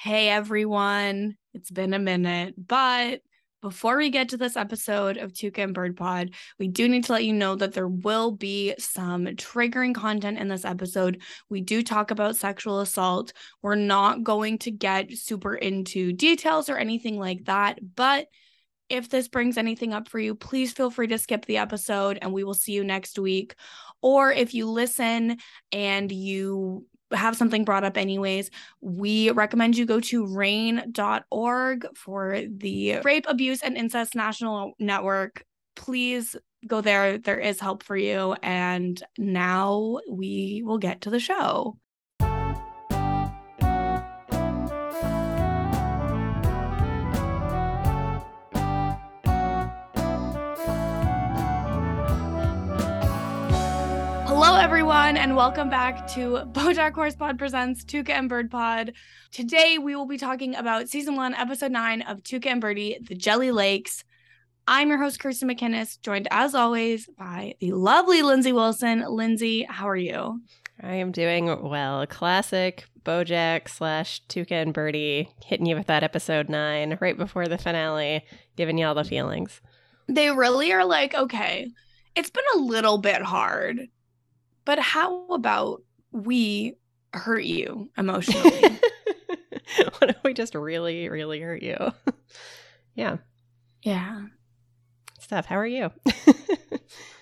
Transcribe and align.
Hey 0.00 0.28
everyone, 0.28 1.36
it's 1.54 1.72
been 1.72 1.92
a 1.92 1.98
minute, 1.98 2.54
but 2.56 3.20
before 3.60 3.96
we 3.96 4.10
get 4.10 4.28
to 4.28 4.36
this 4.36 4.56
episode 4.56 5.16
of 5.16 5.32
Tuca 5.32 5.58
and 5.58 5.74
Bird 5.74 5.96
Pod, 5.96 6.34
we 6.56 6.68
do 6.68 6.88
need 6.88 7.06
to 7.06 7.12
let 7.12 7.24
you 7.24 7.32
know 7.32 7.56
that 7.56 7.72
there 7.72 7.88
will 7.88 8.30
be 8.30 8.76
some 8.78 9.24
triggering 9.26 9.96
content 9.96 10.38
in 10.38 10.46
this 10.46 10.64
episode. 10.64 11.20
We 11.50 11.62
do 11.62 11.82
talk 11.82 12.12
about 12.12 12.36
sexual 12.36 12.78
assault. 12.78 13.32
We're 13.60 13.74
not 13.74 14.22
going 14.22 14.58
to 14.58 14.70
get 14.70 15.18
super 15.18 15.56
into 15.56 16.12
details 16.12 16.68
or 16.68 16.76
anything 16.76 17.18
like 17.18 17.46
that, 17.46 17.80
but 17.96 18.28
if 18.88 19.08
this 19.08 19.26
brings 19.26 19.58
anything 19.58 19.92
up 19.92 20.08
for 20.08 20.20
you, 20.20 20.36
please 20.36 20.72
feel 20.72 20.92
free 20.92 21.08
to 21.08 21.18
skip 21.18 21.44
the 21.46 21.56
episode 21.56 22.20
and 22.22 22.32
we 22.32 22.44
will 22.44 22.54
see 22.54 22.70
you 22.70 22.84
next 22.84 23.18
week. 23.18 23.56
Or 24.00 24.30
if 24.30 24.54
you 24.54 24.70
listen 24.70 25.38
and 25.72 26.12
you 26.12 26.86
have 27.12 27.36
something 27.36 27.64
brought 27.64 27.84
up 27.84 27.96
anyways, 27.96 28.50
we 28.80 29.30
recommend 29.30 29.76
you 29.76 29.86
go 29.86 30.00
to 30.00 30.24
rainn.org 30.24 31.86
for 31.96 32.42
the 32.48 33.00
Rape, 33.00 33.26
Abuse, 33.28 33.62
and 33.62 33.76
Incest 33.76 34.14
National 34.14 34.72
Network. 34.78 35.44
Please 35.76 36.36
go 36.66 36.80
there. 36.80 37.18
There 37.18 37.38
is 37.38 37.60
help 37.60 37.82
for 37.82 37.96
you. 37.96 38.34
And 38.42 39.02
now 39.16 40.00
we 40.10 40.62
will 40.64 40.78
get 40.78 41.02
to 41.02 41.10
the 41.10 41.20
show. 41.20 41.76
Everyone, 54.68 55.16
and 55.16 55.34
welcome 55.34 55.70
back 55.70 56.06
to 56.08 56.42
Bojack 56.52 56.92
Horse 56.92 57.16
Pod 57.16 57.38
presents 57.38 57.82
Tuca 57.86 58.10
and 58.10 58.28
Bird 58.28 58.50
Pod. 58.50 58.92
Today, 59.32 59.78
we 59.78 59.96
will 59.96 60.04
be 60.04 60.18
talking 60.18 60.54
about 60.54 60.90
season 60.90 61.16
one, 61.16 61.32
episode 61.32 61.72
nine 61.72 62.02
of 62.02 62.22
Tuca 62.22 62.48
and 62.48 62.60
Bertie, 62.60 62.98
The 63.00 63.14
Jelly 63.14 63.50
Lakes. 63.50 64.04
I'm 64.66 64.90
your 64.90 64.98
host, 64.98 65.20
Kirsten 65.20 65.48
McInnes, 65.48 65.98
joined 66.02 66.28
as 66.30 66.54
always 66.54 67.08
by 67.18 67.54
the 67.60 67.72
lovely 67.72 68.20
Lindsay 68.20 68.52
Wilson. 68.52 69.06
Lindsay, 69.08 69.62
how 69.62 69.88
are 69.88 69.96
you? 69.96 70.42
I 70.82 70.96
am 70.96 71.12
doing 71.12 71.46
well. 71.66 72.06
Classic 72.06 72.84
Bojack 73.04 73.70
slash 73.70 74.20
Tuca 74.28 74.52
and 74.52 74.74
Bertie 74.74 75.30
hitting 75.46 75.64
you 75.64 75.76
with 75.76 75.86
that 75.86 76.04
episode 76.04 76.50
nine 76.50 76.98
right 77.00 77.16
before 77.16 77.48
the 77.48 77.56
finale, 77.56 78.22
giving 78.54 78.76
you 78.76 78.84
all 78.84 78.94
the 78.94 79.02
feelings. 79.02 79.62
They 80.08 80.30
really 80.30 80.70
are 80.74 80.84
like, 80.84 81.14
okay, 81.14 81.70
it's 82.14 82.30
been 82.30 82.44
a 82.54 82.58
little 82.58 82.98
bit 82.98 83.22
hard 83.22 83.88
but 84.68 84.78
how 84.78 85.24
about 85.28 85.82
we 86.12 86.74
hurt 87.14 87.44
you 87.44 87.88
emotionally? 87.96 88.50
what 89.98 90.10
if 90.10 90.16
we 90.22 90.34
just 90.34 90.54
really, 90.54 91.08
really 91.08 91.40
hurt 91.40 91.62
you? 91.62 91.78
yeah. 92.94 93.16
Yeah. 93.82 94.26
Steph, 95.20 95.46
how 95.46 95.56
are 95.56 95.66
you? 95.66 95.90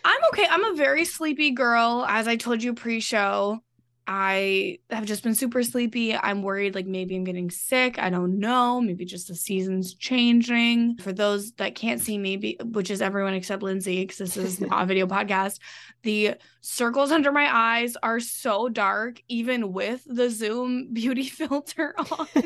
I'm 0.05 0.20
okay. 0.33 0.47
I'm 0.50 0.64
a 0.64 0.75
very 0.75 1.05
sleepy 1.05 1.53
girl, 1.53 2.05
as 2.08 2.27
I 2.27 2.34
told 2.34 2.64
you 2.64 2.75
pre 2.75 2.98
show. 2.98 3.60
I 4.07 4.79
have 4.91 5.05
just 5.05 5.23
been 5.23 5.35
super 5.35 5.62
sleepy. 5.62 6.15
I'm 6.15 6.43
worried 6.43 6.75
like 6.75 6.87
maybe 6.87 7.17
I'm 7.17 7.25
getting 7.25 7.51
sick. 7.51 7.99
I 7.99 8.11
don't 8.11 8.39
know. 8.39 8.81
Maybe 8.81 9.05
just 9.05 9.29
the 9.29 9.35
season's 9.35 9.95
changing. 9.95 10.97
For 10.99 11.12
those 11.12 11.53
that 11.53 11.75
can't 11.75 12.01
see 12.01 12.17
me, 12.17 12.57
which 12.62 12.91
is 12.91 13.03
everyone 13.03 13.34
except 13.34 13.62
Lindsay, 13.62 14.03
because 14.03 14.19
this 14.19 14.37
is 14.37 14.61
not 14.61 14.83
a 14.83 14.87
video 14.87 15.07
podcast, 15.07 15.59
the 16.03 16.34
circles 16.61 17.11
under 17.11 17.33
my 17.33 17.49
eyes 17.53 17.97
are 18.03 18.21
so 18.21 18.69
dark, 18.69 19.21
even 19.29 19.73
with 19.73 20.03
the 20.07 20.31
Zoom 20.31 20.93
beauty 20.93 21.25
filter 21.29 21.95
on. 21.99 22.29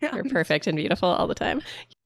You're 0.00 0.24
perfect 0.30 0.66
and 0.66 0.76
beautiful 0.76 1.08
all 1.08 1.26
the 1.26 1.34
time. 1.34 1.62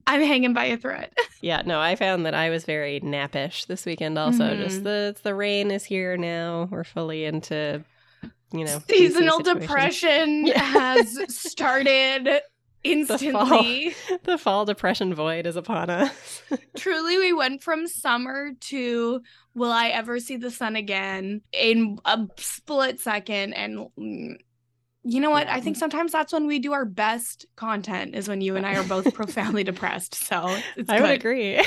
I'm 0.07 0.21
hanging 0.21 0.53
by 0.53 0.65
a 0.65 0.77
thread. 0.77 1.11
yeah, 1.41 1.61
no, 1.65 1.81
I 1.81 1.97
found 1.97 2.25
that 2.25 2.33
I 2.33 2.49
was 2.49 2.63
very 2.63 3.01
nappish 3.01 3.67
this 3.67 3.85
weekend 3.85 4.17
also. 4.17 4.45
Mm-hmm. 4.45 4.63
Just 4.63 4.83
the 4.83 5.15
the 5.21 5.35
rain 5.35 5.69
is 5.69 5.83
here 5.83 6.15
now. 6.15 6.69
We're 6.71 6.85
fully 6.85 7.25
into 7.25 7.83
you 8.53 8.63
know 8.63 8.81
seasonal 8.87 9.39
depression 9.39 10.47
yeah. 10.47 10.61
has 10.61 11.17
started 11.27 12.41
instantly. 12.83 13.93
The 14.07 14.07
fall, 14.07 14.19
the 14.23 14.37
fall 14.37 14.65
depression 14.65 15.13
void 15.13 15.45
is 15.45 15.57
upon 15.57 15.89
us. 15.89 16.41
Truly, 16.77 17.17
we 17.17 17.33
went 17.33 17.61
from 17.61 17.85
summer 17.87 18.51
to 18.61 19.21
will 19.55 19.71
I 19.71 19.89
ever 19.89 20.19
see 20.19 20.37
the 20.37 20.51
sun 20.51 20.77
again 20.77 21.41
in 21.51 21.99
a 22.05 22.27
split 22.37 23.01
second 23.01 23.53
and 23.53 23.87
mm, 23.99 24.37
you 25.07 25.21
know 25.21 25.29
what? 25.29 25.47
Yeah. 25.47 25.55
I 25.55 25.61
think 25.61 25.75
mm-hmm. 25.75 25.79
sometimes 25.79 26.11
that's 26.11 26.33
when 26.33 26.47
we 26.47 26.59
do 26.59 26.73
our 26.73 26.83
best 26.83 27.45
content 27.55 28.13
is 28.13 28.27
when 28.27 28.41
you 28.41 28.57
and 28.57 28.65
I 28.65 28.75
are 28.75 28.83
both 28.83 29.13
profoundly 29.13 29.63
depressed. 29.63 30.13
So 30.13 30.35
I 30.35 30.59
good. 30.75 31.01
would 31.01 31.11
agree. 31.11 31.57
I 31.59 31.63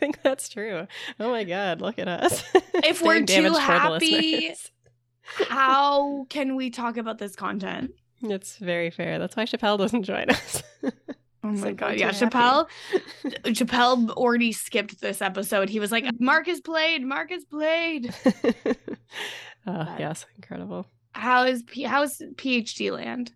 think 0.00 0.20
that's 0.22 0.48
true. 0.48 0.88
Oh 1.20 1.30
my 1.30 1.44
God, 1.44 1.80
look 1.80 1.98
at 1.98 2.08
us. 2.08 2.42
If 2.84 3.00
we're 3.00 3.24
too 3.24 3.52
happy, 3.52 4.52
how 5.48 6.26
can 6.30 6.56
we 6.56 6.70
talk 6.70 6.96
about 6.96 7.18
this 7.18 7.36
content? 7.36 7.92
It's 8.22 8.56
very 8.56 8.90
fair. 8.90 9.20
That's 9.20 9.36
why 9.36 9.44
Chappelle 9.44 9.78
doesn't 9.78 10.02
join 10.02 10.30
us. 10.30 10.62
Oh 11.44 11.48
my 11.48 11.68
so 11.68 11.74
god, 11.74 11.98
yeah, 11.98 12.10
Chappelle 12.10 12.66
Chappelle 13.44 14.10
already 14.10 14.52
skipped 14.52 15.00
this 15.00 15.22
episode. 15.22 15.68
He 15.68 15.78
was 15.78 15.92
like, 15.92 16.06
Marcus 16.18 16.60
played, 16.60 17.04
Marcus 17.04 17.44
played. 17.44 18.12
oh, 19.66 19.94
yes, 19.98 20.26
incredible. 20.36 20.86
How 21.12 21.44
is 21.44 21.62
P- 21.62 21.82
how's 21.82 22.18
PhD 22.36 22.92
land? 22.92 23.32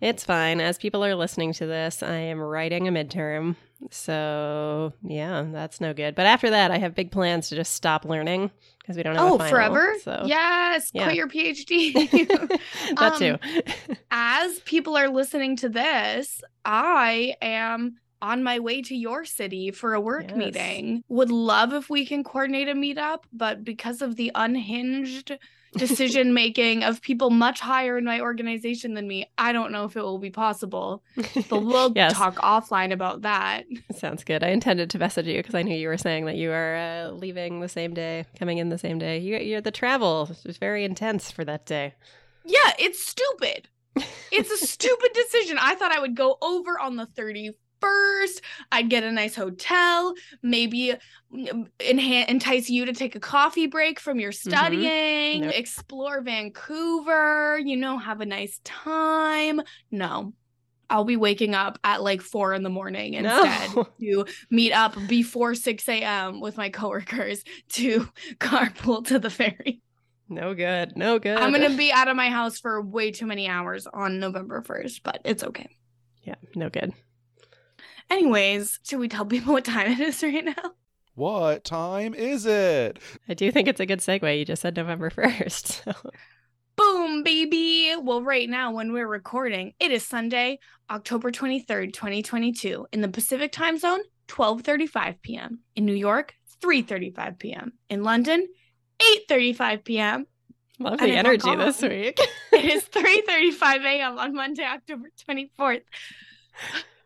It's 0.00 0.24
fine. 0.24 0.60
As 0.60 0.78
people 0.78 1.04
are 1.04 1.14
listening 1.14 1.52
to 1.54 1.66
this, 1.66 2.02
I 2.02 2.16
am 2.16 2.40
writing 2.40 2.88
a 2.88 2.90
midterm. 2.90 3.54
So, 3.90 4.92
yeah, 5.02 5.46
that's 5.52 5.80
no 5.80 5.94
good. 5.94 6.16
But 6.16 6.26
after 6.26 6.50
that, 6.50 6.72
I 6.72 6.78
have 6.78 6.94
big 6.94 7.12
plans 7.12 7.48
to 7.48 7.54
just 7.54 7.74
stop 7.74 8.04
learning 8.04 8.50
because 8.80 8.96
we 8.96 9.04
don't 9.04 9.14
have 9.14 9.24
oh, 9.24 9.38
final, 9.38 9.50
forever? 9.50 9.94
So. 10.02 10.24
Yes, 10.26 10.90
yeah. 10.92 11.04
quit 11.04 11.16
your 11.16 11.28
PhD. 11.28 11.92
that 12.96 13.12
um, 13.12 13.18
too. 13.18 13.94
as 14.10 14.58
people 14.60 14.96
are 14.96 15.08
listening 15.08 15.54
to 15.56 15.68
this, 15.68 16.42
I 16.64 17.36
am 17.40 17.96
on 18.20 18.42
my 18.42 18.58
way 18.58 18.82
to 18.82 18.96
your 18.96 19.24
city 19.24 19.70
for 19.70 19.94
a 19.94 20.00
work 20.00 20.26
yes. 20.28 20.36
meeting. 20.36 21.04
Would 21.08 21.30
love 21.30 21.72
if 21.72 21.90
we 21.90 22.06
can 22.06 22.24
coordinate 22.24 22.68
a 22.68 22.74
meetup, 22.74 23.24
but 23.32 23.64
because 23.64 24.02
of 24.02 24.16
the 24.16 24.30
unhinged 24.34 25.38
decision 25.72 26.34
making 26.34 26.84
of 26.84 27.00
people 27.00 27.30
much 27.30 27.60
higher 27.60 27.98
in 27.98 28.04
my 28.04 28.20
organization 28.20 28.94
than 28.94 29.08
me. 29.08 29.30
I 29.38 29.52
don't 29.52 29.72
know 29.72 29.84
if 29.84 29.96
it 29.96 30.02
will 30.02 30.18
be 30.18 30.30
possible, 30.30 31.02
but 31.16 31.62
we'll 31.64 31.92
yes. 31.94 32.12
talk 32.12 32.36
offline 32.36 32.92
about 32.92 33.22
that. 33.22 33.64
Sounds 33.94 34.24
good. 34.24 34.44
I 34.44 34.48
intended 34.48 34.90
to 34.90 34.98
message 34.98 35.26
you 35.26 35.38
because 35.38 35.54
I 35.54 35.62
knew 35.62 35.76
you 35.76 35.88
were 35.88 35.98
saying 35.98 36.26
that 36.26 36.36
you 36.36 36.52
are 36.52 36.76
uh, 36.76 37.10
leaving 37.10 37.60
the 37.60 37.68
same 37.68 37.94
day, 37.94 38.26
coming 38.38 38.58
in 38.58 38.68
the 38.68 38.78
same 38.78 38.98
day. 38.98 39.18
You, 39.18 39.38
you're 39.38 39.60
the 39.60 39.70
travel 39.70 40.30
was 40.44 40.58
very 40.58 40.84
intense 40.84 41.30
for 41.30 41.44
that 41.44 41.66
day. 41.66 41.94
Yeah, 42.44 42.72
it's 42.78 43.04
stupid. 43.04 43.68
It's 44.30 44.50
a 44.50 44.66
stupid 44.66 45.12
decision. 45.12 45.58
I 45.60 45.74
thought 45.74 45.92
I 45.92 46.00
would 46.00 46.16
go 46.16 46.38
over 46.40 46.80
on 46.80 46.96
the 46.96 47.06
30 47.06 47.52
first. 47.82 48.40
I'd 48.70 48.88
get 48.88 49.04
a 49.04 49.12
nice 49.12 49.34
hotel, 49.34 50.14
maybe 50.42 50.94
mm, 51.34 51.68
entice 51.80 52.70
you 52.70 52.86
to 52.86 52.92
take 52.92 53.14
a 53.14 53.20
coffee 53.20 53.66
break 53.66 54.00
from 54.00 54.20
your 54.20 54.32
mm-hmm. 54.32 54.50
studying, 54.50 55.42
mm-hmm. 55.42 55.50
explore 55.50 56.22
Vancouver, 56.22 57.58
you 57.58 57.76
know, 57.76 57.98
have 57.98 58.20
a 58.20 58.26
nice 58.26 58.60
time. 58.64 59.60
No. 59.90 60.32
I'll 60.90 61.04
be 61.04 61.16
waking 61.16 61.54
up 61.54 61.78
at 61.84 62.02
like 62.02 62.20
four 62.20 62.52
in 62.52 62.62
the 62.62 62.68
morning 62.68 63.14
instead 63.14 63.74
no. 63.74 63.88
to 64.00 64.26
meet 64.50 64.72
up 64.72 64.94
before 65.08 65.54
6 65.54 65.88
a.m. 65.88 66.38
with 66.40 66.58
my 66.58 66.68
coworkers 66.68 67.44
to 67.70 68.08
carpool 68.38 69.06
to 69.06 69.18
the 69.18 69.30
ferry. 69.30 69.80
No 70.28 70.54
good. 70.54 70.96
No 70.96 71.18
good. 71.18 71.38
I'm 71.38 71.52
going 71.52 71.70
to 71.70 71.76
be 71.76 71.92
out 71.92 72.08
of 72.08 72.16
my 72.16 72.28
house 72.28 72.58
for 72.58 72.80
way 72.82 73.10
too 73.10 73.26
many 73.26 73.48
hours 73.48 73.86
on 73.86 74.20
November 74.20 74.62
1st, 74.62 75.00
but 75.02 75.20
it's 75.24 75.42
okay. 75.42 75.68
Yeah, 76.24 76.36
no 76.54 76.68
good. 76.68 76.92
Anyways, 78.10 78.78
should 78.84 78.98
we 78.98 79.08
tell 79.08 79.24
people 79.24 79.52
what 79.52 79.64
time 79.64 79.90
it 79.92 80.00
is 80.00 80.22
right 80.22 80.44
now? 80.44 80.72
What 81.14 81.64
time 81.64 82.14
is 82.14 82.46
it? 82.46 82.98
I 83.28 83.34
do 83.34 83.50
think 83.52 83.68
it's 83.68 83.80
a 83.80 83.86
good 83.86 84.00
segue. 84.00 84.38
You 84.38 84.44
just 84.44 84.62
said 84.62 84.76
November 84.76 85.10
1st. 85.16 85.84
So. 85.84 86.10
Boom, 86.76 87.22
baby. 87.22 87.94
Well, 88.00 88.22
right 88.22 88.48
now, 88.48 88.72
when 88.72 88.92
we're 88.92 89.06
recording, 89.06 89.74
it 89.78 89.90
is 89.90 90.06
Sunday, 90.06 90.58
October 90.90 91.30
23rd, 91.30 91.92
2022. 91.92 92.86
In 92.92 93.02
the 93.02 93.08
Pacific 93.08 93.52
time 93.52 93.78
zone, 93.78 94.00
12.35 94.28 95.20
p.m. 95.20 95.60
In 95.76 95.84
New 95.84 95.92
York, 95.94 96.34
3.35 96.62 97.38
p.m. 97.38 97.72
In 97.90 98.02
London, 98.02 98.46
8.35 99.28 99.84
p.m. 99.84 100.26
Love 100.78 100.98
the 100.98 101.10
energy 101.10 101.54
this 101.56 101.82
week. 101.82 102.18
it 102.52 102.64
is 102.64 102.84
3.35 102.84 103.84
a.m. 103.84 104.18
on 104.18 104.34
Monday, 104.34 104.64
October 104.64 105.10
24th. 105.28 105.82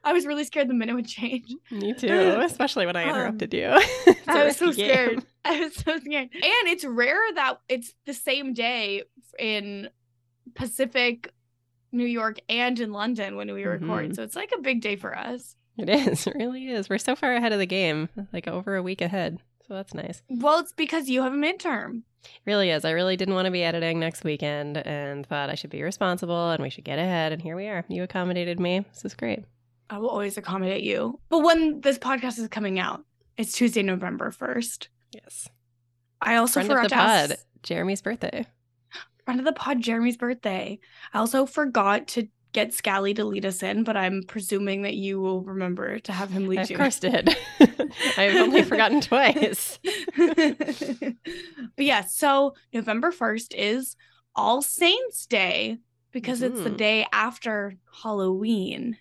I 0.07 0.13
was 0.13 0.25
really 0.25 0.45
scared 0.45 0.69
the 0.69 0.75
minute 0.75 0.95
would 0.95 1.09
change. 1.09 1.53
Me 1.73 1.93
too, 1.93 2.37
especially 2.41 2.87
when 2.87 2.95
I 2.95 3.03
um, 3.03 3.11
interrupted 3.11 3.53
um, 3.53 3.61
you. 3.61 4.15
I 4.29 4.45
was 4.45 4.57
so 4.57 4.71
scared. 4.71 5.25
I 5.45 5.61
was 5.61 5.75
so 5.75 5.99
scared. 5.99 6.29
And 6.33 6.69
it's 6.69 6.85
rare 6.85 7.21
that 7.35 7.59
it's 7.69 7.93
the 8.07 8.15
same 8.15 8.55
day 8.55 9.03
in 9.37 9.89
Pacific 10.55 11.35
New 11.91 12.05
York 12.05 12.39
and 12.49 12.79
in 12.79 12.93
London 12.93 13.35
when 13.35 13.53
we 13.53 13.65
record. 13.65 14.11
Mhm. 14.11 14.15
So 14.15 14.23
it's 14.23 14.37
like 14.37 14.53
a 14.57 14.61
big 14.61 14.81
day 14.81 14.95
for 14.95 15.19
us. 15.19 15.57
It 15.77 15.89
is. 15.91 16.25
It 16.29 16.37
really 16.37 16.69
is. 16.69 16.89
We're 16.89 16.99
so 16.99 17.17
far 17.17 17.35
ahead 17.35 17.53
of 17.53 17.59
the 17.59 17.67
game, 17.67 18.09
like 18.33 18.47
over 18.47 18.77
a 18.77 18.83
week 18.85 19.01
ahead. 19.01 19.41
So 19.67 19.75
that's 19.75 19.93
nice. 19.93 20.23
Well, 20.29 20.61
it's 20.61 20.73
because 20.73 21.09
you 21.09 21.23
have 21.23 21.33
a 21.33 21.37
midterm. 21.37 22.03
really 22.45 22.71
is. 22.71 22.85
I 22.85 22.93
really 22.93 23.17
didn't 23.17 23.35
want 23.35 23.47
to 23.47 23.51
be 23.51 23.65
editing 23.65 23.99
next 23.99 24.23
weekend 24.23 24.79
and 24.79 25.27
thought 25.27 25.51
I 25.51 25.57
should 25.57 25.71
be 25.71 25.83
responsible 25.83 26.51
and 26.51 26.63
we 26.63 26.71
should 26.71 26.85
get 26.85 27.01
ahead. 27.01 27.33
And 27.33 27.43
here 27.43 27.57
we 27.57 27.67
are. 27.67 27.85
You 27.89 28.05
accommodated 28.05 28.61
me. 28.61 28.85
This 28.93 29.05
is 29.05 29.15
great. 29.15 29.45
I 29.89 29.99
will 29.99 30.09
always 30.09 30.37
accommodate 30.37 30.83
you. 30.83 31.21
But 31.29 31.41
when 31.41 31.81
this 31.81 31.99
podcast 31.99 32.39
is 32.39 32.49
coming 32.49 32.79
out, 32.79 33.05
it's 33.37 33.53
Tuesday, 33.53 33.83
November 33.83 34.31
1st. 34.31 34.89
Yes. 35.13 35.49
I 36.21 36.37
also 36.37 36.61
Friend 36.61 36.71
of 36.73 36.77
forgot 36.77 36.83
the 36.83 36.89
to 36.89 36.95
pod, 36.95 37.31
ask 37.33 37.47
Jeremy's 37.63 38.03
birthday. 38.03 38.47
friend 39.25 39.39
of 39.41 39.47
the 39.47 39.53
pod, 39.53 39.81
Jeremy's 39.81 40.17
birthday. 40.17 40.79
I 41.13 41.19
also 41.19 41.47
forgot 41.47 42.09
to 42.09 42.29
get 42.53 42.73
Scally 42.73 43.13
to 43.15 43.25
lead 43.25 43.45
us 43.45 43.63
in, 43.63 43.85
but 43.85 43.97
I'm 43.99 44.23
presuming 44.27 44.83
that 44.83 44.95
you 44.95 45.21
will 45.21 45.43
remember 45.43 45.99
to 46.01 46.13
have 46.13 46.31
him 46.31 46.49
lead 46.49 46.61
I 46.61 46.63
of 46.63 46.73
course 46.75 46.99
did. 46.99 47.37
I've 48.17 48.35
only 48.37 48.63
forgotten 48.63 49.03
twice. 49.03 49.79
but 50.17 51.15
yeah, 51.77 52.03
so 52.05 52.55
November 52.73 53.13
1st 53.13 53.55
is 53.55 53.97
All 54.35 54.63
Saints 54.63 55.27
Day 55.27 55.79
because 56.13 56.41
it's 56.43 56.63
the 56.63 56.71
Mhm. 56.71 56.77
day 56.79 57.07
after 57.13 57.75
Halloween, 58.03 58.97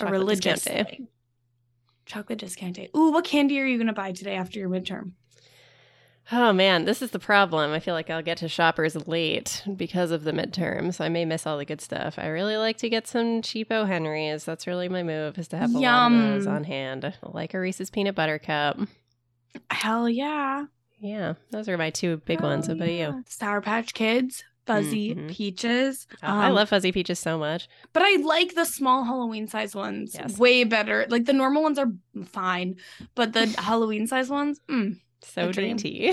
a 0.00 0.06
religious 0.06 0.64
discount 0.64 0.88
day. 0.88 0.96
day. 0.96 1.08
Chocolate 2.06 2.38
discount 2.38 2.76
day. 2.76 2.90
Ooh, 2.96 3.10
what 3.12 3.24
candy 3.24 3.60
are 3.60 3.66
you 3.66 3.76
going 3.78 3.86
to 3.86 3.92
buy 3.92 4.12
today 4.12 4.34
after 4.34 4.58
your 4.58 4.68
midterm? 4.68 5.12
Oh 6.30 6.52
man, 6.52 6.84
this 6.84 7.02
is 7.02 7.10
the 7.10 7.18
problem. 7.18 7.72
I 7.72 7.80
feel 7.80 7.94
like 7.94 8.08
I'll 8.08 8.22
get 8.22 8.38
to 8.38 8.48
shoppers 8.48 9.08
late 9.08 9.62
because 9.76 10.12
of 10.12 10.22
the 10.22 10.32
midterm, 10.32 10.94
so 10.94 11.04
I 11.04 11.08
may 11.08 11.24
miss 11.24 11.46
all 11.46 11.58
the 11.58 11.64
good 11.64 11.80
stuff. 11.80 12.14
I 12.16 12.28
really 12.28 12.56
like 12.56 12.76
to 12.78 12.88
get 12.88 13.08
some 13.08 13.42
cheapo 13.42 13.86
Henrys. 13.86 14.44
That's 14.44 14.66
really 14.66 14.88
my 14.88 15.02
move, 15.02 15.36
is 15.36 15.48
to 15.48 15.58
have 15.58 15.74
a 15.74 15.78
lot 15.78 16.12
of 16.12 16.18
those 16.18 16.46
on 16.46 16.64
hand. 16.64 17.12
Like 17.22 17.54
a 17.54 17.60
Reese's 17.60 17.90
peanut 17.90 18.14
butter 18.14 18.38
cup. 18.38 18.78
Hell 19.70 20.08
yeah. 20.08 20.66
Yeah, 21.00 21.34
those 21.50 21.68
are 21.68 21.76
my 21.76 21.90
two 21.90 22.18
big 22.18 22.40
ones. 22.40 22.68
What 22.68 22.76
about 22.76 22.92
you? 22.92 23.24
Sour 23.26 23.60
Patch 23.60 23.92
Kids, 23.92 24.44
Fuzzy 24.66 25.14
Mhm. 25.14 25.28
Peaches. 25.30 26.06
Oh, 26.22 26.26
I 26.28 26.48
Um, 26.48 26.54
love 26.54 26.68
fuzzy 26.68 26.92
peaches 26.92 27.18
so 27.18 27.36
much. 27.38 27.68
But 27.92 28.02
I 28.04 28.16
like 28.22 28.54
the 28.54 28.64
small 28.64 29.04
Halloween 29.04 29.46
size 29.48 29.74
ones 29.74 30.14
Yes. 30.14 30.38
way 30.38 30.64
better. 30.64 31.06
Like 31.08 31.24
the 31.24 31.32
normal 31.32 31.62
ones 31.62 31.78
are 31.78 31.92
fine, 32.26 32.76
but 33.14 33.32
the 33.32 33.46
Halloween 33.58 34.06
size 34.06 34.28
ones, 34.30 34.60
mm. 34.70 34.96
So 35.22 35.50
dainty. 35.52 36.12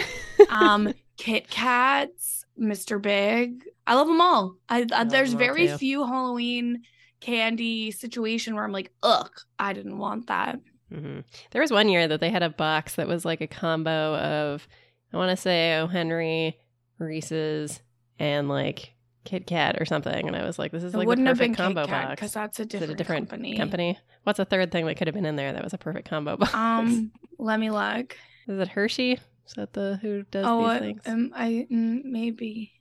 um, 0.49 0.93
Kit 1.17 1.49
Kats, 1.49 2.45
Mr. 2.59 3.01
Big. 3.01 3.63
I 3.85 3.95
love 3.95 4.07
them 4.07 4.21
all. 4.21 4.55
I, 4.69 4.81
uh, 4.83 4.85
love 4.89 5.09
there's 5.09 5.33
very 5.33 5.67
too. 5.67 5.77
few 5.77 6.05
Halloween 6.05 6.81
candy 7.21 7.91
situation 7.91 8.55
where 8.55 8.63
I'm 8.63 8.71
like, 8.71 8.91
ugh, 9.03 9.31
I 9.57 9.73
didn't 9.73 9.97
want 9.97 10.27
that. 10.27 10.59
hmm 10.91 11.19
There 11.51 11.61
was 11.61 11.71
one 11.71 11.89
year 11.89 12.07
that 12.07 12.19
they 12.19 12.29
had 12.29 12.43
a 12.43 12.49
box 12.49 12.95
that 12.95 13.07
was 13.07 13.25
like 13.25 13.41
a 13.41 13.47
combo 13.47 14.15
of, 14.15 14.67
I 15.13 15.17
want 15.17 15.29
to 15.31 15.37
say, 15.41 15.75
O. 15.79 15.87
Henry, 15.87 16.57
Reese's, 16.97 17.81
and 18.19 18.49
like 18.49 18.93
Kit 19.25 19.47
Kat 19.47 19.77
or 19.79 19.85
something. 19.85 20.27
And 20.27 20.35
I 20.35 20.43
was 20.45 20.59
like, 20.59 20.71
this 20.71 20.83
is 20.83 20.93
It 20.93 20.97
like 20.97 21.07
wouldn't 21.07 21.25
the 21.25 21.29
have 21.31 21.37
been 21.37 21.51
perfect 21.55 21.57
combo 21.57 21.81
Kit 21.83 21.89
Kat 21.89 22.07
box. 22.07 22.15
because 22.15 22.33
that's 22.33 22.59
a 22.59 22.65
different, 22.65 22.93
a 22.93 22.95
different 22.95 23.29
company. 23.29 23.57
company? 23.57 23.99
What's 24.23 24.39
a 24.39 24.45
third 24.45 24.71
thing 24.71 24.85
that 24.85 24.95
could 24.95 25.07
have 25.07 25.15
been 25.15 25.25
in 25.25 25.35
there 25.35 25.53
that 25.53 25.63
was 25.63 25.73
a 25.73 25.77
perfect 25.77 26.09
combo 26.09 26.37
box? 26.37 26.53
Um, 26.53 27.11
let 27.37 27.59
me 27.59 27.69
look. 27.71 28.15
is 28.47 28.59
it 28.59 28.67
Hershey? 28.67 29.13
Is 29.47 29.53
that 29.55 29.73
the 29.73 29.97
who 30.01 30.23
does 30.29 30.45
oh, 30.47 30.67
these 30.67 30.67
uh, 30.67 30.79
things? 30.79 31.01
um, 31.07 31.31
I 31.35 31.67
mm, 31.71 32.03
maybe. 32.03 32.71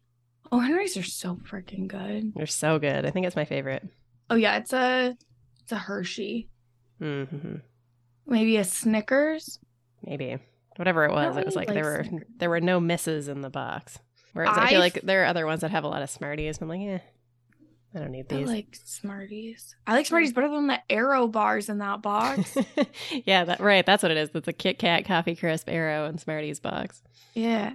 Oh, 0.53 0.59
Henry's 0.61 0.97
are 0.97 1.03
so 1.03 1.37
freaking 1.37 1.89
good. 1.89 2.33
They're 2.35 2.47
so 2.47 2.79
good. 2.79 3.07
I 3.07 3.11
think 3.11 3.27
it's 3.27 3.37
my 3.37 3.45
favorite. 3.47 3.87
Oh 4.31 4.35
yeah, 4.35 4.57
it's 4.59 4.73
a 4.73 5.17
it's 5.63 5.73
a 5.73 5.79
Hershey. 5.79 6.49
hmm 6.99 7.57
Maybe 8.27 8.59
a 8.59 8.65
Snickers. 8.65 9.59
Maybe 10.05 10.37
whatever 10.77 11.05
it 11.05 11.11
was, 11.13 11.37
it 11.37 11.47
was 11.47 11.57
really 11.57 11.67
like 11.67 11.75
there 11.75 12.03
like 12.03 12.13
were 12.13 12.21
there 12.37 12.51
were 12.51 12.61
no 12.61 12.81
misses 12.81 13.29
in 13.29 13.41
the 13.41 13.51
box. 13.51 13.99
Whereas 14.33 14.57
I, 14.57 14.69
feel 14.69 14.81
like 14.81 15.01
there 15.03 15.23
are 15.23 15.27
other 15.27 15.47
ones 15.47 15.63
that 15.63 15.71
have 15.71 15.85
a 15.85 15.89
lot 15.89 16.03
of 16.03 16.11
Smarties. 16.11 16.59
I'm 16.61 16.69
like, 16.69 16.81
eh, 16.81 16.99
I 17.95 17.99
don't 17.99 18.13
need 18.13 18.29
these. 18.29 18.49
I 18.49 18.53
like 18.53 18.69
Smarties. 18.85 19.75
I 19.87 19.95
like 19.95 20.07
Smarties 20.07 20.33
better 20.33 20.49
than 20.49 20.67
the 20.67 20.79
Aero 20.91 21.27
bars 21.27 21.69
in 21.69 21.79
that 21.79 22.03
box. 22.03 22.57
yeah, 23.25 23.45
that 23.45 23.61
right. 23.61 23.85
That's 23.85 24.03
what 24.03 24.13
it 24.13 24.19
is. 24.19 24.31
It's 24.35 24.49
a 24.49 24.53
Kit 24.53 24.79
Kat, 24.79 25.05
Coffee 25.05 25.35
Crisp, 25.35 25.69
Aero, 25.69 26.07
and 26.07 26.21
Smarties 26.21 26.61
box. 26.61 27.03
yeah, 27.35 27.73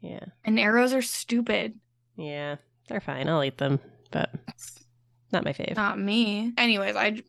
Yeah, 0.00 0.24
and 0.44 0.58
aeros 0.58 0.94
are 0.94 1.02
stupid. 1.02 1.78
yeah, 2.16 2.56
they're 2.88 3.00
fine. 3.00 3.28
I'll 3.28 3.44
eat 3.44 3.58
them, 3.58 3.78
but 4.10 4.30
not 5.32 5.44
my 5.44 5.52
fave. 5.52 5.76
Not 5.76 5.98
me. 5.98 6.52
Anyways, 6.58 6.96
I 6.96 7.22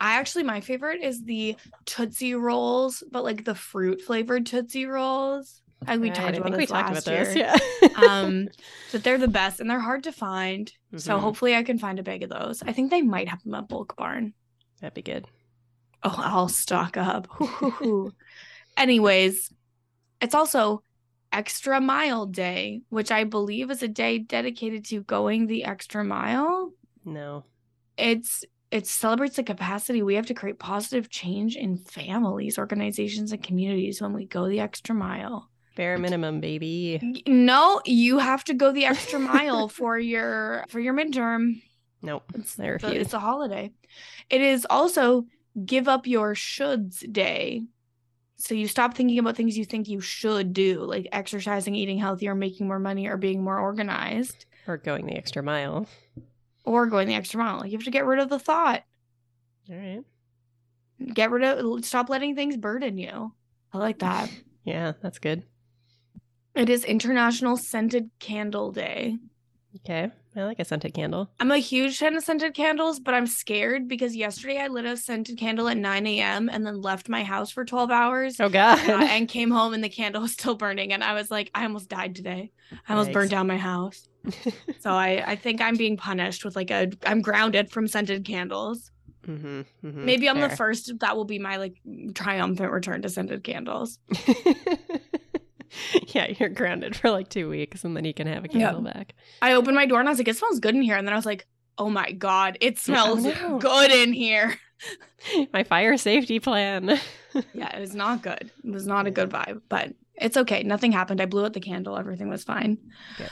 I 0.00 0.16
actually 0.16 0.44
my 0.44 0.60
favorite 0.60 1.02
is 1.02 1.24
the 1.24 1.56
Tootsie 1.86 2.34
Rolls, 2.34 3.02
but 3.10 3.24
like 3.24 3.44
the 3.44 3.54
fruit 3.54 4.02
flavored 4.02 4.46
Tootsie 4.46 4.86
Rolls. 4.86 5.62
I 5.86 5.96
we 5.98 6.08
Right, 6.08 6.14
talked 6.14 6.28
I 6.34 6.38
about 6.38 6.42
think 6.44 6.56
this 6.56 6.58
we 6.58 6.66
talked 6.66 6.92
last 6.94 7.06
about 7.06 7.14
year. 7.14 7.24
this. 7.24 7.36
Yeah. 7.86 7.88
um, 8.06 8.48
but 8.92 9.02
they're 9.04 9.18
the 9.18 9.28
best 9.28 9.60
and 9.60 9.68
they're 9.70 9.80
hard 9.80 10.04
to 10.04 10.12
find. 10.12 10.72
So 10.96 11.16
Mhm. 11.16 11.20
hopefully 11.20 11.54
I 11.56 11.62
can 11.62 11.78
find 11.78 11.98
a 11.98 12.02
bag 12.02 12.22
of 12.22 12.30
those. 12.30 12.62
I 12.62 12.72
think 12.72 12.90
they 12.90 13.02
might 13.02 13.28
have 13.28 13.42
them 13.42 13.54
at 13.54 13.68
Bulk 13.68 13.96
Barn. 13.96 14.34
that'd 14.80 14.94
be 14.94 15.02
good. 15.02 15.26
Oh, 16.02 16.14
I'll 16.18 16.48
stock 16.48 16.96
up. 16.96 17.28
Anyways, 18.76 19.52
it's 20.20 20.34
also 20.34 20.82
Extra 21.32 21.80
Mile 21.80 22.26
Day, 22.26 22.82
which 22.90 23.10
I 23.10 23.24
believe 23.24 23.70
is 23.70 23.82
a 23.82 23.88
day 23.88 24.18
dedicated 24.18 24.84
to 24.86 25.02
going 25.02 25.46
the 25.46 25.64
extra 25.64 26.04
mile. 26.04 26.72
No. 27.04 27.44
It's 27.96 28.44
it 28.70 28.86
celebrates 28.88 29.36
the 29.36 29.44
capacity 29.44 30.02
we 30.02 30.16
have 30.16 30.26
to 30.26 30.34
create 30.34 30.58
positive 30.58 31.08
change 31.08 31.54
in 31.54 31.76
families, 31.76 32.58
organizations, 32.58 33.30
and 33.30 33.42
communities 33.42 34.02
when 34.02 34.12
we 34.12 34.26
go 34.26 34.48
the 34.48 34.58
extra 34.60 34.94
mile. 34.94 35.48
Bare 35.76 35.98
minimum, 35.98 36.40
baby. 36.40 37.22
No, 37.26 37.80
you 37.84 38.18
have 38.18 38.44
to 38.44 38.54
go 38.54 38.70
the 38.72 38.84
extra 38.84 39.18
mile 39.18 39.68
for 39.78 39.98
your 39.98 40.64
for 40.68 40.78
your 40.80 40.94
midterm. 40.94 41.62
Nope. 42.02 42.24
It's, 42.34 42.58
I 42.60 42.66
refuse. 42.66 42.92
it's 42.92 43.14
a 43.14 43.18
holiday. 43.18 43.72
It 44.30 44.40
is 44.40 44.66
also 44.70 45.26
give 45.64 45.88
up 45.88 46.06
your 46.06 46.34
shoulds 46.34 47.10
day. 47.12 47.62
So 48.36 48.54
you 48.54 48.68
stop 48.68 48.94
thinking 48.94 49.18
about 49.18 49.36
things 49.36 49.56
you 49.56 49.64
think 49.64 49.88
you 49.88 50.00
should 50.00 50.52
do, 50.52 50.80
like 50.84 51.08
exercising, 51.12 51.74
eating 51.74 51.98
healthier, 51.98 52.34
making 52.34 52.66
more 52.66 52.78
money, 52.80 53.06
or 53.06 53.16
being 53.16 53.42
more 53.42 53.58
organized, 53.58 54.44
Or 54.66 54.76
going 54.76 55.06
the 55.06 55.16
extra 55.16 55.42
mile. 55.42 55.86
or 56.64 56.86
going 56.86 57.08
the 57.08 57.14
extra 57.14 57.38
mile. 57.42 57.64
You 57.64 57.72
have 57.78 57.84
to 57.84 57.90
get 57.90 58.04
rid 58.04 58.18
of 58.18 58.28
the 58.28 58.38
thought. 58.38 58.82
All 59.70 59.76
right. 59.76 60.02
Get 61.14 61.30
rid 61.30 61.42
of 61.44 61.84
stop 61.84 62.08
letting 62.10 62.34
things 62.34 62.56
burden 62.56 62.98
you. 62.98 63.32
I 63.72 63.78
like 63.78 63.98
that. 64.00 64.30
Yeah, 64.66 64.92
that's 65.02 65.18
good. 65.18 65.42
It 66.54 66.70
is 66.70 66.84
International 66.84 67.56
Scented 67.56 68.10
Candle 68.20 68.70
Day. 68.70 69.16
Okay. 69.76 70.10
I 70.36 70.42
like 70.44 70.58
a 70.58 70.64
scented 70.64 70.94
candle. 70.94 71.30
I'm 71.38 71.50
a 71.52 71.58
huge 71.58 71.96
fan 71.98 72.16
of 72.16 72.24
scented 72.24 72.54
candles, 72.54 72.98
but 72.98 73.14
I'm 73.14 73.26
scared 73.26 73.86
because 73.86 74.16
yesterday 74.16 74.58
I 74.58 74.66
lit 74.66 74.84
a 74.84 74.96
scented 74.96 75.38
candle 75.38 75.68
at 75.68 75.76
9 75.76 76.06
a.m. 76.08 76.48
and 76.48 76.66
then 76.66 76.80
left 76.80 77.08
my 77.08 77.22
house 77.22 77.52
for 77.52 77.64
12 77.64 77.90
hours. 77.92 78.40
Oh 78.40 78.48
God. 78.48 78.78
uh, 78.88 79.04
and 79.04 79.28
came 79.34 79.50
home 79.52 79.74
and 79.74 79.82
the 79.82 79.88
candle 79.88 80.22
was 80.22 80.32
still 80.32 80.54
burning 80.56 80.92
and 80.92 81.02
i 81.04 81.12
was 81.12 81.30
like 81.30 81.50
i 81.54 81.62
almost 81.64 81.88
died 81.88 82.14
today 82.14 82.50
i 82.88 82.92
almost 82.92 83.12
burned 83.12 83.30
down 83.30 83.46
my 83.46 83.56
house 83.56 84.08
so 84.80 84.90
i 84.90 85.22
i 85.26 85.36
think 85.36 85.60
i'm 85.60 85.76
being 85.76 85.96
punished 85.96 86.44
with 86.44 86.56
like 86.56 86.70
a 86.70 86.90
i'm 87.06 87.20
grounded 87.20 87.70
from 87.70 87.86
scented 87.88 88.24
candles 88.24 88.90
hmm 89.24 89.62
hmm 89.80 90.04
maybe 90.04 90.28
i'm 90.28 90.40
the 90.40 90.48
first 90.56 90.92
that 91.00 91.16
will 91.16 91.24
be 91.24 91.38
my 91.38 91.56
like 91.56 91.74
triumphant 92.14 92.70
return 92.72 93.02
to 93.02 93.08
scented 93.08 93.42
candles 93.44 93.98
yeah, 96.08 96.32
you're 96.38 96.48
grounded 96.48 96.94
for 96.96 97.10
like 97.10 97.28
two 97.28 97.48
weeks, 97.48 97.84
and 97.84 97.96
then 97.96 98.04
you 98.04 98.14
can 98.14 98.26
have 98.26 98.44
a 98.44 98.48
Yeah. 98.50 98.66
candle 98.72 98.82
back. 98.82 99.14
i 99.42 99.52
opened 99.52 99.74
my 99.76 99.86
door 99.86 100.00
and 100.00 100.08
i 100.08 100.12
was 100.12 100.18
like 100.18 100.28
it 100.28 100.36
smells 100.36 100.60
good 100.60 100.74
in 100.74 100.82
here 100.82 100.96
and 100.96 101.06
then 101.06 101.12
i 101.12 101.16
was 101.16 101.26
like 101.26 101.46
oh 101.78 101.90
my 101.90 102.12
god 102.12 102.56
it 102.60 102.78
smells 102.78 103.24
no. 103.24 103.58
good 103.58 103.90
in 103.90 104.12
here 104.12 104.56
My 105.52 105.64
fire 105.64 105.96
safety 105.96 106.38
plan. 106.40 107.00
yeah 107.54 107.74
it 107.76 107.80
was 107.80 107.94
not 107.94 108.22
good 108.22 108.50
it 108.62 108.70
was 108.70 108.86
not 108.86 109.06
a 109.06 109.10
good 109.10 109.30
vibe 109.30 109.62
but 109.68 109.92
it's 110.14 110.36
okay 110.36 110.62
nothing 110.62 110.92
happened 110.92 111.20
i 111.20 111.26
blew 111.26 111.44
out 111.44 111.52
the 111.54 111.60
candle 111.60 111.96
everything 111.96 112.28
was 112.28 112.44
fine 112.44 112.78
Good. 113.18 113.30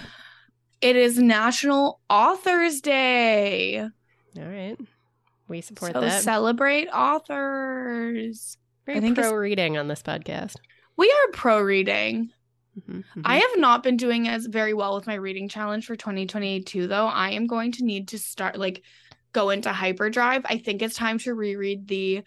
it 0.81 0.97
is 0.97 1.19
national 1.19 2.01
authors 2.11 2.81
day 2.81 3.79
All 3.81 4.43
right, 4.45 4.77
we 5.49 5.61
support 5.61 5.93
so 5.93 6.01
that. 6.01 6.23
celebrate 6.23 6.89
authors. 6.89 8.57
Very 8.87 8.99
I 8.99 9.01
think 9.01 9.17
pro 9.17 9.33
reading 9.35 9.77
on 9.79 9.89
this 9.89 10.03
podcast. 10.03 10.57
We 11.03 11.11
are 11.11 11.33
pro 11.33 11.61
reading. 11.61 12.31
Mhm, 12.79 13.03
mhm. 13.17 13.23
I 13.25 13.39
have 13.39 13.57
not 13.57 13.83
been 13.83 13.97
doing 13.97 14.29
as 14.29 14.47
very 14.47 14.73
well 14.73 14.95
with 14.95 15.05
my 15.09 15.15
reading 15.15 15.49
challenge 15.49 15.85
for 15.85 15.97
2022 15.97 16.87
though. 16.87 17.09
I 17.09 17.31
am 17.31 17.49
going 17.49 17.73
to 17.73 17.85
need 17.85 18.07
to 18.09 18.21
start 18.21 18.57
like 18.57 18.85
go 19.33 19.51
into 19.51 19.73
hyperdrive. 19.73 20.43
I 20.45 20.59
think 20.59 20.81
it's 20.81 20.95
time 20.95 21.19
to 21.19 21.35
reread 21.35 21.89
the 21.89 22.23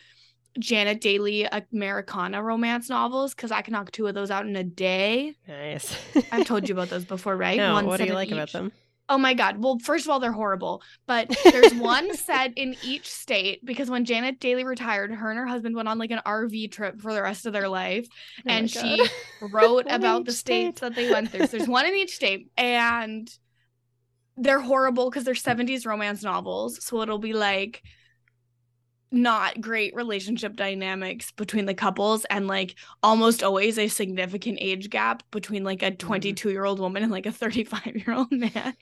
Janet 0.59 0.99
Dailey 0.99 1.47
Americana 1.71 2.43
romance 2.43 2.89
novels 2.89 3.33
because 3.33 3.49
I 3.49 3.61
can 3.61 3.71
knock 3.71 3.91
two 3.91 4.07
of 4.07 4.13
those 4.13 4.29
out 4.29 4.45
in 4.45 4.57
a 4.57 4.63
day. 4.65 5.35
nice. 5.47 5.95
I've 6.33 6.45
told 6.45 6.67
you 6.67 6.75
about 6.75 6.89
those 6.89 7.05
before, 7.05 7.37
right? 7.37 7.55
No, 7.55 7.75
One 7.75 7.85
what 7.85 8.01
do 8.01 8.05
you 8.05 8.13
like 8.13 8.29
about 8.29 8.51
them? 8.51 8.73
Oh 9.07 9.17
my 9.17 9.33
God. 9.35 9.63
Well, 9.63 9.77
first 9.79 10.05
of 10.05 10.09
all, 10.11 10.19
they're 10.19 10.31
horrible. 10.31 10.81
But 11.05 11.35
there's 11.43 11.73
one 11.75 12.15
set 12.15 12.53
in 12.55 12.75
each 12.83 13.07
state 13.07 13.63
because 13.63 13.89
when 13.89 14.05
Janet 14.05 14.39
Dailey 14.39 14.65
retired, 14.65 15.11
her 15.11 15.29
and 15.29 15.39
her 15.39 15.45
husband 15.45 15.75
went 15.75 15.87
on 15.87 15.97
like 15.99 16.11
an 16.11 16.21
RV 16.25 16.71
trip 16.71 16.99
for 17.01 17.13
the 17.13 17.21
rest 17.21 17.45
of 17.45 17.53
their 17.53 17.69
life. 17.69 18.07
Oh 18.39 18.43
and 18.47 18.69
she 18.69 19.05
wrote 19.41 19.85
about 19.89 20.25
the 20.25 20.31
states 20.31 20.79
state. 20.79 20.87
that 20.87 20.95
they 20.95 21.11
went 21.11 21.31
through. 21.31 21.47
So 21.47 21.57
there's 21.57 21.69
one 21.69 21.85
in 21.85 21.95
each 21.95 22.15
state. 22.15 22.49
And 22.57 23.29
they're 24.37 24.59
horrible 24.59 25.09
because 25.09 25.23
they're 25.23 25.33
70s 25.33 25.85
romance 25.85 26.23
novels. 26.23 26.83
So 26.83 27.01
it'll 27.01 27.19
be 27.19 27.33
like 27.33 27.83
not 29.15 29.61
great 29.61 29.95
relationship 29.95 30.55
dynamics 30.55 31.31
between 31.31 31.65
the 31.65 31.73
couples 31.73 32.25
and 32.25 32.47
like 32.47 32.75
almost 33.01 33.41
always 33.41 33.79
a 33.79 33.87
significant 33.87 34.57
age 34.61 34.89
gap 34.89 35.23
between 35.31 35.63
like 35.63 35.81
a 35.81 35.91
22 35.91 36.51
year 36.51 36.65
old 36.65 36.79
woman 36.79 37.01
and 37.01 37.11
like 37.11 37.25
a 37.25 37.31
35 37.31 37.95
year 37.95 38.15
old 38.15 38.31
man. 38.31 38.75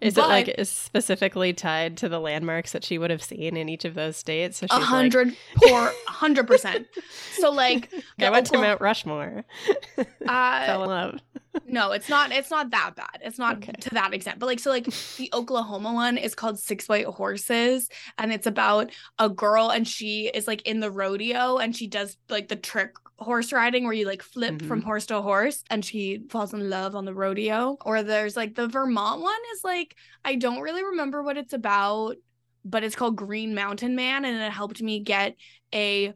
Is 0.00 0.14
But 0.14 0.24
it 0.24 0.28
like 0.28 0.48
is 0.58 0.68
specifically 0.68 1.52
tied 1.52 1.96
to 1.98 2.08
the 2.08 2.20
landmarks 2.20 2.72
that 2.72 2.84
she 2.84 2.98
would 2.98 3.10
have 3.10 3.22
seen 3.22 3.56
in 3.56 3.68
each 3.68 3.84
of 3.84 3.94
those 3.94 4.16
states? 4.16 4.58
So 4.58 4.66
a 4.66 4.68
she's 4.68 4.78
like, 4.78 4.84
hundred 4.84 5.36
poor 5.56 5.92
hundred 6.06 6.46
percent. 6.46 6.86
So 7.32 7.50
like 7.50 7.90
I 8.20 8.30
went 8.30 8.46
to 8.48 8.58
Mount 8.58 8.80
Rushmore. 8.80 9.44
Fell 9.96 10.28
uh, 10.28 10.84
in 10.84 10.88
love. 10.88 11.20
No, 11.66 11.92
it's 11.92 12.08
not 12.08 12.32
it's 12.32 12.50
not 12.50 12.70
that 12.70 12.94
bad. 12.96 13.20
It's 13.22 13.38
not 13.38 13.58
Okay. 13.58 13.72
to 13.72 13.90
that 13.90 14.14
extent. 14.14 14.38
But 14.38 14.46
like 14.46 14.60
so 14.60 14.70
like 14.70 14.86
the 15.16 15.30
Oklahoma 15.34 15.92
one 15.92 16.18
is 16.18 16.34
called 16.34 16.58
Six 16.58 16.88
White 16.88 17.06
Horses 17.06 17.88
and 18.18 18.32
it's 18.32 18.46
about 18.46 18.90
a 19.18 19.28
girl 19.28 19.70
and 19.70 19.86
she 19.86 20.28
is 20.28 20.46
like 20.46 20.62
in 20.62 20.80
the 20.80 20.90
rodeo 20.90 21.58
and 21.58 21.74
she 21.74 21.86
does 21.86 22.16
like 22.28 22.48
the 22.48 22.56
trick 22.56 22.92
horse 23.18 23.52
riding 23.52 23.84
where 23.84 23.92
you 23.92 24.06
like 24.06 24.22
flip 24.22 24.62
from 24.62 24.78
mm-hmm. 24.78 24.86
horse 24.86 25.06
to 25.06 25.20
horse 25.20 25.64
and 25.70 25.84
she 25.84 26.20
falls 26.30 26.54
in 26.54 26.70
love 26.70 26.94
on 26.94 27.04
the 27.04 27.14
rodeo. 27.14 27.76
Or 27.84 28.02
there's 28.02 28.36
like 28.36 28.54
the 28.54 28.68
Vermont 28.68 29.20
one 29.20 29.40
is 29.54 29.64
like 29.64 29.96
I 30.24 30.36
don't 30.36 30.60
really 30.60 30.84
remember 30.84 31.22
what 31.22 31.36
it's 31.36 31.52
about, 31.52 32.16
but 32.64 32.84
it's 32.84 32.96
called 32.96 33.16
Green 33.16 33.54
Mountain 33.54 33.96
Man 33.96 34.24
and 34.24 34.36
it 34.36 34.52
helped 34.52 34.82
me 34.82 35.00
get 35.00 35.36
a 35.74 36.12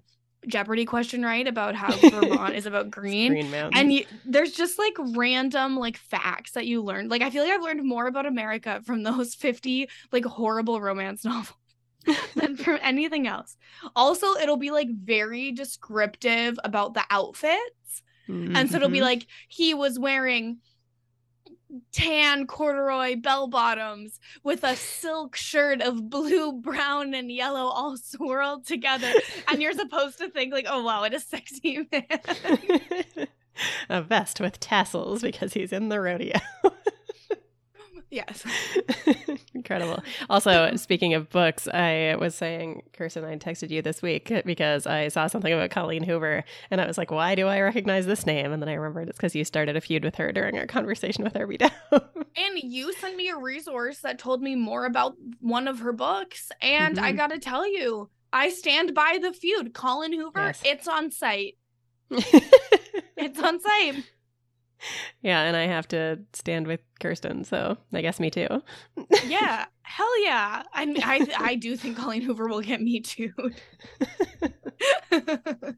Jeopardy 0.46 0.84
question 0.84 1.22
right 1.22 1.46
about 1.46 1.74
how 1.74 1.96
Vermont 2.10 2.54
is 2.54 2.66
about 2.66 2.90
green. 2.90 3.32
Green 3.32 3.70
And 3.74 3.92
you, 3.92 4.04
there's 4.24 4.52
just 4.52 4.78
like 4.78 4.94
random 5.16 5.76
like 5.76 5.96
facts 5.96 6.52
that 6.52 6.66
you 6.66 6.82
learn. 6.82 7.08
Like 7.08 7.22
I 7.22 7.30
feel 7.30 7.42
like 7.44 7.52
I've 7.52 7.62
learned 7.62 7.84
more 7.84 8.06
about 8.06 8.26
America 8.26 8.80
from 8.84 9.02
those 9.02 9.34
50 9.36 9.88
like 10.10 10.24
horrible 10.24 10.80
romance 10.80 11.24
novels 11.24 11.56
than 12.34 12.56
from 12.56 12.78
anything 12.82 13.26
else. 13.26 13.56
Also, 13.94 14.34
it'll 14.34 14.56
be 14.56 14.70
like 14.72 14.88
very 14.90 15.52
descriptive 15.52 16.58
about 16.64 16.94
the 16.94 17.04
outfits. 17.10 18.02
And 18.28 18.70
so 18.70 18.76
it'll 18.76 18.88
be 18.88 18.98
Mhm. 18.98 19.02
like 19.02 19.26
he 19.48 19.74
was 19.74 19.98
wearing 19.98 20.58
tan 21.92 22.46
corduroy 22.46 23.16
bell 23.16 23.46
bottoms 23.46 24.20
with 24.42 24.64
a 24.64 24.76
silk 24.76 25.36
shirt 25.36 25.80
of 25.80 26.10
blue, 26.10 26.52
brown, 26.52 27.14
and 27.14 27.30
yellow 27.30 27.66
all 27.66 27.96
swirled 28.02 28.66
together. 28.66 29.12
And 29.48 29.62
you're 29.62 29.72
supposed 29.72 30.18
to 30.18 30.28
think 30.28 30.52
like, 30.52 30.66
oh 30.68 30.82
wow, 30.82 31.00
what 31.00 31.14
a 31.14 31.20
sexy 31.20 31.86
man. 31.92 32.06
a 33.88 34.02
vest 34.02 34.40
with 34.40 34.60
tassels 34.60 35.22
because 35.22 35.52
he's 35.54 35.72
in 35.72 35.88
the 35.88 36.00
rodeo. 36.00 36.38
Yes. 38.12 38.44
Incredible. 39.54 40.02
Also, 40.28 40.76
speaking 40.76 41.14
of 41.14 41.30
books, 41.30 41.66
I 41.66 42.14
was 42.20 42.34
saying, 42.34 42.82
Kirsten, 42.92 43.24
I 43.24 43.36
texted 43.38 43.70
you 43.70 43.80
this 43.80 44.02
week 44.02 44.30
because 44.44 44.86
I 44.86 45.08
saw 45.08 45.26
something 45.28 45.50
about 45.52 45.70
Colleen 45.70 46.02
Hoover, 46.04 46.44
and 46.70 46.78
I 46.80 46.86
was 46.86 46.98
like, 46.98 47.10
"Why 47.10 47.34
do 47.34 47.46
I 47.46 47.60
recognize 47.60 48.04
this 48.04 48.26
name?" 48.26 48.52
And 48.52 48.60
then 48.60 48.68
I 48.68 48.74
remembered 48.74 49.08
it's 49.08 49.16
because 49.16 49.34
you 49.34 49.44
started 49.44 49.76
a 49.76 49.80
feud 49.80 50.04
with 50.04 50.16
her 50.16 50.30
during 50.30 50.58
our 50.58 50.66
conversation 50.66 51.24
with 51.24 51.34
Herbie 51.34 51.56
Dow. 51.58 51.70
And 52.34 52.58
you 52.62 52.92
sent 52.94 53.16
me 53.16 53.28
a 53.30 53.36
resource 53.36 53.98
that 54.00 54.18
told 54.18 54.42
me 54.42 54.56
more 54.56 54.86
about 54.86 55.14
one 55.40 55.66
of 55.68 55.80
her 55.80 55.92
books. 55.92 56.50
And 56.62 56.98
I 56.98 57.12
Mhm. 57.12 57.16
gotta 57.16 57.38
tell 57.38 57.66
you, 57.66 58.08
I 58.32 58.48
stand 58.50 58.94
by 58.94 59.18
the 59.20 59.32
feud. 59.32 59.74
Colleen 59.74 60.12
Hoover, 60.14 60.38
Yes. 60.46 60.62
it's 60.64 60.88
on 60.88 61.10
site. 61.10 61.56
It's 63.16 63.40
on 63.40 63.60
site. 63.60 64.04
Yeah, 65.22 65.42
and 65.42 65.56
I 65.56 65.66
have 65.66 65.88
to 65.88 66.20
stand 66.32 66.66
with 66.66 66.80
Kirsten, 67.00 67.44
so 67.44 67.76
I 67.92 68.00
guess 68.00 68.20
me 68.20 68.30
too. 68.30 68.48
Yeah. 69.26 69.66
Hell 69.82 70.24
yeah. 70.24 70.62
I 70.72 70.94
I 71.02 71.26
I 71.38 71.54
do 71.54 71.76
think 71.78 71.96
Colleen 71.96 72.22
Hoover 72.22 72.48
will 72.48 72.60
get 72.60 72.80
me 72.80 73.00
too. 73.00 73.32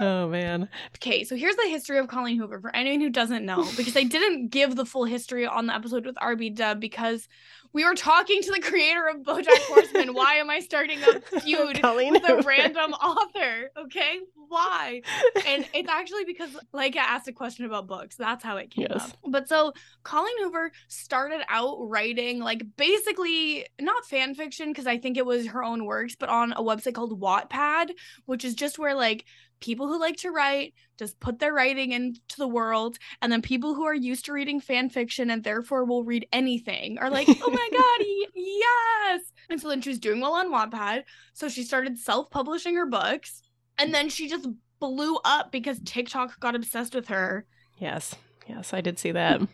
oh 0.00 0.28
man. 0.28 0.68
okay, 0.96 1.24
so 1.24 1.36
here's 1.36 1.56
the 1.56 1.68
history 1.68 1.98
of 1.98 2.08
Colleen 2.08 2.38
Hoover 2.38 2.60
for 2.60 2.74
anyone 2.74 3.00
who 3.00 3.10
doesn't 3.10 3.44
know, 3.44 3.64
because 3.76 3.96
I 3.96 4.04
didn't 4.04 4.48
give 4.48 4.76
the 4.76 4.86
full 4.86 5.04
history 5.04 5.46
on 5.46 5.66
the 5.66 5.74
episode 5.74 6.06
with 6.06 6.16
RB 6.16 6.54
Dub 6.54 6.80
because 6.80 7.28
we 7.74 7.84
were 7.84 7.94
talking 7.94 8.40
to 8.42 8.52
the 8.52 8.60
creator 8.60 9.06
of 9.08 9.22
BoJack 9.22 9.66
Horseman. 9.66 10.14
Why 10.14 10.34
am 10.36 10.48
I 10.48 10.60
starting 10.60 11.02
a 11.02 11.20
feud 11.40 11.80
with 11.82 12.22
a 12.28 12.42
random 12.46 12.92
author? 12.92 13.70
Okay, 13.76 14.20
why? 14.48 15.02
And 15.46 15.66
it's 15.74 15.88
actually 15.88 16.24
because 16.24 16.50
Leica 16.72 16.96
asked 16.96 17.26
a 17.28 17.32
question 17.32 17.64
about 17.66 17.86
books. 17.88 18.16
That's 18.16 18.44
how 18.44 18.56
it 18.58 18.70
came 18.70 18.86
Yes. 18.88 19.10
up. 19.10 19.18
But 19.28 19.48
so 19.48 19.72
Colleen 20.04 20.34
Hoover 20.38 20.70
started 20.88 21.42
out 21.48 21.76
writing 21.80 22.38
like 22.38 22.62
basically 22.76 23.66
not 23.80 24.06
fan 24.06 24.34
fiction 24.34 24.68
because 24.68 24.86
I 24.86 24.98
think 24.98 25.16
it 25.16 25.26
was 25.26 25.48
her 25.48 25.62
own 25.64 25.84
works, 25.84 26.14
but 26.18 26.28
on 26.28 26.52
a 26.52 26.62
website 26.62 26.94
called 26.94 27.20
Wattpad, 27.20 27.90
which 28.26 28.44
is 28.44 28.54
just 28.54 28.78
where 28.78 28.94
like 28.94 29.24
people 29.60 29.88
who 29.88 29.98
like 29.98 30.16
to 30.18 30.30
write 30.30 30.74
just 30.98 31.18
put 31.20 31.38
their 31.38 31.52
writing 31.52 31.92
into 31.92 32.20
the 32.38 32.46
world 32.48 32.98
and 33.22 33.32
then 33.32 33.42
people 33.42 33.74
who 33.74 33.84
are 33.84 33.94
used 33.94 34.24
to 34.24 34.32
reading 34.32 34.60
fan 34.60 34.88
fiction 34.88 35.30
and 35.30 35.42
therefore 35.44 35.84
will 35.84 36.04
read 36.04 36.26
anything 36.32 36.98
are 36.98 37.10
like 37.10 37.26
oh 37.28 37.50
my 37.50 37.68
god 37.72 38.00
y- 38.00 38.26
yes 38.34 39.20
and 39.50 39.60
so 39.60 39.68
then 39.68 39.80
she 39.80 39.88
was 39.90 39.98
doing 39.98 40.20
well 40.20 40.34
on 40.34 40.50
wattpad 40.52 41.02
so 41.32 41.48
she 41.48 41.62
started 41.62 41.98
self-publishing 41.98 42.74
her 42.76 42.86
books 42.86 43.42
and 43.78 43.92
then 43.94 44.08
she 44.08 44.28
just 44.28 44.46
blew 44.80 45.18
up 45.24 45.50
because 45.50 45.80
tiktok 45.84 46.38
got 46.40 46.54
obsessed 46.54 46.94
with 46.94 47.08
her 47.08 47.46
Yes. 47.78 48.14
Yes, 48.46 48.72
I 48.72 48.80
did 48.80 48.98
see 49.00 49.10
that. 49.12 49.40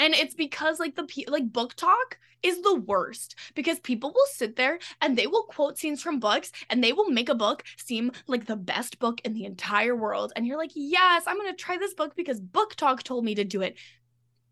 and 0.00 0.14
it's 0.14 0.34
because 0.34 0.80
like 0.80 0.96
the 0.96 1.04
pe- 1.04 1.26
like 1.28 1.52
BookTok 1.52 2.16
is 2.42 2.62
the 2.62 2.76
worst 2.76 3.34
because 3.54 3.78
people 3.80 4.10
will 4.14 4.26
sit 4.32 4.56
there 4.56 4.78
and 5.02 5.16
they 5.16 5.26
will 5.26 5.42
quote 5.44 5.76
scenes 5.78 6.02
from 6.02 6.18
books 6.18 6.50
and 6.70 6.82
they 6.82 6.92
will 6.94 7.10
make 7.10 7.28
a 7.28 7.34
book 7.34 7.62
seem 7.76 8.10
like 8.26 8.46
the 8.46 8.56
best 8.56 8.98
book 8.98 9.20
in 9.24 9.34
the 9.34 9.44
entire 9.44 9.94
world. 9.94 10.32
And 10.34 10.46
you're 10.46 10.56
like 10.56 10.72
yes 10.74 11.24
i'm 11.26 11.36
going 11.36 11.50
to 11.54 11.56
try 11.56 11.76
this 11.76 11.94
book 11.94 12.16
because 12.16 12.40
BookTok 12.40 13.02
told 13.02 13.24
me 13.24 13.34
to 13.34 13.44
do 13.44 13.60
it. 13.62 13.76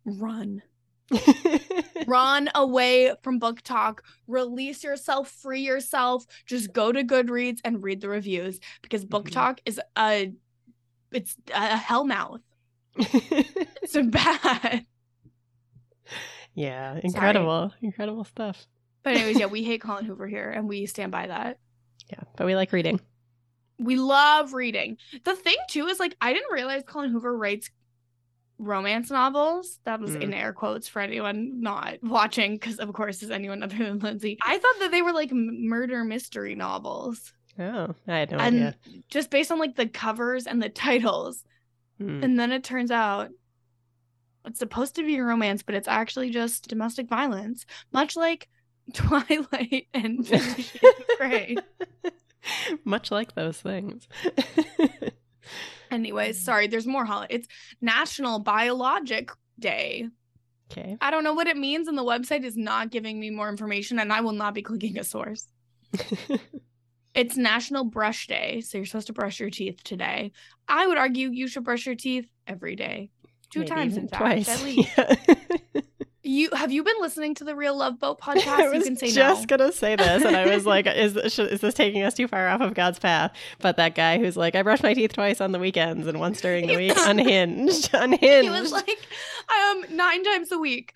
Run. 0.04 0.62
Run 2.06 2.50
away 2.54 3.14
from 3.22 3.40
BookTok. 3.40 4.00
Release 4.26 4.84
yourself 4.84 5.30
free 5.30 5.62
yourself. 5.62 6.26
Just 6.46 6.72
go 6.72 6.92
to 6.92 7.02
goodreads 7.04 7.60
and 7.64 7.82
read 7.82 8.02
the 8.02 8.08
reviews 8.10 8.60
because 8.82 9.04
book 9.06 9.28
Mhm. 9.28 9.32
talk 9.32 9.60
is 9.64 9.80
a 9.96 10.32
it's 11.10 11.36
a 11.54 11.76
hellmouth. 11.76 12.40
It's 13.82 13.96
bad 13.96 14.84
yeah, 16.58 16.98
incredible. 17.02 17.72
Incredible 17.82 18.24
stuff. 18.24 18.66
but 19.02 19.14
anyways 19.16 19.38
yeah 19.38 19.46
we 19.46 19.62
hate 19.70 19.80
colleen 19.80 20.04
hoover 20.06 20.26
here 20.26 20.50
and 20.50 20.68
we 20.68 20.86
stand 20.86 21.12
by 21.12 21.26
that 21.28 21.58
Yeah, 22.10 22.20
but 22.36 22.46
we 22.46 22.54
like 22.56 22.72
reading. 22.72 23.00
we 23.78 23.96
love 23.96 24.52
reading 24.54 24.96
the 25.24 25.34
thing 25.36 25.56
too 25.68 25.86
is 25.86 26.00
like 26.00 26.16
i 26.20 26.32
didn't 26.32 26.52
realize 26.52 26.82
colleen 26.86 27.10
hoover 27.12 27.36
writes 27.36 27.70
romance 28.58 29.08
novels 29.10 29.78
that 29.84 30.00
was 30.00 30.16
in 30.16 30.34
air 30.34 30.52
quotes 30.52 30.88
for 30.88 31.00
anyone 31.00 31.60
not 31.60 31.94
watching 32.02 32.54
because 32.54 32.78
of 32.80 32.92
course 32.92 33.22
is 33.22 33.30
anyone 33.30 33.62
other 33.62 33.78
than 33.78 34.00
lindsay 34.00 34.36
i 34.42 34.58
thought 34.58 34.74
that 34.80 34.90
they 34.90 35.00
were 35.00 35.12
like 35.12 35.30
murder 35.32 36.02
mystery 36.04 36.54
novels 36.54 37.32
Oh, 37.60 37.92
I 38.06 38.18
had 38.18 38.30
no 38.30 38.38
and 38.38 38.56
idea. 38.56 38.74
just 39.08 39.30
based 39.30 39.50
on 39.50 39.58
like 39.58 39.74
the 39.74 39.88
covers 39.88 40.46
and 40.46 40.62
the 40.62 40.68
titles 40.68 41.44
Hmm. 42.00 42.22
and 42.22 42.38
then 42.38 42.52
it 42.52 42.62
turns 42.62 42.92
out 42.92 43.30
it's 44.44 44.58
supposed 44.58 44.94
to 44.94 45.04
be 45.04 45.16
a 45.16 45.24
romance 45.24 45.62
but 45.62 45.74
it's 45.74 45.88
actually 45.88 46.30
just 46.30 46.68
domestic 46.68 47.08
violence 47.08 47.66
much 47.92 48.16
like 48.16 48.48
twilight 48.94 49.86
and 49.92 50.26
Fifty 50.28 50.80
Grey. 51.18 51.56
Much 52.84 53.10
like 53.10 53.34
those 53.34 53.60
things. 53.60 54.08
anyways 55.90 56.38
mm. 56.38 56.44
sorry 56.44 56.66
there's 56.66 56.86
more 56.86 57.04
holiday 57.04 57.34
it's 57.34 57.48
national 57.80 58.38
biologic 58.38 59.30
day 59.58 60.06
okay. 60.70 60.96
i 61.00 61.10
don't 61.10 61.24
know 61.24 61.32
what 61.32 61.46
it 61.46 61.56
means 61.56 61.88
and 61.88 61.96
the 61.96 62.04
website 62.04 62.44
is 62.44 62.56
not 62.56 62.90
giving 62.90 63.18
me 63.18 63.30
more 63.30 63.48
information 63.48 63.98
and 63.98 64.12
i 64.12 64.20
will 64.20 64.32
not 64.32 64.54
be 64.54 64.62
clicking 64.62 64.98
a 64.98 65.04
source 65.04 65.48
it's 67.14 67.36
national 67.36 67.84
brush 67.84 68.26
day 68.26 68.60
so 68.60 68.76
you're 68.76 68.84
supposed 68.84 69.06
to 69.06 69.14
brush 69.14 69.40
your 69.40 69.50
teeth 69.50 69.82
today 69.82 70.30
i 70.68 70.86
would 70.86 70.98
argue 70.98 71.30
you 71.30 71.48
should 71.48 71.64
brush 71.64 71.86
your 71.86 71.94
teeth 71.94 72.28
every 72.46 72.76
day 72.76 73.08
two 73.50 73.60
Maybe 73.60 73.70
times 73.70 73.96
in 73.96 74.08
fact 74.08 74.20
twice. 74.22 74.48
at 74.48 74.62
least 74.64 74.90
Yeah. 74.96 75.14
you 76.22 76.50
have 76.52 76.70
you 76.70 76.82
been 76.84 77.00
listening 77.00 77.34
to 77.36 77.44
the 77.44 77.54
real 77.54 77.76
love 77.76 77.98
boat 77.98 78.20
podcast 78.20 78.58
you 78.64 78.70
was 78.70 78.84
can 78.84 78.96
say 78.96 79.10
just 79.10 79.48
no 79.48 79.56
gonna 79.56 79.72
say 79.72 79.96
this, 79.96 80.24
and 80.24 80.36
I 80.36 80.46
was 80.54 80.66
like, 80.66 80.86
"Is 80.94 81.14
this, 81.14 81.38
is 81.38 81.60
this 81.60 81.74
taking 81.74 82.02
us 82.02 82.14
too 82.14 82.28
far 82.28 82.48
off 82.48 82.60
of 82.60 82.74
God's 82.74 82.98
path?" 82.98 83.32
But 83.60 83.76
that 83.76 83.94
guy 83.94 84.18
who's 84.18 84.36
like, 84.36 84.54
"I 84.54 84.62
brush 84.62 84.82
my 84.82 84.92
teeth 84.94 85.12
twice 85.14 85.40
on 85.40 85.52
the 85.52 85.58
weekends 85.58 86.06
and 86.06 86.20
once 86.20 86.40
during 86.40 86.66
the 86.66 86.76
week," 86.76 86.92
unhinged, 86.96 87.90
unhinged. 87.94 88.44
he 88.44 88.50
was 88.50 88.72
like 88.72 88.88
um 89.70 89.84
nine 89.96 90.22
times 90.24 90.52
a 90.52 90.58
week 90.58 90.92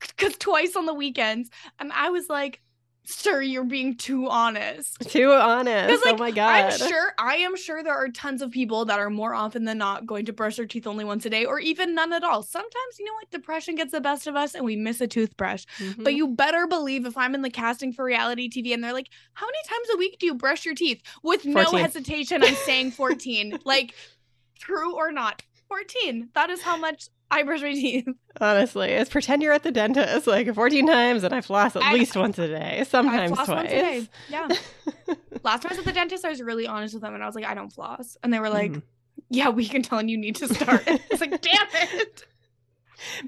because 0.00 0.36
twice 0.38 0.74
on 0.76 0.86
the 0.86 0.94
weekends. 0.94 1.50
And 1.78 1.92
I 1.92 2.10
was 2.10 2.28
like, 2.28 2.60
sir, 3.04 3.42
you're 3.42 3.64
being 3.64 3.96
too 3.96 4.28
honest. 4.28 5.00
Too 5.10 5.30
honest. 5.30 6.04
like, 6.04 6.14
oh 6.14 6.18
my 6.18 6.30
god. 6.30 6.72
I'm 6.72 6.78
sure 6.78 7.12
I 7.18 7.36
am 7.36 7.56
sure 7.56 7.82
there 7.82 7.94
are 7.94 8.08
tons 8.08 8.42
of 8.42 8.50
people 8.50 8.84
that 8.86 8.98
are 8.98 9.10
more 9.10 9.34
often 9.34 9.64
than 9.64 9.78
not 9.78 10.06
going 10.06 10.26
to 10.26 10.32
brush 10.32 10.56
their 10.56 10.66
teeth 10.66 10.86
only 10.86 11.04
once 11.04 11.24
a 11.26 11.30
day 11.30 11.44
or 11.44 11.58
even 11.60 11.94
none 11.94 12.12
at 12.12 12.24
all. 12.24 12.42
Sometimes 12.42 12.98
you 12.98 13.04
know 13.04 13.14
what 13.14 13.30
depression 13.30 13.74
gets 13.74 13.92
the 13.92 14.00
best 14.00 14.26
of 14.26 14.36
us 14.36 14.54
and 14.54 14.64
we 14.64 14.76
miss 14.76 15.00
a 15.00 15.06
toothbrush. 15.06 15.64
Mhm. 15.78 16.04
But 16.04 16.14
you 16.14 16.28
better 16.28 16.66
believe 16.66 17.06
if 17.06 17.16
I'm 17.16 17.34
in 17.34 17.42
the 17.42 17.50
casting 17.50 17.92
for 17.92 18.04
reality 18.04 18.48
TV 18.48 18.72
and 18.72 18.82
they're 18.82 18.92
like, 18.92 19.10
"How 19.34 19.46
many 19.46 19.58
times 19.68 19.88
a 19.94 19.96
week 19.98 20.18
do 20.18 20.26
you 20.26 20.34
brush 20.34 20.64
your 20.64 20.74
teeth?" 20.74 21.02
with 21.22 21.44
no 21.44 21.64
hesitation 21.72 22.42
I'm 22.42 22.54
saying 22.54 22.92
14. 22.92 23.58
like 23.64 23.94
true 24.58 24.94
or 24.94 25.12
not? 25.12 25.42
14. 25.68 26.28
That 26.34 26.50
is 26.50 26.62
how 26.62 26.76
much 26.76 27.08
I 27.30 27.42
brush 27.42 27.62
my 27.62 27.72
teeth. 27.72 28.06
Honestly, 28.40 28.90
it's 28.90 29.10
pretend 29.10 29.42
you're 29.42 29.52
at 29.52 29.62
the 29.62 29.72
dentist 29.72 30.26
like 30.26 30.52
14 30.54 30.86
times 30.86 31.24
and 31.24 31.34
I 31.34 31.40
floss 31.40 31.74
at 31.76 31.82
I- 31.82 31.92
least 31.94 32.16
once 32.16 32.38
a 32.38 32.48
day, 32.48 32.78
I 32.80 32.84
sometimes 32.84 33.32
floss 33.32 33.46
twice. 33.46 33.56
once 33.58 33.72
a 33.72 33.74
day. 33.74 34.08
Yeah. 34.28 34.48
Last 35.42 35.62
time 35.62 35.70
I 35.70 35.72
was 35.72 35.78
at 35.80 35.84
the 35.84 35.92
dentist, 35.92 36.24
I 36.24 36.28
was 36.30 36.40
really 36.42 36.66
honest 36.66 36.94
with 36.94 37.02
them 37.02 37.14
and 37.14 37.22
I 37.22 37.26
was 37.26 37.34
like, 37.34 37.44
I 37.44 37.54
don't 37.54 37.72
floss. 37.72 38.16
And 38.22 38.32
they 38.32 38.38
were 38.40 38.50
like, 38.50 38.72
Mhm. 38.72 38.82
Yeah, 39.30 39.48
we 39.48 39.66
can 39.66 39.82
tell 39.82 39.98
and 39.98 40.10
you 40.10 40.16
need 40.18 40.36
to 40.36 40.52
start. 40.52 40.82
it's 40.86 41.20
like, 41.20 41.40
damn 41.40 41.68
it. 41.98 42.24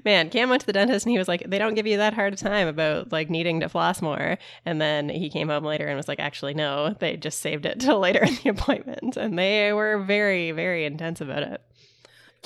Man, 0.05 0.29
Cam 0.29 0.49
went 0.49 0.61
to 0.61 0.65
the 0.65 0.73
dentist 0.73 1.05
and 1.05 1.11
he 1.11 1.17
was 1.17 1.27
like, 1.27 1.43
they 1.47 1.57
don't 1.59 1.75
give 1.75 1.85
you 1.87 1.97
that 1.97 2.13
hard 2.13 2.33
a 2.33 2.35
time 2.37 2.67
about 2.67 3.11
like 3.11 3.29
needing 3.29 3.59
to 3.59 3.69
floss 3.69 4.01
more. 4.01 4.37
And 4.65 4.81
then 4.81 5.09
he 5.09 5.29
came 5.29 5.49
home 5.49 5.63
later 5.63 5.85
and 5.87 5.95
was 5.97 6.07
like, 6.07 6.19
actually, 6.19 6.53
no, 6.53 6.95
they 6.99 7.17
just 7.17 7.39
saved 7.39 7.65
it 7.65 7.79
till 7.79 7.99
later 7.99 8.23
in 8.23 8.35
the 8.43 8.49
appointment. 8.49 9.17
And 9.17 9.37
they 9.37 9.73
were 9.73 9.99
very, 9.99 10.51
very 10.51 10.85
intense 10.85 11.19
about 11.21 11.43
it. 11.43 11.61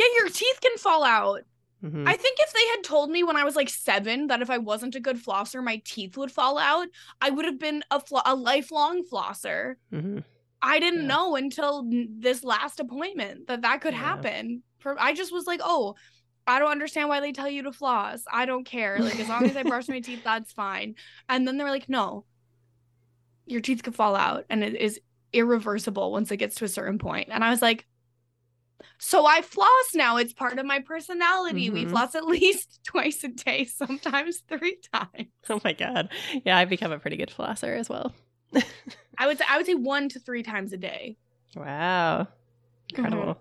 Yeah, 0.01 0.21
your 0.23 0.29
teeth 0.29 0.59
can 0.61 0.77
fall 0.77 1.03
out. 1.03 1.41
Mhm. 1.83 2.07
I 2.07 2.13
think 2.15 2.37
if 2.39 2.53
they 2.53 2.67
had 2.75 2.83
told 2.83 3.09
me 3.09 3.23
when 3.23 3.35
I 3.37 3.43
was 3.43 3.55
like 3.55 3.69
seven 3.69 4.27
that 4.27 4.41
if 4.41 4.49
I 4.49 4.57
wasn't 4.59 4.95
a 4.95 4.99
good 4.99 5.17
flosser, 5.17 5.63
my 5.63 5.81
teeth 5.83 6.15
would 6.17 6.31
fall 6.31 6.57
out, 6.57 6.87
I 7.21 7.29
would 7.31 7.45
have 7.45 7.57
been 7.59 7.83
a, 7.91 7.99
flo- 7.99 8.21
a 8.25 8.35
lifelong 8.35 9.03
flosser. 9.11 9.75
Mhm. 9.91 10.23
I 10.61 10.79
didn't 10.79 11.01
Yeah. 11.01 11.07
know 11.07 11.35
until 11.35 11.87
this 11.89 12.43
last 12.43 12.79
appointment 12.79 13.47
that 13.47 13.61
that 13.63 13.81
could 13.81 13.93
Yeah. 13.93 13.99
happen. 13.99 14.63
I 14.97 15.13
just 15.13 15.31
was 15.31 15.47
like, 15.47 15.59
oh, 15.63 15.95
I 16.45 16.59
don't 16.59 16.71
understand 16.71 17.09
why 17.09 17.19
they 17.19 17.31
tell 17.31 17.49
you 17.49 17.63
to 17.63 17.71
floss. 17.71 18.23
I 18.31 18.45
don't 18.45 18.63
care. 18.63 18.99
Like 18.99 19.19
as 19.19 19.29
long 19.29 19.45
as 19.45 19.55
I 19.57 19.63
brush 19.63 19.87
my 19.87 19.99
teeth, 20.07 20.23
that's 20.23 20.51
fine. 20.51 20.95
And 21.29 21.47
then 21.47 21.57
they're 21.57 21.69
like, 21.69 21.89
no, 21.89 22.25
your 23.47 23.61
teeth 23.61 23.81
could 23.83 23.95
fall 23.95 24.15
out, 24.15 24.45
and 24.49 24.63
it 24.63 24.75
is 24.75 24.99
irreversible 25.33 26.11
once 26.11 26.31
it 26.31 26.37
gets 26.37 26.55
to 26.55 26.65
a 26.65 26.69
certain 26.69 26.99
point. 26.99 27.29
And 27.31 27.43
I 27.43 27.49
was 27.49 27.61
like. 27.61 27.87
So 28.97 29.25
I 29.25 29.41
floss 29.41 29.93
now. 29.95 30.17
It's 30.17 30.33
part 30.33 30.57
of 30.59 30.65
my 30.65 30.79
personality. 30.79 31.69
We 31.69 31.85
Mhm. 31.85 31.89
floss 31.91 32.15
at 32.15 32.25
least 32.35 32.79
twice 32.83 33.23
a 33.23 33.29
day, 33.29 33.65
sometimes 33.65 34.43
three 34.47 34.77
times. 34.93 35.29
Oh 35.49 35.59
my 35.63 35.73
God. 35.73 36.09
Yeah, 36.45 36.57
I've 36.57 36.69
become 36.69 36.91
a 36.91 36.99
pretty 36.99 37.17
good 37.17 37.29
flosser 37.35 37.77
as 37.77 37.89
well. 37.89 38.13
I 39.17 39.27
would 39.27 39.37
say 39.37 39.45
I 39.49 39.57
would 39.57 39.65
say 39.65 39.75
one 39.75 40.09
to 40.09 40.19
three 40.19 40.43
times 40.43 40.73
a 40.73 40.77
day. 40.77 41.17
Wow. 41.55 42.27
Incredible. 42.89 43.37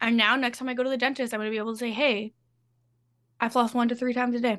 And 0.00 0.16
now, 0.16 0.36
next 0.36 0.58
time 0.58 0.68
I 0.68 0.74
go 0.74 0.82
to 0.84 0.90
the 0.90 0.96
dentist, 0.96 1.34
I'm 1.34 1.38
going 1.40 1.48
to 1.48 1.54
be 1.54 1.58
able 1.58 1.72
to 1.72 1.78
say, 1.78 1.90
hey, 1.90 2.32
I 3.40 3.48
floss 3.48 3.74
one 3.74 3.88
to 3.88 3.96
three 3.96 4.14
times 4.14 4.34
a 4.36 4.40
day. 4.40 4.58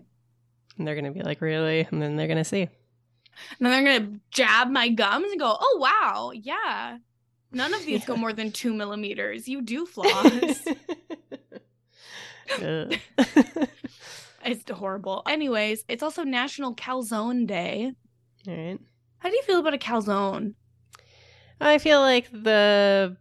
And 0.78 0.88
they're 0.88 0.96
going 0.96 1.06
to 1.06 1.12
be 1.12 1.22
like, 1.24 1.40
really? 1.42 1.88
And 1.92 2.02
then 2.02 2.16
they're 2.18 2.28
going 2.28 2.38
to 2.38 2.44
see. 2.44 2.62
And 2.64 2.70
then 3.60 3.72
they're 3.72 3.84
going 4.00 4.14
to 4.14 4.20
jab 4.32 4.70
my 4.70 4.90
gums 4.90 5.32
and 5.32 5.40
go, 5.40 5.56
oh, 5.60 5.78
wow, 5.80 6.32
yeah. 6.34 6.98
None 7.52 7.74
of 7.74 7.86
these 7.86 8.06
go 8.06 8.16
more 8.16 8.34
than 8.34 8.52
two 8.52 8.74
millimeters. 8.74 9.48
You 9.48 9.62
do 9.62 9.86
floss. 9.88 10.68
It's 14.46 14.70
horrible. 14.72 15.22
Anyways, 15.28 15.84
it's 15.88 16.04
also 16.04 16.24
National 16.24 16.74
Calzone 16.74 17.46
Day. 17.46 17.92
All 18.48 18.56
right. 18.56 18.80
How 19.20 19.30
do 19.30 19.36
you 19.36 19.44
feel 19.44 19.60
about 19.60 19.74
a 19.74 19.78
calzone? 19.78 20.54
I 21.60 21.78
feel 21.78 22.00
like 22.00 22.32
the 22.32 23.18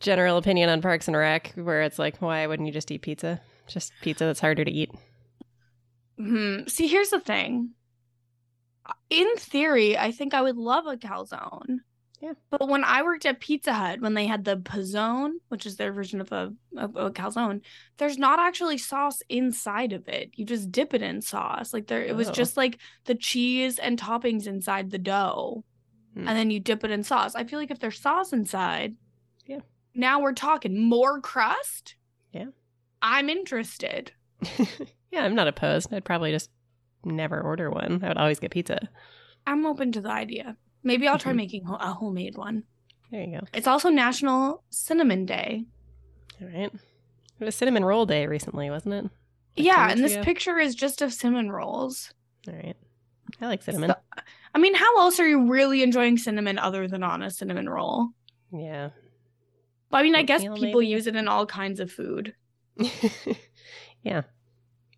general 0.00 0.36
opinion 0.36 0.70
on 0.70 0.80
Parks 0.80 1.08
and 1.08 1.16
Rec, 1.16 1.52
where 1.54 1.82
it's 1.82 1.98
like, 1.98 2.22
why 2.22 2.46
wouldn't 2.46 2.66
you 2.66 2.72
just 2.72 2.90
eat 2.90 3.02
pizza? 3.02 3.40
Just 3.66 3.92
pizza 4.00 4.24
that's 4.24 4.40
harder 4.40 4.64
to 4.64 4.70
eat. 4.70 4.90
Hmm. 6.16 6.66
See, 6.68 6.86
here's 6.86 7.10
the 7.10 7.20
thing. 7.20 7.70
In 9.10 9.36
theory, 9.36 9.98
I 9.98 10.12
think 10.12 10.34
I 10.34 10.42
would 10.42 10.56
love 10.56 10.86
a 10.86 10.96
calzone. 10.96 11.78
Yeah. 12.20 12.32
But 12.50 12.68
when 12.68 12.82
I 12.82 13.02
worked 13.02 13.26
at 13.26 13.38
Pizza 13.40 13.72
Hut, 13.72 14.00
when 14.00 14.14
they 14.14 14.26
had 14.26 14.44
the 14.44 14.56
pizzone, 14.56 15.34
which 15.48 15.66
is 15.66 15.76
their 15.76 15.92
version 15.92 16.20
of 16.20 16.32
a, 16.32 16.52
of 16.76 16.96
a 16.96 17.10
calzone, 17.10 17.60
there's 17.98 18.18
not 18.18 18.40
actually 18.40 18.76
sauce 18.78 19.22
inside 19.28 19.92
of 19.92 20.08
it. 20.08 20.30
You 20.34 20.44
just 20.44 20.72
dip 20.72 20.94
it 20.94 21.02
in 21.02 21.22
sauce. 21.22 21.72
Like 21.72 21.86
there, 21.86 22.02
it 22.02 22.16
was 22.16 22.28
Oh. 22.28 22.32
just 22.32 22.56
like 22.56 22.78
the 23.04 23.14
cheese 23.14 23.78
and 23.78 24.00
toppings 24.00 24.46
inside 24.48 24.90
the 24.90 24.98
dough, 24.98 25.64
Hmm. 26.14 26.26
and 26.26 26.36
then 26.36 26.50
you 26.50 26.58
dip 26.58 26.82
it 26.82 26.90
in 26.90 27.04
sauce. 27.04 27.34
I 27.36 27.44
feel 27.44 27.58
like 27.60 27.70
if 27.70 27.78
there's 27.78 28.00
sauce 28.00 28.32
inside, 28.32 28.96
Yeah. 29.46 29.60
Now 29.94 30.20
we're 30.20 30.32
talking 30.32 30.78
more 30.88 31.20
crust. 31.20 31.94
Yeah. 32.32 32.46
I'm 33.00 33.28
interested. 33.28 34.12
yeah, 35.12 35.24
I'm 35.24 35.34
not 35.36 35.46
opposed. 35.48 35.92
I'd 35.94 36.04
probably 36.04 36.32
just 36.32 36.50
never 37.04 37.40
order 37.40 37.70
one. 37.70 38.00
I 38.02 38.08
would 38.08 38.18
always 38.18 38.40
get 38.40 38.50
pizza. 38.50 38.88
I'm 39.46 39.64
open 39.66 39.92
to 39.92 40.00
the 40.00 40.10
idea. 40.10 40.56
Maybe 40.82 41.08
I'll 41.08 41.18
try 41.18 41.32
Mhm. 41.32 41.36
making 41.36 41.66
a 41.66 41.92
homemade 41.92 42.36
one. 42.36 42.64
There 43.10 43.22
you 43.22 43.38
go. 43.40 43.46
It's 43.52 43.66
also 43.66 43.88
National 43.88 44.62
Cinnamon 44.70 45.26
Day. 45.26 45.64
All 46.40 46.48
right. 46.48 46.72
It 47.40 47.44
was 47.44 47.54
cinnamon 47.54 47.84
roll 47.84 48.06
day 48.06 48.26
recently, 48.26 48.70
wasn't 48.70 48.94
it? 48.94 49.02
Like 49.04 49.10
yeah, 49.56 49.90
and 49.90 50.02
this 50.02 50.12
ago? 50.14 50.22
picture 50.24 50.58
is 50.58 50.74
just 50.74 51.02
of 51.02 51.12
cinnamon 51.12 51.50
rolls. 51.50 52.12
All 52.46 52.54
right. 52.54 52.76
I 53.40 53.46
like 53.46 53.62
cinnamon. 53.62 53.90
So- 53.90 54.22
I 54.54 54.58
mean, 54.58 54.74
how 54.74 54.98
else 54.98 55.20
are 55.20 55.26
you 55.28 55.48
really 55.50 55.82
enjoying 55.82 56.16
cinnamon 56.16 56.58
other 56.58 56.88
than 56.88 57.02
on 57.02 57.22
a 57.22 57.30
cinnamon 57.30 57.68
roll? 57.68 58.08
yeah. 58.52 58.90
But 59.90 59.98
I 59.98 60.02
mean, 60.02 60.14
I 60.14 60.22
guess 60.22 60.42
people 60.42 60.80
maybe? 60.80 60.86
use 60.88 61.06
it 61.06 61.16
in 61.16 61.28
all 61.28 61.46
kinds 61.46 61.80
of 61.80 61.90
food. 61.90 62.34
yeah. 64.02 64.22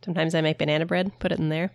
Sometimes 0.04 0.34
I 0.34 0.40
make 0.40 0.58
banana 0.58 0.84
bread, 0.86 1.12
put 1.20 1.30
it 1.32 1.38
in 1.38 1.48
there. 1.48 1.70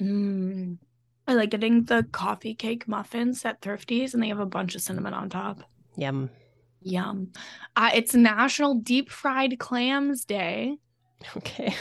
Mm. 0.00 0.78
I 1.26 1.34
like 1.34 1.50
getting 1.50 1.84
the 1.84 2.06
coffee 2.12 2.54
cake 2.54 2.86
muffins 2.86 3.44
at 3.44 3.60
Thrifties, 3.60 4.14
and 4.14 4.22
they 4.22 4.28
have 4.28 4.38
a 4.40 4.46
bunch 4.46 4.74
of 4.74 4.80
cinnamon 4.82 5.12
on 5.14 5.28
top. 5.28 5.62
Yum. 5.96 6.30
Yum. 6.82 7.32
Uh, 7.74 7.90
it's 7.94 8.14
National 8.14 8.74
Deep 8.76 9.10
Fried 9.10 9.58
Clams 9.58 10.24
Day. 10.24 10.76
Okay. 11.36 11.74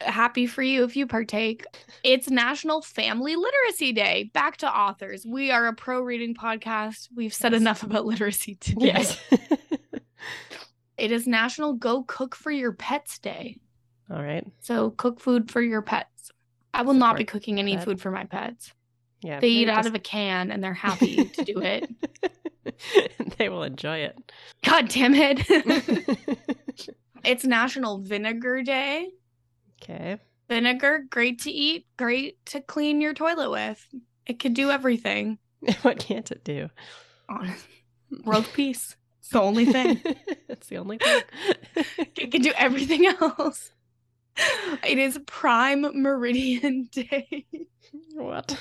Happy 0.00 0.46
for 0.46 0.62
you 0.62 0.84
if 0.84 0.96
you 0.96 1.06
partake. 1.06 1.64
It's 2.02 2.28
National 2.28 2.82
Family 2.82 3.36
Literacy 3.36 3.92
Day. 3.92 4.30
Back 4.34 4.58
to 4.58 4.68
authors. 4.68 5.24
We 5.26 5.50
are 5.50 5.66
a 5.66 5.72
pro 5.74 6.00
reading 6.02 6.34
podcast. 6.34 7.08
We've 7.14 7.32
said 7.32 7.52
Yes. 7.52 7.60
enough 7.60 7.82
about 7.84 8.04
literacy 8.04 8.54
today. 8.60 8.86
Yes. 8.86 9.20
It 10.96 11.10
is 11.10 11.26
National 11.26 11.72
Go 11.72 12.04
Cook 12.04 12.36
for 12.36 12.52
Your 12.52 12.70
Pets 12.72 13.18
Day. 13.18 13.58
All 14.08 14.22
right. 14.22 14.46
So 14.60 14.90
cook 14.90 15.18
food 15.18 15.50
for 15.50 15.60
your 15.60 15.82
pets. 15.82 16.13
I 16.74 16.82
will 16.82 16.94
not 16.94 17.16
be 17.16 17.24
cooking 17.24 17.58
any 17.58 17.76
that. 17.76 17.84
food 17.84 18.00
for 18.00 18.10
my 18.10 18.24
pets. 18.24 18.72
Yeah. 19.22 19.40
They 19.40 19.48
eat 19.48 19.66
maybe 19.66 19.78
out 19.78 19.86
of 19.86 19.94
a 19.94 19.98
can 19.98 20.50
and 20.50 20.62
they're 20.62 20.74
happy 20.74 21.24
to 21.24 21.44
do 21.44 21.60
it. 21.60 21.88
they 23.38 23.48
will 23.48 23.62
enjoy 23.62 23.98
it. 23.98 24.32
God 24.64 24.88
damn 24.88 25.14
it. 25.14 25.40
it's 27.24 27.44
National 27.44 27.98
Vinegar 27.98 28.62
Day. 28.62 29.10
okay. 29.82 30.18
Vinegar, 30.48 31.06
great 31.08 31.40
to 31.42 31.50
eat, 31.50 31.86
great 31.96 32.44
to 32.46 32.60
clean 32.60 33.00
your 33.00 33.14
toilet 33.14 33.50
with. 33.50 33.86
It 34.26 34.38
can 34.38 34.52
do 34.52 34.70
everything. 34.70 35.38
what 35.82 35.98
can't 35.98 36.30
it 36.30 36.44
do? 36.44 36.68
Honest. 37.28 37.66
World 38.24 38.48
peace. 38.52 38.96
It's 39.20 39.30
the 39.30 39.40
only 39.40 39.64
thing. 39.64 40.02
it's 40.48 40.66
the 40.66 40.76
only 40.76 40.98
thing. 40.98 41.22
It 42.16 42.30
can 42.30 42.42
do 42.42 42.52
everything 42.56 43.06
else. 43.06 43.72
It 44.36 44.98
is 44.98 45.18
Prime 45.26 45.82
Meridian 46.02 46.88
Day. 46.92 47.46
what? 48.14 48.58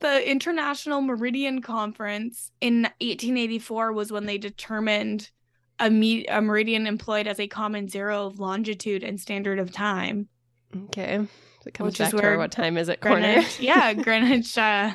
The 0.00 0.30
International 0.30 1.00
Meridian 1.02 1.60
Conference 1.60 2.50
in 2.60 2.82
1884 3.00 3.92
was 3.92 4.10
when 4.12 4.26
they 4.26 4.38
determined 4.38 5.30
a, 5.78 5.90
me- 5.90 6.26
a 6.26 6.40
meridian 6.40 6.86
employed 6.86 7.26
as 7.26 7.40
a 7.40 7.48
common 7.48 7.88
zero 7.88 8.26
of 8.26 8.38
longitude 8.38 9.02
and 9.02 9.20
standard 9.20 9.58
of 9.58 9.72
time. 9.72 10.28
Okay. 10.84 11.18
So 11.18 11.68
it 11.68 11.74
comes 11.74 11.86
Which 11.88 12.00
is 12.00 12.06
back 12.06 12.10
to 12.12 12.16
where 12.16 12.38
what 12.38 12.52
time 12.52 12.76
is 12.78 12.88
it 12.88 13.00
corner. 13.00 13.20
Greenwich, 13.32 13.60
yeah, 13.60 13.92
Greenwich 13.94 14.56
uh, 14.56 14.92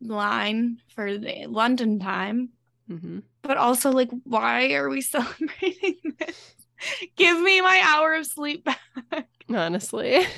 line 0.00 0.78
for 0.94 1.16
the 1.18 1.46
London 1.46 1.98
time. 1.98 2.50
hmm 2.88 3.20
But 3.42 3.56
also, 3.56 3.90
like, 3.90 4.10
why 4.24 4.72
are 4.72 4.88
we 4.88 5.00
celebrating 5.02 5.96
this? 6.18 6.52
Give 7.16 7.40
me 7.40 7.60
my 7.60 7.80
hour 7.84 8.14
of 8.14 8.26
sleep 8.26 8.64
back. 8.64 9.28
Honestly. 9.52 10.24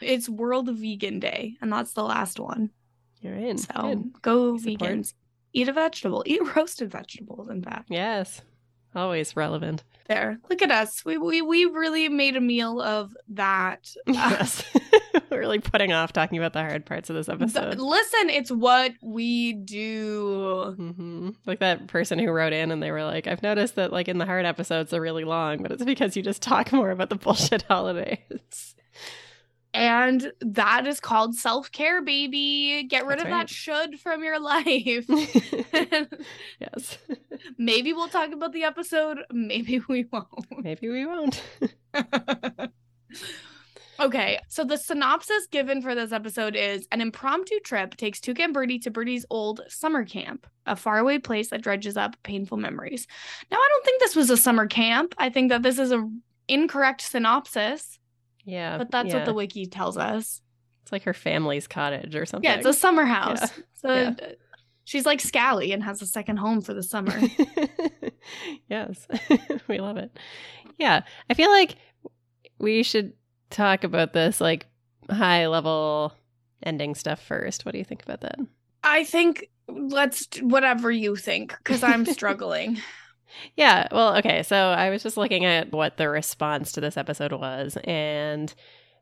It's 0.00 0.28
World 0.28 0.68
Vegan 0.70 1.18
Day, 1.18 1.56
and 1.60 1.72
that's 1.72 1.92
the 1.92 2.04
last 2.04 2.38
one. 2.38 2.70
You're 3.20 3.34
in. 3.34 3.58
So 3.58 3.72
Good. 3.82 4.22
go 4.22 4.56
Support. 4.56 4.78
vegans. 4.78 5.14
Eat 5.52 5.66
a 5.68 5.72
vegetable. 5.72 6.22
Eat 6.24 6.40
roasted 6.54 6.92
vegetables, 6.92 7.48
in 7.48 7.62
fact. 7.64 7.88
Yes. 7.90 8.40
Always 8.94 9.36
relevant. 9.36 9.84
There. 10.08 10.38
Look 10.48 10.62
at 10.62 10.70
us. 10.70 11.04
We 11.04 11.18
we 11.18 11.42
we 11.42 11.66
really 11.66 12.08
made 12.08 12.34
a 12.36 12.40
meal 12.40 12.80
of 12.80 13.14
that. 13.28 13.90
Yes. 14.06 14.64
We're 15.30 15.40
really 15.40 15.58
putting 15.58 15.92
off 15.92 16.14
talking 16.14 16.38
about 16.38 16.54
the 16.54 16.60
hard 16.60 16.86
parts 16.86 17.10
of 17.10 17.16
this 17.16 17.28
episode. 17.28 17.72
Th- 17.72 17.78
listen, 17.78 18.30
it's 18.30 18.50
what 18.50 18.92
we 19.02 19.52
do. 19.52 20.74
hmm 20.76 21.30
Like 21.44 21.58
that 21.60 21.86
person 21.86 22.18
who 22.18 22.30
wrote 22.30 22.54
in 22.54 22.70
and 22.70 22.82
they 22.82 22.90
were 22.90 23.04
like, 23.04 23.26
I've 23.26 23.42
noticed 23.42 23.74
that 23.74 23.92
like 23.92 24.08
in 24.08 24.16
the 24.16 24.24
hard 24.24 24.46
episodes 24.46 24.94
are 24.94 25.00
really 25.02 25.24
long, 25.24 25.62
but 25.62 25.70
it's 25.70 25.84
because 25.84 26.16
you 26.16 26.22
just 26.22 26.40
talk 26.40 26.72
more 26.72 26.90
about 26.90 27.10
the 27.10 27.16
bullshit 27.16 27.62
holidays. 27.62 28.74
And 29.74 30.32
that 30.40 30.86
is 30.86 30.98
called 30.98 31.34
self 31.34 31.70
care, 31.70 32.00
baby. 32.02 32.84
Get 32.88 33.06
rid 33.06 33.18
That's 33.18 33.24
of 33.24 33.30
right. 33.32 33.38
that 33.38 33.50
should 33.50 34.00
from 34.00 34.24
your 34.24 34.40
life. 34.40 34.64
yes. 36.60 36.98
maybe 37.58 37.92
we'll 37.92 38.08
talk 38.08 38.32
about 38.32 38.52
the 38.52 38.64
episode. 38.64 39.18
Maybe 39.30 39.80
we 39.88 40.06
won't. 40.10 40.26
Maybe 40.62 40.88
we 40.88 41.04
won't. 41.04 41.42
okay, 44.00 44.38
so 44.48 44.64
the 44.64 44.78
synopsis 44.78 45.46
given 45.50 45.82
for 45.82 45.94
this 45.94 46.12
episode 46.12 46.56
is 46.56 46.88
an 46.90 47.02
impromptu 47.02 47.60
trip 47.60 47.96
takes 47.96 48.20
Tuca 48.20 48.40
and 48.40 48.54
Bertie 48.54 48.78
to 48.80 48.90
Bertie's 48.90 49.26
old 49.28 49.60
summer 49.68 50.04
camp, 50.04 50.46
a 50.66 50.76
faraway 50.76 51.18
place 51.18 51.50
that 51.50 51.62
dredges 51.62 51.96
up 51.96 52.16
painful 52.22 52.56
memories. 52.56 53.06
Now, 53.50 53.58
I 53.58 53.68
don't 53.70 53.84
think 53.84 54.00
this 54.00 54.16
was 54.16 54.30
a 54.30 54.36
summer 54.36 54.66
camp. 54.66 55.14
I 55.18 55.28
think 55.28 55.50
that 55.50 55.62
this 55.62 55.78
is 55.78 55.92
a 55.92 56.08
incorrect 56.48 57.02
synopsis, 57.02 57.98
Yeah. 58.48 58.78
but 58.78 58.90
that's 58.90 59.08
yeah. 59.10 59.16
what 59.16 59.26
the 59.26 59.34
wiki 59.34 59.66
tells 59.66 59.96
us. 59.96 60.40
It's 60.82 60.92
like 60.92 61.02
her 61.02 61.12
family's 61.14 61.66
cottage 61.66 62.16
or 62.16 62.24
something. 62.24 62.48
Yeah, 62.48 62.56
it's 62.56 62.66
a 62.66 62.72
summer 62.72 63.04
house. 63.04 63.40
Yeah. 63.40 63.48
So 63.74 63.94
Yeah. 63.94 64.14
uh, 64.22 64.32
she's 64.84 65.04
like 65.04 65.20
Scally 65.20 65.72
and 65.72 65.82
has 65.82 66.00
a 66.00 66.06
second 66.06 66.38
home 66.38 66.62
for 66.62 66.72
the 66.72 66.82
summer. 66.82 67.18
yes. 68.68 69.06
we 69.68 69.78
love 69.78 69.98
it. 69.98 70.18
Yeah. 70.78 71.02
I 71.28 71.34
feel 71.34 71.50
like 71.50 71.76
we 72.58 72.82
should 72.82 73.12
talk 73.50 73.84
about 73.84 74.12
this 74.14 74.40
like 74.40 74.66
high 75.10 75.46
level 75.46 76.14
ending 76.62 76.94
stuff 76.94 77.22
first. 77.22 77.66
What 77.66 77.72
do 77.72 77.78
you 77.78 77.84
think 77.84 78.02
about 78.02 78.22
that? 78.22 78.38
I 78.82 79.04
think 79.04 79.50
let's 79.68 80.26
whatever 80.40 80.90
you 80.90 81.16
think 81.16 81.54
because 81.58 81.82
I'm 81.82 82.06
struggling. 82.18 82.80
Yeah, 83.56 83.88
well, 83.92 84.16
okay. 84.16 84.42
So 84.42 84.56
I 84.56 84.90
was 84.90 85.02
just 85.02 85.16
looking 85.16 85.44
at 85.44 85.72
what 85.72 85.96
the 85.96 86.08
response 86.08 86.72
to 86.72 86.80
this 86.80 86.96
episode 86.96 87.32
was. 87.32 87.76
And 87.84 88.52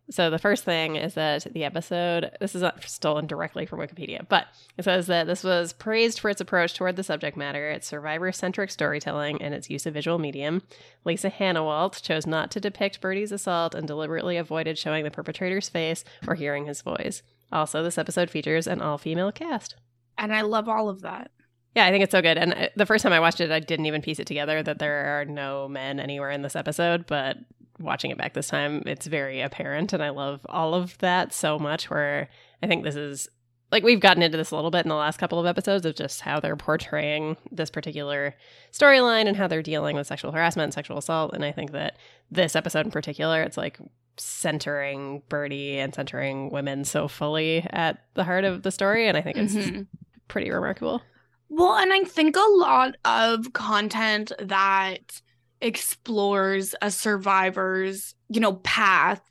so 0.09 0.31
the 0.31 0.39
first 0.39 0.63
thing 0.65 0.95
is 0.95 1.15
that 1.15 1.53
the 1.53 1.65
episode, 1.65 2.31
this 2.41 2.55
is 2.55 2.63
not 2.63 2.85
stolen 2.85 3.27
directly 3.27 3.67
from 3.67 3.81
Wikipedia, 3.81 4.25
but 4.29 4.47
it 4.79 4.85
says 4.85 5.09
that 5.09 5.27
this 5.27 5.43
was 5.43 5.73
praised 5.73 6.21
for 6.21 6.29
its 6.31 6.41
approach 6.41 6.75
toward 6.75 6.95
the 6.95 7.03
subject 7.03 7.37
matter, 7.37 7.69
its 7.69 7.89
survivor 7.89 8.31
centric 8.31 8.71
storytelling, 8.71 9.43
and 9.43 9.53
its 9.53 9.69
use 9.69 9.85
of 9.85 9.95
visual 9.95 10.19
medium. 10.19 10.63
Lisa 11.05 11.29
Hanawalt 11.29 12.01
chose 12.03 12.25
not 12.25 12.53
to 12.53 12.61
depict 12.61 13.01
Bertie's 13.01 13.33
assault 13.33 13.75
and 13.75 13.87
deliberately 13.87 14.37
avoided 14.37 14.79
showing 14.79 15.03
the 15.03 15.11
perpetrator's 15.11 15.69
face 15.69 16.05
or 16.29 16.37
hearing 16.37 16.67
his 16.67 16.83
voice. 16.83 17.23
Also, 17.51 17.83
this 17.83 17.99
episode 17.99 18.31
features 18.31 18.69
an 18.69 18.81
all 18.81 18.99
female 18.99 19.33
cast. 19.33 19.75
and 20.19 20.33
I 20.33 20.43
love 20.43 20.69
all 20.69 20.89
of 20.89 21.03
that. 21.03 21.31
Yeah, 21.77 21.85
I 21.85 21.91
think 21.91 22.03
it's 22.03 22.11
so 22.13 22.23
good. 22.23 22.39
And 22.39 22.55
uh, 22.55 22.69
the 22.75 22.87
first 22.87 23.03
time 23.03 23.13
I 23.13 23.21
watched 23.21 23.41
it, 23.41 23.51
I 23.53 23.61
didn't 23.61 23.85
even 23.87 24.01
piece 24.01 24.19
it 24.19 24.27
together 24.27 24.63
that 24.63 24.79
there 24.79 25.21
are 25.21 25.25
no 25.27 25.69
men 25.69 26.01
anywhere 26.01 26.31
in 26.31 26.41
this 26.41 26.57
episode. 26.57 27.07
But 27.07 27.37
watching 27.79 28.11
it 28.11 28.17
back 28.17 28.33
this 28.33 28.49
time, 28.49 28.83
it's 28.87 29.07
very 29.07 29.43
apparent. 29.43 29.93
And 29.93 30.03
I 30.03 30.09
love 30.09 30.41
all 30.49 30.75
of 30.75 30.97
that 30.99 31.35
so 31.35 31.59
much. 31.59 31.91
Where 31.91 32.29
I 32.63 32.67
think 32.67 32.83
this 32.83 32.97
is 32.97 33.29
like 33.71 33.83
we've 33.83 34.01
gotten 34.01 34.23
into 34.23 34.39
this 34.39 34.53
a 34.53 34.57
little 34.57 34.71
bit 34.71 34.87
in 34.87 34.89
the 34.89 34.95
last 34.95 35.19
couple 35.19 35.39
of 35.39 35.45
episodes 35.45 35.85
of 35.85 35.95
just 35.95 36.23
how 36.23 36.41
they're 36.41 36.57
portraying 36.57 37.37
this 37.53 37.69
particular 37.69 38.35
storyline 38.73 39.27
and 39.27 39.37
how 39.37 39.47
they're 39.47 39.61
dealing 39.63 39.97
with 39.97 40.07
sexual 40.07 40.33
harassment 40.33 40.65
and 40.65 40.73
sexual 40.75 40.97
assault. 40.97 41.35
And 41.35 41.45
I 41.45 41.53
think 41.53 41.73
that 41.73 41.99
this 42.31 42.57
episode 42.57 42.87
in 42.87 42.91
particular, 42.93 43.43
it's 43.43 43.59
like 43.59 43.79
centering 44.17 45.23
Bertie 45.29 45.79
and 45.79 45.95
centering 45.95 46.51
women 46.51 46.85
so 46.85 47.07
fully 47.07 47.67
at 47.71 47.99
the 48.15 48.25
heart 48.25 48.45
of 48.45 48.63
the 48.63 48.71
story. 48.71 49.09
And 49.09 49.17
I 49.17 49.21
think 49.21 49.37
it's 49.37 49.55
Mhm. 49.55 49.87
pretty 50.29 50.51
remarkable. 50.51 51.03
Well, 51.49 51.77
and 51.77 51.93
I 51.93 52.03
think 52.05 52.37
a 52.37 52.41
lot 52.41 52.97
of 53.05 53.53
content 53.53 54.33
that 54.41 55.21
explores 55.61 56.75
a 56.83 56.91
survivor's, 56.91 58.15
you 58.29 58.41
know, 58.41 58.55
path 58.57 59.23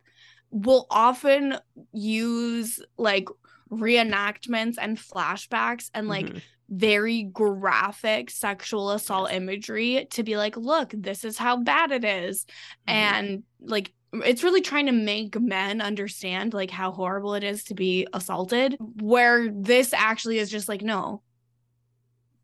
will 0.52 0.88
often 0.90 1.58
use 1.94 2.80
like 2.98 3.28
reenactments 3.72 4.76
and 4.80 4.98
flashbacks 4.98 5.90
and 5.94 6.08
like 6.08 6.34
Mhm. 6.34 6.42
very 6.70 7.24
graphic 7.24 8.30
sexual 8.32 8.92
assault 8.92 9.32
imagery 9.32 10.08
to 10.12 10.24
be 10.24 10.38
like, 10.38 10.56
look, 10.58 10.94
this 10.96 11.24
is 11.26 11.38
how 11.38 11.58
bad 11.58 11.92
it 11.92 12.06
is. 12.06 12.46
Mhm. 12.88 12.88
And 12.88 13.44
like 13.60 13.94
it's 14.14 14.44
really 14.44 14.62
trying 14.62 14.86
to 14.86 14.94
make 14.94 15.40
men 15.40 15.82
understand 15.82 16.54
like 16.54 16.72
how 16.72 16.92
horrible 16.92 17.34
it 17.34 17.44
is 17.44 17.66
to 17.66 17.76
be 17.76 18.08
assaulted 18.14 18.78
where 19.02 19.50
this 19.52 19.92
actually 19.94 20.40
is 20.40 20.50
just 20.50 20.70
like 20.70 20.82
no 20.82 21.22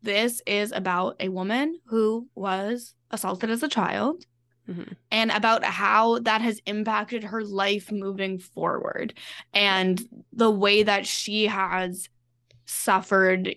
this 0.02 0.42
is 0.46 0.72
about 0.72 1.16
a 1.20 1.28
woman 1.28 1.78
who 1.86 2.28
was 2.34 2.94
assaulted 3.10 3.50
as 3.50 3.62
a 3.62 3.68
child 3.68 4.24
Mhm. 4.68 4.96
and 5.10 5.30
about 5.30 5.64
how 5.64 6.18
that 6.20 6.40
has 6.40 6.60
impacted 6.66 7.24
her 7.24 7.42
life 7.44 7.90
moving 7.90 8.38
forward 8.38 9.14
and 9.52 10.00
the 10.32 10.50
way 10.50 10.82
that 10.84 11.06
she 11.06 11.46
has 11.46 12.08
suffered 12.64 13.54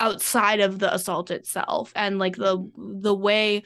outside 0.00 0.60
of 0.60 0.78
the 0.78 0.92
assault 0.94 1.30
itself 1.30 1.92
and 1.96 2.18
like 2.18 2.36
the 2.36 2.70
the 2.76 3.14
way 3.14 3.62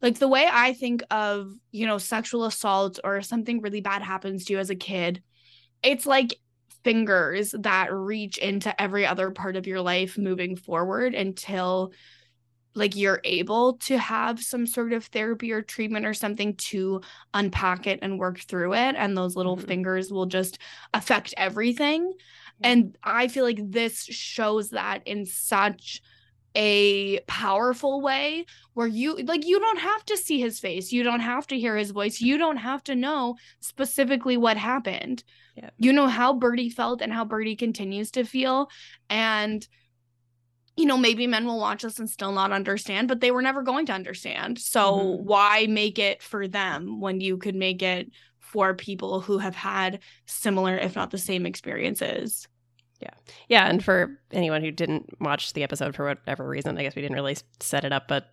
like 0.00 0.18
the 0.18 0.28
way 0.28 0.46
I 0.50 0.74
think 0.74 1.02
of, 1.10 1.52
you 1.70 1.86
know, 1.86 1.96
sexual 1.96 2.44
assault 2.44 2.98
or 3.04 3.22
something 3.22 3.62
really 3.62 3.80
bad 3.80 4.02
happens 4.02 4.44
to 4.44 4.52
you 4.52 4.58
as 4.58 4.68
a 4.68 4.74
kid, 4.74 5.22
it's 5.82 6.04
like 6.04 6.38
fingers 6.84 7.54
that 7.58 7.92
reach 7.92 8.38
into 8.38 8.80
every 8.80 9.06
other 9.06 9.30
part 9.30 9.56
of 9.56 9.66
your 9.66 9.80
life 9.80 10.18
moving 10.18 10.56
forward 10.56 11.14
until 11.14 11.92
like 12.76 12.96
you're 12.96 13.20
able 13.24 13.74
to 13.74 13.96
have 13.98 14.42
some 14.42 14.66
sort 14.66 14.92
of 14.92 15.04
therapy 15.06 15.52
or 15.52 15.62
treatment 15.62 16.04
or 16.06 16.14
something 16.14 16.56
to 16.56 17.00
unpack 17.32 17.86
it 17.86 18.00
and 18.02 18.18
work 18.18 18.40
through 18.40 18.74
it 18.74 18.96
and 18.96 19.16
those 19.16 19.36
little 19.36 19.56
Mhm. 19.56 19.66
fingers 19.66 20.12
will 20.12 20.26
just 20.26 20.58
affect 20.92 21.34
everything 21.36 22.12
and 22.62 22.96
i 23.04 23.28
feel 23.28 23.44
like 23.44 23.60
this 23.62 24.04
shows 24.04 24.70
that 24.70 25.02
in 25.06 25.24
such 25.24 26.02
a 26.56 27.18
powerful 27.26 28.00
way 28.00 28.46
where 28.74 28.86
you 28.86 29.16
like 29.24 29.44
you 29.46 29.58
don't 29.58 29.78
have 29.78 30.04
to 30.04 30.16
see 30.16 30.38
his 30.40 30.60
face 30.60 30.92
you 30.92 31.02
don't 31.02 31.20
have 31.20 31.46
to 31.48 31.58
hear 31.58 31.76
his 31.76 31.90
voice 31.90 32.20
you 32.20 32.38
don't 32.38 32.58
have 32.58 32.82
to 32.84 32.94
know 32.94 33.34
specifically 33.60 34.36
what 34.36 34.56
happened 34.56 35.24
Yeah. 35.56 35.70
you 35.78 35.92
know 35.92 36.06
how 36.06 36.32
bertie 36.34 36.70
felt 36.70 37.02
and 37.02 37.12
how 37.12 37.24
bertie 37.24 37.56
continues 37.56 38.10
to 38.12 38.24
feel 38.24 38.68
and 39.10 39.66
you 40.76 40.86
know 40.86 40.96
maybe 40.96 41.26
men 41.26 41.46
will 41.46 41.58
watch 41.58 41.82
this 41.82 41.98
and 41.98 42.08
still 42.10 42.32
not 42.32 42.52
understand 42.52 43.08
but 43.08 43.20
they 43.20 43.30
were 43.30 43.42
never 43.42 43.62
going 43.62 43.86
to 43.86 43.92
understand 43.92 44.58
so 44.58 44.92
Mhm. 44.98 45.20
why 45.24 45.66
make 45.68 45.98
it 45.98 46.22
for 46.22 46.46
them 46.48 47.00
when 47.00 47.20
you 47.20 47.36
could 47.36 47.54
make 47.54 47.82
it 47.82 48.10
for 48.38 48.74
people 48.74 49.20
who 49.20 49.38
have 49.38 49.56
had 49.56 50.00
similar 50.26 50.76
if 50.76 50.94
not 50.94 51.10
the 51.10 51.18
same 51.18 51.46
experiences 51.46 52.46
Yeah, 53.00 53.10
Yeah. 53.48 53.66
and 53.68 53.84
for 53.84 54.18
anyone 54.32 54.62
who 54.62 54.70
didn't 54.70 55.20
watch 55.20 55.52
the 55.52 55.62
episode 55.62 55.94
for 55.94 56.06
whatever 56.06 56.48
reason, 56.48 56.78
I 56.78 56.82
guess 56.82 56.94
we 56.96 57.02
didn't 57.02 57.16
really 57.16 57.36
set 57.60 57.84
it 57.84 57.92
up, 57.92 58.08
but 58.08 58.28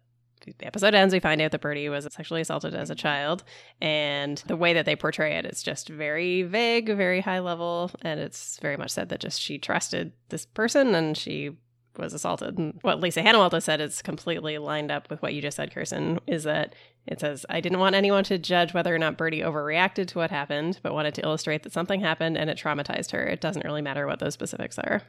the 0.45 0.65
episode 0.65 0.95
ends, 0.95 1.13
we 1.13 1.19
find 1.19 1.39
out 1.41 1.51
that 1.51 1.61
Bertie 1.61 1.87
was 1.89 2.07
sexually 2.11 2.41
assaulted 2.41 2.73
as 2.73 2.89
a 2.89 2.95
child, 2.95 3.43
and 3.79 4.37
the 4.47 4.55
way 4.55 4.73
that 4.73 4.85
they 4.85 4.95
portray 4.95 5.37
it 5.37 5.45
is 5.45 5.61
just 5.61 5.87
very 5.89 6.41
vague, 6.41 6.87
very 6.87 7.21
high 7.21 7.39
level, 7.39 7.91
and 8.01 8.19
it's 8.19 8.57
very 8.59 8.75
much 8.77 8.89
said 8.91 9.09
that 9.09 9.19
just 9.19 9.39
she 9.39 9.59
trusted 9.59 10.13
this 10.29 10.45
person 10.47 10.95
and 10.95 11.15
she 11.15 11.51
was 11.97 12.13
assaulted. 12.13 12.57
And 12.57 12.77
what 12.81 12.99
Lisa 12.99 13.21
Hanawalt 13.21 13.51
has 13.51 13.65
said 13.65 13.81
is 13.81 14.01
completely 14.01 14.57
lined 14.57 14.91
up 14.91 15.09
with 15.09 15.21
what 15.21 15.33
you 15.33 15.41
just 15.41 15.57
said, 15.57 15.73
Kirsten, 15.73 16.19
is 16.27 16.43
that 16.43 16.73
it 17.07 17.19
says, 17.19 17.45
I 17.49 17.59
didn't 17.61 17.79
want 17.79 17.95
anyone 17.95 18.23
to 18.25 18.37
judge 18.37 18.73
whether 18.73 18.93
or 18.93 18.99
not 18.99 19.17
Bertie 19.17 19.41
overreacted 19.41 20.07
to 20.09 20.17
what 20.19 20.29
happened, 20.31 20.79
but 20.83 20.93
wanted 20.93 21.15
to 21.15 21.21
illustrate 21.23 21.63
that 21.63 21.73
something 21.73 21.99
happened 22.01 22.37
and 22.37 22.49
it 22.49 22.57
traumatized 22.57 23.11
her. 23.11 23.23
It 23.23 23.41
doesn't 23.41 23.65
really 23.65 23.81
matter 23.81 24.05
what 24.07 24.19
those 24.19 24.33
specifics 24.33 24.77
are. 24.79 25.01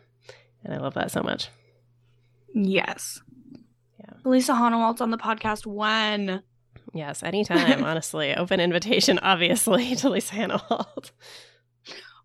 And 0.65 0.73
I 0.75 0.79
love 0.79 0.95
that 0.95 1.11
so 1.11 1.23
much. 1.23 1.49
yes 2.55 3.21
Yeah. 3.99 4.15
lisa 4.25 4.53
Hanawalt's 4.53 5.01
on 5.01 5.11
the 5.11 5.19
podcast 5.19 5.67
when 5.67 6.43
Yes, 6.95 7.23
anytime, 7.23 7.85
honestly. 7.85 8.35
Open 8.35 8.61
invitation, 8.61 9.19
obviously, 9.21 9.95
to 9.97 10.11
Lisa 10.11 10.35
Hanawalt. 10.35 11.11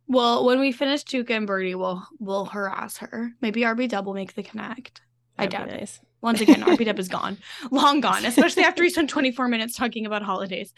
Well 0.07 0.45
when 0.45 0.59
we 0.59 0.71
finish 0.71 1.03
Tuca 1.03 1.31
and 1.31 1.47
bertie 1.47 1.75
we'll 1.75 2.05
we'll 2.19 2.45
harass 2.45 2.97
her 2.97 3.31
maybe 3.41 3.61
rb 3.61 3.89
dub 3.89 4.05
will 4.05 4.13
make 4.13 4.33
the 4.35 4.43
connect 4.43 5.01
I 5.37 5.45
That'd 5.45 5.51
doubt 5.59 5.67
be 5.69 5.75
it. 5.75 5.79
nice. 5.79 5.99
Once 6.21 6.41
again, 6.41 6.61
RPW 6.61 6.97
is 6.97 7.07
gone, 7.09 7.37
long 7.69 8.01
gone, 8.01 8.25
especially 8.25 8.63
after 8.63 8.83
he 8.83 8.89
spent 8.89 9.07
24 9.07 9.47
minutes 9.49 9.75
talking 9.77 10.03
about 10.05 10.23
holidays. 10.23 10.73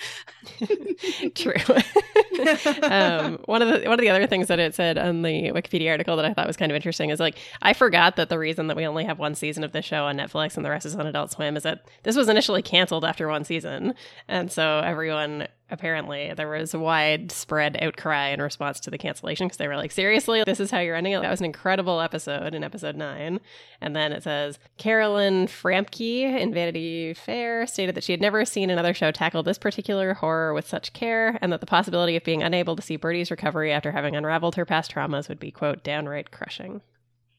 True. 1.36 1.54
um, 2.84 3.40
one 3.46 3.62
of 3.62 3.70
the 3.70 3.88
one 3.88 3.94
of 3.94 4.00
the 4.02 4.10
other 4.10 4.28
things 4.28 4.48
that 4.48 4.60
it 4.60 4.76
said 4.76 4.98
on 4.98 5.22
the 5.22 5.52
Wikipedia 5.52 5.92
article 5.92 6.18
that 6.18 6.26
I 6.26 6.34
thought 6.34 6.46
was 6.46 6.58
kind 6.58 6.72
of 6.72 6.76
interesting 6.76 7.10
is 7.10 7.22
like 7.22 7.38
I 7.62 7.72
forgot 7.72 8.18
that 8.18 8.28
the 8.28 8.38
reason 8.38 8.68
that 8.68 8.76
we 8.76 8.86
only 8.86 9.06
have 9.06 9.18
one 9.18 9.34
season 9.34 9.64
of 9.64 9.72
the 9.72 9.82
show 9.82 10.04
on 10.04 10.18
Netflix 10.18 10.58
and 10.58 10.66
the 10.66 10.70
rest 10.70 10.86
is 10.86 10.94
on 10.94 11.08
Adult 11.08 11.32
Swim 11.32 11.56
is 11.56 11.64
that 11.64 11.86
this 12.04 12.18
was 12.18 12.28
initially 12.28 12.62
canceled 12.62 13.06
after 13.06 13.30
one 13.30 13.46
season, 13.46 13.94
and 14.28 14.52
so 14.52 14.80
everyone 14.80 15.48
apparently 15.72 16.34
there 16.36 16.50
was 16.50 16.74
a 16.74 16.80
widespread 16.80 17.78
outcry 17.82 18.28
in 18.28 18.42
response 18.42 18.80
to 18.82 18.92
the 18.92 18.98
cancellation 18.98 19.48
because 19.48 19.58
they 19.58 19.68
were 19.68 19.78
like 19.78 19.92
seriously? 19.92 20.44
This 20.46 20.60
is 20.60 20.72
how 20.72 20.80
you're 20.80 20.96
ending 20.96 21.14
it? 21.14 21.22
That 21.22 21.32
was 21.32 21.42
an 21.42 21.46
incredible 21.46 22.00
episode 22.02 22.54
in 22.54 22.64
episode 22.64 22.96
9 22.96 23.40
and 23.82 23.96
then 23.96 24.12
it 24.12 24.24
says 24.24 24.60
carolyn 24.78 25.48
framke 25.48 26.22
in 26.22 26.54
vanity 26.54 27.14
fair 27.14 27.66
stated 27.66 27.96
that 27.96 28.04
she 28.04 28.12
had 28.12 28.22
never 28.22 28.46
seen 28.46 28.70
another 28.70 28.94
show 28.94 29.12
tackle 29.12 29.44
this 29.44 29.58
particular 29.58 30.14
horror 30.16 30.54
with 30.54 30.68
such 30.68 30.94
care 30.94 31.38
and 31.42 31.52
that 31.52 31.60
the 31.60 31.66
possibility 31.66 32.16
of 32.16 32.24
being 32.24 32.44
unable 32.44 32.76
to 32.76 32.82
see 32.82 32.98
bertie's 32.98 33.32
recovery 33.32 33.72
after 33.72 33.92
having 33.92 34.16
unraveled 34.16 34.56
her 34.56 34.66
past 34.66 34.94
traumas 34.94 35.30
would 35.30 35.40
be 35.40 35.52
quote 35.52 35.84
downright 35.84 36.32
crushing 36.32 36.82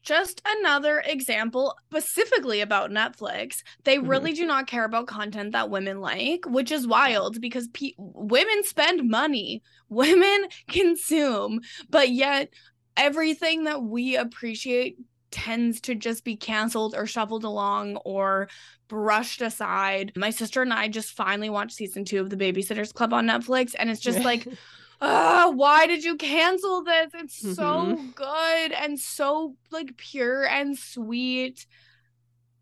just 0.01 0.41
another 0.59 0.99
example 1.05 1.75
specifically 1.89 2.61
about 2.61 2.89
Netflix. 2.91 3.63
They 3.83 3.97
Mhm. 3.97 4.09
really 4.09 4.33
do 4.33 4.45
not 4.45 4.67
care 4.67 4.85
about 4.85 5.07
content 5.07 5.51
that 5.51 5.69
women 5.69 6.01
like, 6.01 6.45
which 6.45 6.71
is 6.71 6.87
wild 6.87 7.39
because 7.39 7.67
pe- 7.69 7.93
women 7.97 8.63
spend 8.63 9.09
money, 9.09 9.61
women 9.89 10.47
consume, 10.67 11.61
but 11.89 12.09
yet 12.09 12.49
everything 12.97 13.65
that 13.65 13.83
we 13.83 14.15
appreciate 14.17 14.97
tends 15.31 15.79
to 15.79 15.95
just 15.95 16.25
be 16.25 16.35
canceled 16.35 16.93
or 16.93 17.05
shuffled 17.05 17.45
along 17.45 17.95
or 17.97 18.49
brushed 18.89 19.41
aside. 19.41 20.11
My 20.17 20.29
sister 20.29 20.61
and 20.61 20.73
I 20.73 20.89
just 20.89 21.11
finally 21.11 21.49
watched 21.49 21.71
season 21.71 22.03
2 22.03 22.19
of 22.19 22.29
The 22.29 22.35
Babysitters 22.35 22.93
Club 22.93 23.13
on 23.13 23.27
Netflix 23.27 23.73
and 23.79 23.89
it's 23.89 24.01
just 24.01 24.25
like 24.25 24.45
ah, 25.01 25.51
why 25.53 25.87
did 25.87 26.03
you 26.03 26.15
cancel 26.15 26.83
this? 26.83 27.11
It's 27.15 27.55
so 27.55 27.95
Mhm. 27.95 28.15
good 28.15 28.71
and 28.71 28.99
so 28.99 29.55
like 29.71 29.97
pure 29.97 30.45
and 30.45 30.77
sweet. 30.77 31.65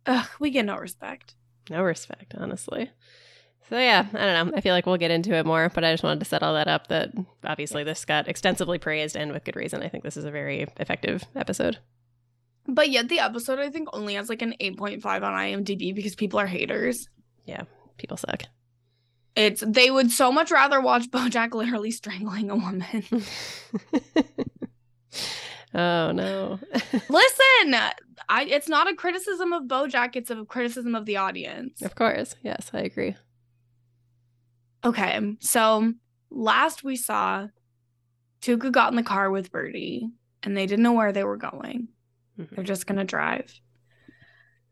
Ugh, 0.06 0.28
we 0.40 0.50
get 0.50 0.66
no 0.66 0.76
respect. 0.78 1.36
no 1.70 1.84
respect 1.84 2.34
honestly 2.36 2.90
so 3.70 3.78
yeah 3.78 4.08
i 4.14 4.18
don't 4.26 4.48
know 4.50 4.58
i 4.58 4.62
feel 4.62 4.74
like 4.74 4.88
we'll 4.88 4.98
get 4.98 5.12
into 5.12 5.36
it 5.36 5.46
more 5.46 5.70
but 5.70 5.84
i 5.84 5.94
just 5.94 6.02
wanted 6.04 6.18
to 6.20 6.26
set 6.26 6.42
all 6.42 6.56
that 6.56 6.68
up 6.68 6.88
that 6.88 7.12
obviously 7.44 7.84
this 7.84 8.06
got 8.06 8.28
extensively 8.28 8.80
praised 8.80 9.16
and 9.16 9.32
with 9.32 9.44
good 9.44 9.56
reason 9.56 9.84
i 9.84 9.88
think 9.88 10.04
this 10.04 10.18
is 10.18 10.26
a 10.26 10.32
very 10.32 10.66
effective 10.78 11.24
episode 11.36 11.78
But 12.66 12.90
yet 12.90 13.10
the 13.10 13.20
episode 13.20 13.60
I 13.60 13.70
think 13.70 13.88
only 13.94 14.16
has 14.16 14.30
like 14.30 14.42
an 14.42 14.56
8.5 14.60 15.06
on 15.06 15.34
IMDb 15.34 15.94
because 15.94 16.16
people 16.16 16.40
are 16.40 16.48
haters. 16.48 17.08
Yeah, 17.46 17.64
people 17.98 18.18
suck 18.18 18.44
It's 19.40 19.64
they 19.66 19.90
would 19.90 20.12
so 20.12 20.32
much 20.34 20.52
rather 20.52 20.82
watch 20.82 21.10
BoJack 21.12 21.54
literally 21.54 21.92
strangling 21.92 22.50
a 22.52 22.56
woman. 22.58 23.06
oh 25.74 26.12
no 26.12 26.60
Listen, 27.10 27.76
I 28.28 28.44
it's 28.50 28.68
not 28.68 28.90
a 28.92 28.96
criticism 28.96 29.54
of 29.54 29.64
BoJack, 29.64 30.16
it's 30.16 30.30
a 30.30 30.44
criticism 30.46 30.94
of 30.94 31.06
the 31.06 31.18
audience. 31.18 31.82
of 31.82 31.96
course 31.96 32.36
yes 32.44 32.70
i 32.74 32.80
agree 32.80 33.16
Okay, 34.82 35.20
so 35.42 35.92
last 36.30 36.86
we 36.86 36.96
saw 36.96 37.48
Tuca 38.42 38.72
got 38.72 38.92
in 38.94 38.96
the 38.96 39.04
car 39.04 39.30
with 39.30 39.52
Bertie 39.52 40.10
and 40.42 40.56
they 40.56 40.66
didn't 40.66 40.84
know 40.84 40.94
where 40.94 41.12
they 41.12 41.26
were 41.26 41.36
going. 41.36 41.90
Mhm. 42.40 42.50
They're 42.56 42.64
just 42.64 42.88
gonna 42.88 43.04
drive. 43.04 43.54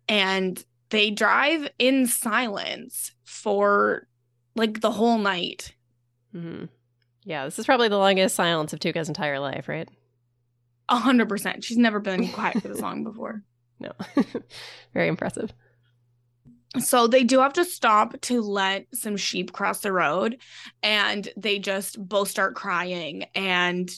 And 0.07 0.63
they 0.91 1.11
drive 1.11 1.69
in 1.77 2.07
silence 2.07 3.11
for 3.25 4.07
like 4.57 4.81
the 4.81 4.91
whole 4.91 5.17
night. 5.17 5.73
Mhm. 6.35 6.67
yeah 7.23 7.45
this 7.45 7.57
is 7.57 7.65
probably 7.65 7.87
the 7.87 7.97
longest 7.97 8.35
silence 8.35 8.73
of 8.73 8.79
tuca's 8.79 9.07
entire 9.07 9.39
life 9.39 9.67
right 9.69 9.87
A 10.89 10.97
hundred 10.97 11.29
percent. 11.29 11.63
She's 11.63 11.77
never 11.77 11.99
been 11.99 12.27
quiet 12.29 12.61
for 12.61 12.67
this 12.67 12.81
long 12.81 13.03
before. 13.03 13.43
no 13.79 13.91
very 14.93 15.07
impressive 15.07 15.53
So 16.79 17.07
they 17.07 17.23
do 17.23 17.39
have 17.39 17.53
to 17.53 17.63
stop 17.65 18.19
to 18.21 18.41
let 18.41 18.85
some 18.93 19.17
sheep 19.17 19.51
cross 19.53 19.79
the 19.81 19.91
road, 19.93 20.37
and 20.83 21.27
they 21.37 21.59
just 21.59 21.97
both 21.97 22.29
start 22.29 22.55
crying 22.55 23.23
and 23.33 23.89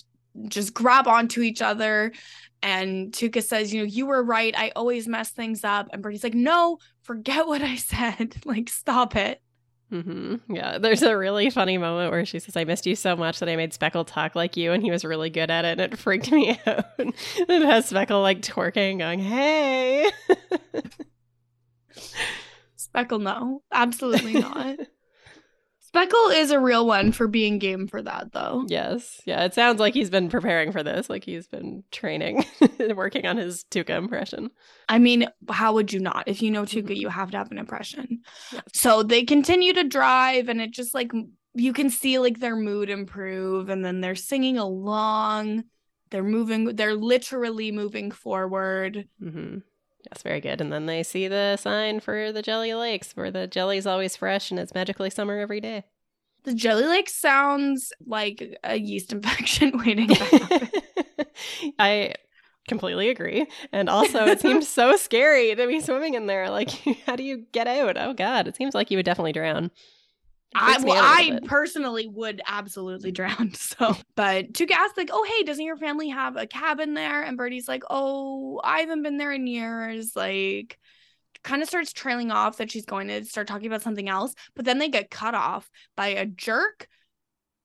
just 0.48 0.74
grab 0.74 1.08
onto 1.08 1.42
each 1.42 1.62
other. 1.62 2.14
And 2.62 3.12
Tuca 3.12 3.42
says, 3.44 3.74
You 3.74 3.80
know, 3.82 3.86
you 3.86 4.06
were 4.06 4.24
right. 4.24 4.54
I 4.58 4.72
always 4.76 5.08
mess 5.08 5.32
things 5.32 5.64
up. 5.64 5.88
And 5.92 6.02
Bertie's 6.04 6.24
like, 6.24 6.36
No, 6.36 6.78
forget 7.04 7.48
what 7.48 7.62
I 7.62 7.76
said. 7.94 8.36
like, 8.46 8.70
stop 8.70 9.16
it. 9.16 9.42
Hmm 9.90 10.36
Yeah, 10.48 10.78
there's 10.78 11.02
a 11.02 11.18
really 11.18 11.50
funny 11.50 11.80
moment 11.80 12.12
where 12.12 12.24
she 12.26 12.38
says, 12.40 12.56
"I 12.56 12.64
missed 12.64 12.86
you 12.86 12.96
so 12.96 13.16
much 13.16 13.40
that 13.40 13.50
I 13.50 13.56
made 13.56 13.74
Speckle 13.74 14.06
talk 14.06 14.36
like 14.36 14.56
you, 14.56 14.72
and 14.72 14.84
he 14.84 14.92
was 14.92 15.04
really 15.04 15.32
good 15.32 15.50
at 15.50 15.66
it, 15.66 15.80
and 15.80 15.94
it 15.94 15.98
freaked 15.98 16.32
me 16.32 16.52
out." 16.68 16.86
it 17.00 17.62
has 17.64 17.90
Speckle 17.90 18.22
like 18.22 18.42
twerking, 18.42 19.00
going, 19.00 19.20
"Hey." 19.20 20.10
Speckle, 22.78 23.20
no, 23.22 23.62
absolutely 23.72 24.34
not. 24.36 24.78
Speckle 25.94 26.36
is 26.36 26.52
a 26.52 26.60
real 26.60 26.86
one 26.86 27.12
for 27.12 27.28
being 27.28 27.58
game 27.58 27.88
for 27.88 28.02
that, 28.02 28.32
though. 28.32 28.64
yes, 28.68 29.22
yeah. 29.26 29.44
It 29.46 29.54
sounds 29.54 29.80
like 29.80 29.94
he's 29.94 30.10
been 30.10 30.30
preparing 30.30 30.72
for 30.72 30.84
this, 30.84 31.10
like 31.10 31.24
he's 31.24 31.48
been 31.48 31.84
training, 31.92 32.46
and 32.80 32.96
working 32.98 33.26
on 33.26 33.38
his 33.38 33.66
Tuca 33.72 33.98
impression. 33.98 34.52
I 34.88 35.00
mean, 35.00 35.28
how 35.50 35.74
would 35.74 35.92
you 35.92 36.00
not? 36.00 36.26
If 36.28 36.42
you 36.42 36.52
know 36.52 36.64
Tuca, 36.64 36.96
you 36.96 37.10
have 37.10 37.32
to 37.32 37.38
have 37.38 37.52
an 37.52 37.58
impression. 37.58 38.22
So 38.74 39.04
they 39.04 39.24
continue 39.24 39.74
to 39.74 39.84
drive, 39.84 40.48
and 40.50 40.62
it 40.62 40.72
just 40.72 40.94
like 40.94 41.12
you 41.56 41.74
can 41.74 41.90
see 41.90 42.20
like 42.20 42.40
their 42.40 42.56
mood 42.56 42.90
improve, 42.90 43.70
and 43.70 43.84
then 43.84 44.02
they're 44.02 44.16
singing 44.16 44.58
along. 44.58 45.64
They're 46.12 46.24
moving, 46.24 46.76
they're 46.76 46.96
literally 46.96 47.72
moving 47.72 48.12
forward. 48.12 49.08
hmm 49.20 49.58
Yes, 50.12 50.24
very 50.24 50.42
good. 50.42 50.60
And 50.62 50.72
then 50.72 50.86
they 50.86 51.04
see 51.04 51.28
the 51.28 51.58
sign 51.58 52.00
for 52.00 52.32
the 52.32 52.42
Jelly 52.42 52.74
Lakes, 52.74 53.12
where 53.16 53.32
the 53.32 53.48
jelly's 53.48 53.86
always 53.86 54.16
fresh 54.16 54.50
and 54.50 54.60
it's 54.60 54.74
magically 54.74 55.10
summer 55.10 55.40
every 55.40 55.62
day. 55.62 55.84
The 56.44 56.54
jelly 56.54 56.86
lake 56.86 57.10
sounds 57.10 57.92
like 58.06 58.58
a 58.64 58.78
yeast 58.78 59.12
infection 59.14 59.78
waiting 59.78 60.08
to 60.08 60.16
happen. 60.16 60.70
I 61.80 62.14
completely 62.68 63.10
agree. 63.10 63.46
And 63.72 63.90
also, 63.90 64.26
it 64.26 64.40
seems 64.42 64.68
so 64.68 64.96
scary 64.96 65.54
to 65.54 65.68
be 65.68 65.82
swimming 65.82 66.14
in 66.16 66.28
there. 66.28 66.50
Like, 66.50 66.72
how 67.06 67.16
do 67.16 67.24
you 67.24 67.46
get 67.52 67.68
out? 67.68 67.98
Oh, 67.98 68.14
God. 68.14 68.48
It 68.48 68.56
seems 68.56 68.74
like 68.74 68.90
you 68.90 68.98
would 68.98 69.06
definitely 69.06 69.34
drown. 69.34 69.72
I 70.56 70.80
well, 70.84 70.98
I 70.98 71.40
personally 71.46 72.08
would 72.08 72.42
absolutely 72.48 73.12
drown. 73.14 73.54
So, 73.54 73.96
but 74.16 74.54
Tuca 74.54 74.72
asks 74.72 74.98
like, 74.98 75.10
"Oh, 75.12 75.24
hey, 75.24 75.44
doesn't 75.44 75.64
your 75.64 75.78
family 75.78 76.10
have 76.10 76.38
a 76.38 76.48
cabin 76.48 76.94
there?" 76.94 77.24
And 77.24 77.38
Bertie's 77.38 77.68
like, 77.68 77.84
"Oh, 77.90 78.60
I 78.64 78.80
haven't 78.80 79.04
been 79.04 79.18
there 79.18 79.32
in 79.32 79.48
years." 79.48 80.16
Like, 80.16 80.80
kind 81.44 81.62
of 81.62 81.68
starts 81.68 81.94
trailing 81.94 82.32
off 82.32 82.58
that 82.58 82.72
she's 82.72 82.86
going 82.86 83.08
to 83.08 83.24
start 83.26 83.48
talking 83.48 83.68
about 83.68 83.82
something 83.82 84.10
else, 84.10 84.34
but 84.56 84.66
then 84.66 84.80
they 84.80 84.90
get 84.90 85.10
cut 85.12 85.36
off 85.36 85.70
by 85.96 86.08
a 86.08 86.26
jerk 86.26 86.88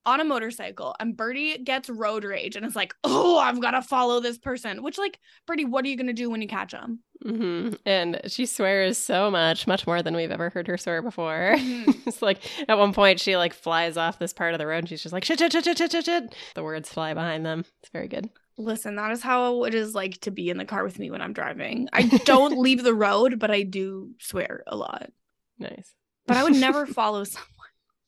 on 0.06 0.20
a 0.20 0.24
motorcycle, 0.24 0.94
and 1.00 1.16
Bertie 1.16 1.58
gets 1.58 1.88
road 1.88 2.24
rage 2.24 2.56
and 2.56 2.64
it's 2.66 2.76
like, 2.76 2.94
"Oh, 3.04 3.38
I've 3.38 3.60
got 3.60 3.72
to 3.72 3.82
follow 3.82 4.20
this 4.20 4.38
person." 4.38 4.82
Which, 4.82 4.98
like, 4.98 5.18
Bertie, 5.46 5.64
what 5.64 5.84
are 5.84 5.88
you 5.88 5.96
gonna 5.96 6.12
do 6.12 6.30
when 6.30 6.42
you 6.42 6.48
catch 6.48 6.72
him? 6.72 7.00
hmm 7.22 7.70
And 7.86 8.20
she 8.26 8.44
swears 8.44 8.98
so 8.98 9.30
much, 9.30 9.66
much 9.66 9.86
more 9.86 10.02
than 10.02 10.14
we've 10.14 10.30
ever 10.30 10.50
heard 10.50 10.66
her 10.66 10.76
swear 10.76 11.00
before. 11.00 11.54
Mhm. 11.56 12.02
it's 12.06 12.20
like 12.22 12.38
at 12.68 12.76
one 12.78 12.92
point 12.92 13.20
she 13.20 13.36
like 13.36 13.54
flies 13.54 13.96
off 13.96 14.18
this 14.18 14.32
part 14.32 14.52
of 14.52 14.58
the 14.58 14.66
road 14.66 14.78
and 14.78 14.88
she's 14.88 15.02
just 15.02 15.12
like 15.12 15.24
shit 15.24 15.38
shit 15.38 15.52
shit 15.52 15.64
shit 15.64 15.78
shit 15.78 15.92
shit 15.92 16.04
shit. 16.04 16.34
The 16.54 16.62
words 16.62 16.88
fly 16.88 17.14
behind 17.14 17.46
them. 17.46 17.64
It's 17.82 17.90
very 17.92 18.08
good. 18.08 18.28
Listen, 18.58 18.96
that 18.96 19.10
is 19.10 19.22
how 19.22 19.64
it 19.64 19.74
is 19.74 19.94
like 19.94 20.20
to 20.20 20.30
be 20.30 20.50
in 20.50 20.58
the 20.58 20.64
car 20.64 20.84
with 20.84 20.98
me 20.98 21.10
when 21.10 21.20
I'm 21.22 21.32
driving. 21.32 21.88
I 21.92 22.02
don't 22.24 22.58
leave 22.58 22.84
the 22.84 22.94
road, 22.94 23.38
but 23.38 23.50
I 23.50 23.62
do 23.62 24.10
swear 24.20 24.62
a 24.66 24.76
lot. 24.76 25.10
Nice. 25.58 25.94
But 26.26 26.36
I 26.36 26.42
would 26.42 26.56
never 26.56 26.84
follow 27.00 27.22
someone. 27.22 27.48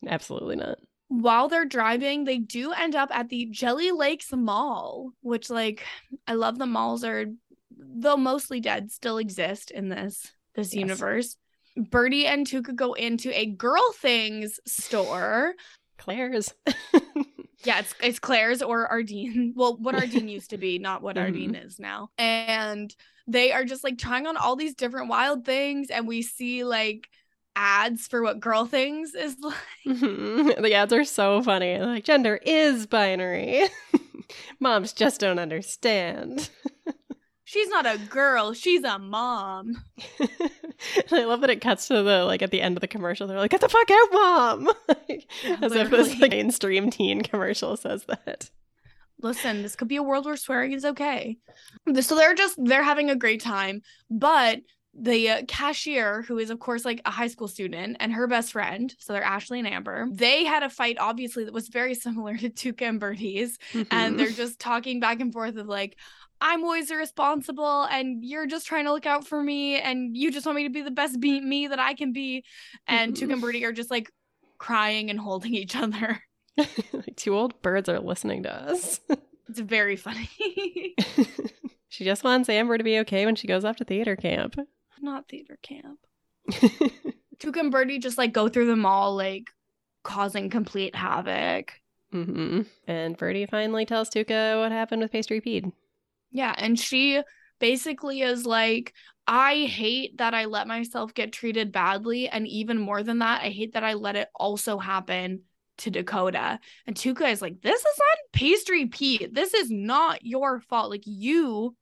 Absolutely 0.08 0.56
not. 0.56 0.78
While 1.08 1.48
they're 1.48 1.64
driving, 1.64 2.24
they 2.24 2.38
do 2.38 2.72
end 2.72 2.96
up 2.96 3.10
at 3.12 3.28
the 3.28 3.46
Jelly 3.46 3.90
Lakes 3.92 4.32
Mall, 4.32 5.12
which 5.20 5.50
like 5.50 5.84
I 6.26 6.34
love 6.34 6.58
the 6.58 6.66
malls 6.66 7.04
are 7.04 7.26
though 7.78 8.16
mostly 8.16 8.60
dead, 8.60 8.90
still 8.90 9.18
exist 9.18 9.70
in 9.70 9.88
this 9.88 10.32
this 10.54 10.74
Yes. 10.74 10.80
universe. 10.80 11.36
Bertie 11.76 12.26
and 12.26 12.46
Tuca 12.46 12.74
go 12.74 12.94
into 12.94 13.30
a 13.38 13.46
girl 13.46 13.92
things 13.92 14.58
store. 14.66 15.54
Claire's. 15.98 16.52
Yeah, 17.64 17.80
it's 17.80 17.94
it's 18.00 18.18
Claire's 18.20 18.62
or 18.62 18.88
Ardene. 18.88 19.52
Well, 19.56 19.76
what 19.78 19.96
Ardene 19.96 20.30
used 20.30 20.50
to 20.50 20.58
be, 20.58 20.78
not 20.78 21.02
what 21.02 21.16
Mhm. 21.16 21.50
Ardene 21.50 21.66
is 21.66 21.80
now. 21.80 22.10
And 22.16 22.94
they 23.26 23.50
are 23.50 23.64
just 23.64 23.82
like 23.82 23.98
trying 23.98 24.26
on 24.28 24.36
all 24.36 24.54
these 24.54 24.74
different 24.76 25.08
wild 25.08 25.44
things, 25.44 25.90
and 25.90 26.06
we 26.06 26.22
see 26.22 26.62
like 26.62 27.08
ads 27.56 28.06
for 28.06 28.22
what 28.22 28.38
girl 28.38 28.66
things 28.66 29.14
is 29.14 29.36
like. 29.40 29.54
Mhm. 29.86 30.62
The 30.62 30.74
ads 30.74 30.92
are 30.92 31.04
so 31.04 31.42
funny. 31.42 31.78
Like 31.78 32.04
gender 32.04 32.38
is 32.44 32.86
binary. 32.86 33.64
Moms 34.60 34.92
just 34.92 35.20
don't 35.20 35.38
understand. 35.38 36.48
She's 37.44 37.68
not 37.68 37.86
a 37.86 37.96
girl, 38.10 38.52
she's 38.52 38.82
a 38.82 38.98
mom. 38.98 39.76
I 41.12 41.24
love 41.24 41.40
that 41.42 41.50
it 41.50 41.60
cuts 41.60 41.86
to 41.88 42.02
the 42.02 42.24
like 42.24 42.42
at 42.42 42.50
the 42.50 42.60
end 42.60 42.76
of 42.76 42.80
the 42.80 42.88
commercial. 42.88 43.28
They're 43.28 43.38
like, 43.38 43.52
"Get 43.52 43.60
the 43.60 43.68
fuck 43.68 43.88
out, 43.88 44.08
mom!" 44.12 44.64
like, 44.88 45.30
Yeah, 45.44 45.56
as 45.62 45.72
if 45.72 45.90
this 45.90 46.18
like 46.20 46.32
mainstream 46.32 46.90
teen 46.90 47.22
commercial 47.22 47.76
says 47.76 48.04
that. 48.06 48.50
Listen, 49.22 49.62
this 49.62 49.76
could 49.76 49.86
be 49.88 49.96
a 49.96 50.02
world 50.02 50.26
where 50.26 50.36
swearing 50.36 50.72
is 50.72 50.84
okay. 50.84 51.38
So 52.00 52.16
they're 52.16 52.34
just 52.34 52.58
they're 52.62 52.82
having 52.82 53.10
a 53.10 53.16
great 53.16 53.40
time, 53.40 53.82
but 54.10 54.58
the 54.98 55.30
uh, 55.30 55.42
cashier 55.46 56.22
who 56.22 56.38
is 56.38 56.50
of 56.50 56.58
course 56.58 56.84
like 56.84 57.00
a 57.04 57.10
high 57.10 57.26
school 57.26 57.48
student 57.48 57.96
and 58.00 58.12
her 58.12 58.26
best 58.26 58.52
friend 58.52 58.94
so 58.98 59.12
they're 59.12 59.22
ashley 59.22 59.58
and 59.58 59.68
amber 59.68 60.08
they 60.10 60.44
had 60.44 60.62
a 60.62 60.70
fight 60.70 60.96
obviously 60.98 61.44
that 61.44 61.52
was 61.52 61.68
very 61.68 61.94
similar 62.06 62.36
to 62.36 62.48
tuca 62.48 62.88
and 62.88 63.00
bertie's 63.00 63.58
and 63.90 64.18
they're 64.18 64.30
just 64.30 64.58
talking 64.58 65.00
back 65.00 65.20
and 65.20 65.32
forth 65.32 65.56
of 65.56 65.66
like 65.66 65.96
i'm 66.40 66.64
always 66.64 66.90
irresponsible 66.90 67.82
and 67.84 68.24
you're 68.24 68.46
just 68.46 68.66
trying 68.66 68.84
to 68.84 68.92
look 68.92 69.06
out 69.06 69.26
for 69.26 69.42
me 69.42 69.78
and 69.80 70.16
you 70.16 70.30
just 70.30 70.46
want 70.46 70.56
me 70.56 70.62
to 70.62 70.70
be 70.70 70.82
the 70.82 70.90
best 70.90 71.20
be- 71.20 71.40
me 71.40 71.66
that 71.66 71.78
i 71.78 71.92
can 71.92 72.12
be 72.12 72.44
and 72.86 73.14
tuca 73.14 73.32
and 73.32 73.42
bertie 73.42 73.64
are 73.64 73.72
just 73.72 73.90
like 73.90 74.10
crying 74.58 75.10
and 75.10 75.20
holding 75.20 75.54
each 75.54 75.76
other 75.76 76.22
like 76.56 77.12
two 77.16 77.36
old 77.36 77.60
birds 77.60 77.88
are 77.88 78.00
listening 78.00 78.44
to 78.44 78.54
us. 78.54 79.00
it's 79.48 79.60
very 79.60 79.96
funny 79.96 80.30
she 81.88 82.04
just 82.04 82.24
wants 82.24 82.50
Amber 82.50 82.76
to 82.76 82.84
be 82.84 82.98
okay 82.98 83.24
when 83.24 83.36
she 83.36 83.46
goes 83.46 83.64
off 83.64 83.76
to 83.76 83.84
theater 83.84 84.16
camp. 84.16 84.56
Not 85.00 85.28
theater 85.28 85.58
camp 85.62 85.98
tuca 87.38 87.60
and 87.60 87.72
bertie 87.72 87.98
just 87.98 88.18
like 88.18 88.32
go 88.32 88.48
through 88.48 88.66
the 88.66 88.76
mall 88.76 89.16
like 89.16 89.50
causing 90.04 90.48
complete 90.48 90.94
havoc 90.94 91.72
hmm 92.12 92.62
And 92.86 93.16
Bertie 93.16 93.46
finally 93.46 93.84
tells 93.84 94.10
Tuca 94.10 94.60
what 94.60 94.72
happened 94.72 95.02
with 95.02 95.12
Pastry 95.12 95.40
Pete. 95.40 95.64
Yeah, 96.30 96.54
and 96.56 96.78
she 96.78 97.22
basically 97.58 98.22
is 98.22 98.46
like, 98.46 98.92
I 99.26 99.64
hate 99.64 100.18
that 100.18 100.34
I 100.34 100.44
let 100.44 100.68
myself 100.68 101.14
get 101.14 101.32
treated 101.32 101.72
badly. 101.72 102.28
And 102.28 102.46
even 102.46 102.78
more 102.78 103.02
than 103.02 103.18
that, 103.18 103.42
I 103.42 103.48
hate 103.48 103.74
that 103.74 103.84
I 103.84 103.94
let 103.94 104.16
it 104.16 104.28
also 104.34 104.78
happen 104.78 105.42
to 105.78 105.90
Dakota. 105.90 106.60
And 106.86 106.96
Tuca 106.96 107.30
is 107.30 107.42
like, 107.42 107.60
This 107.60 107.80
is 107.80 108.00
on 108.00 108.16
Pastry 108.32 108.86
Pete. 108.86 109.34
This 109.34 109.52
is 109.54 109.70
not 109.70 110.24
your 110.24 110.60
fault. 110.60 110.90
Like, 110.90 111.06
you 111.06 111.74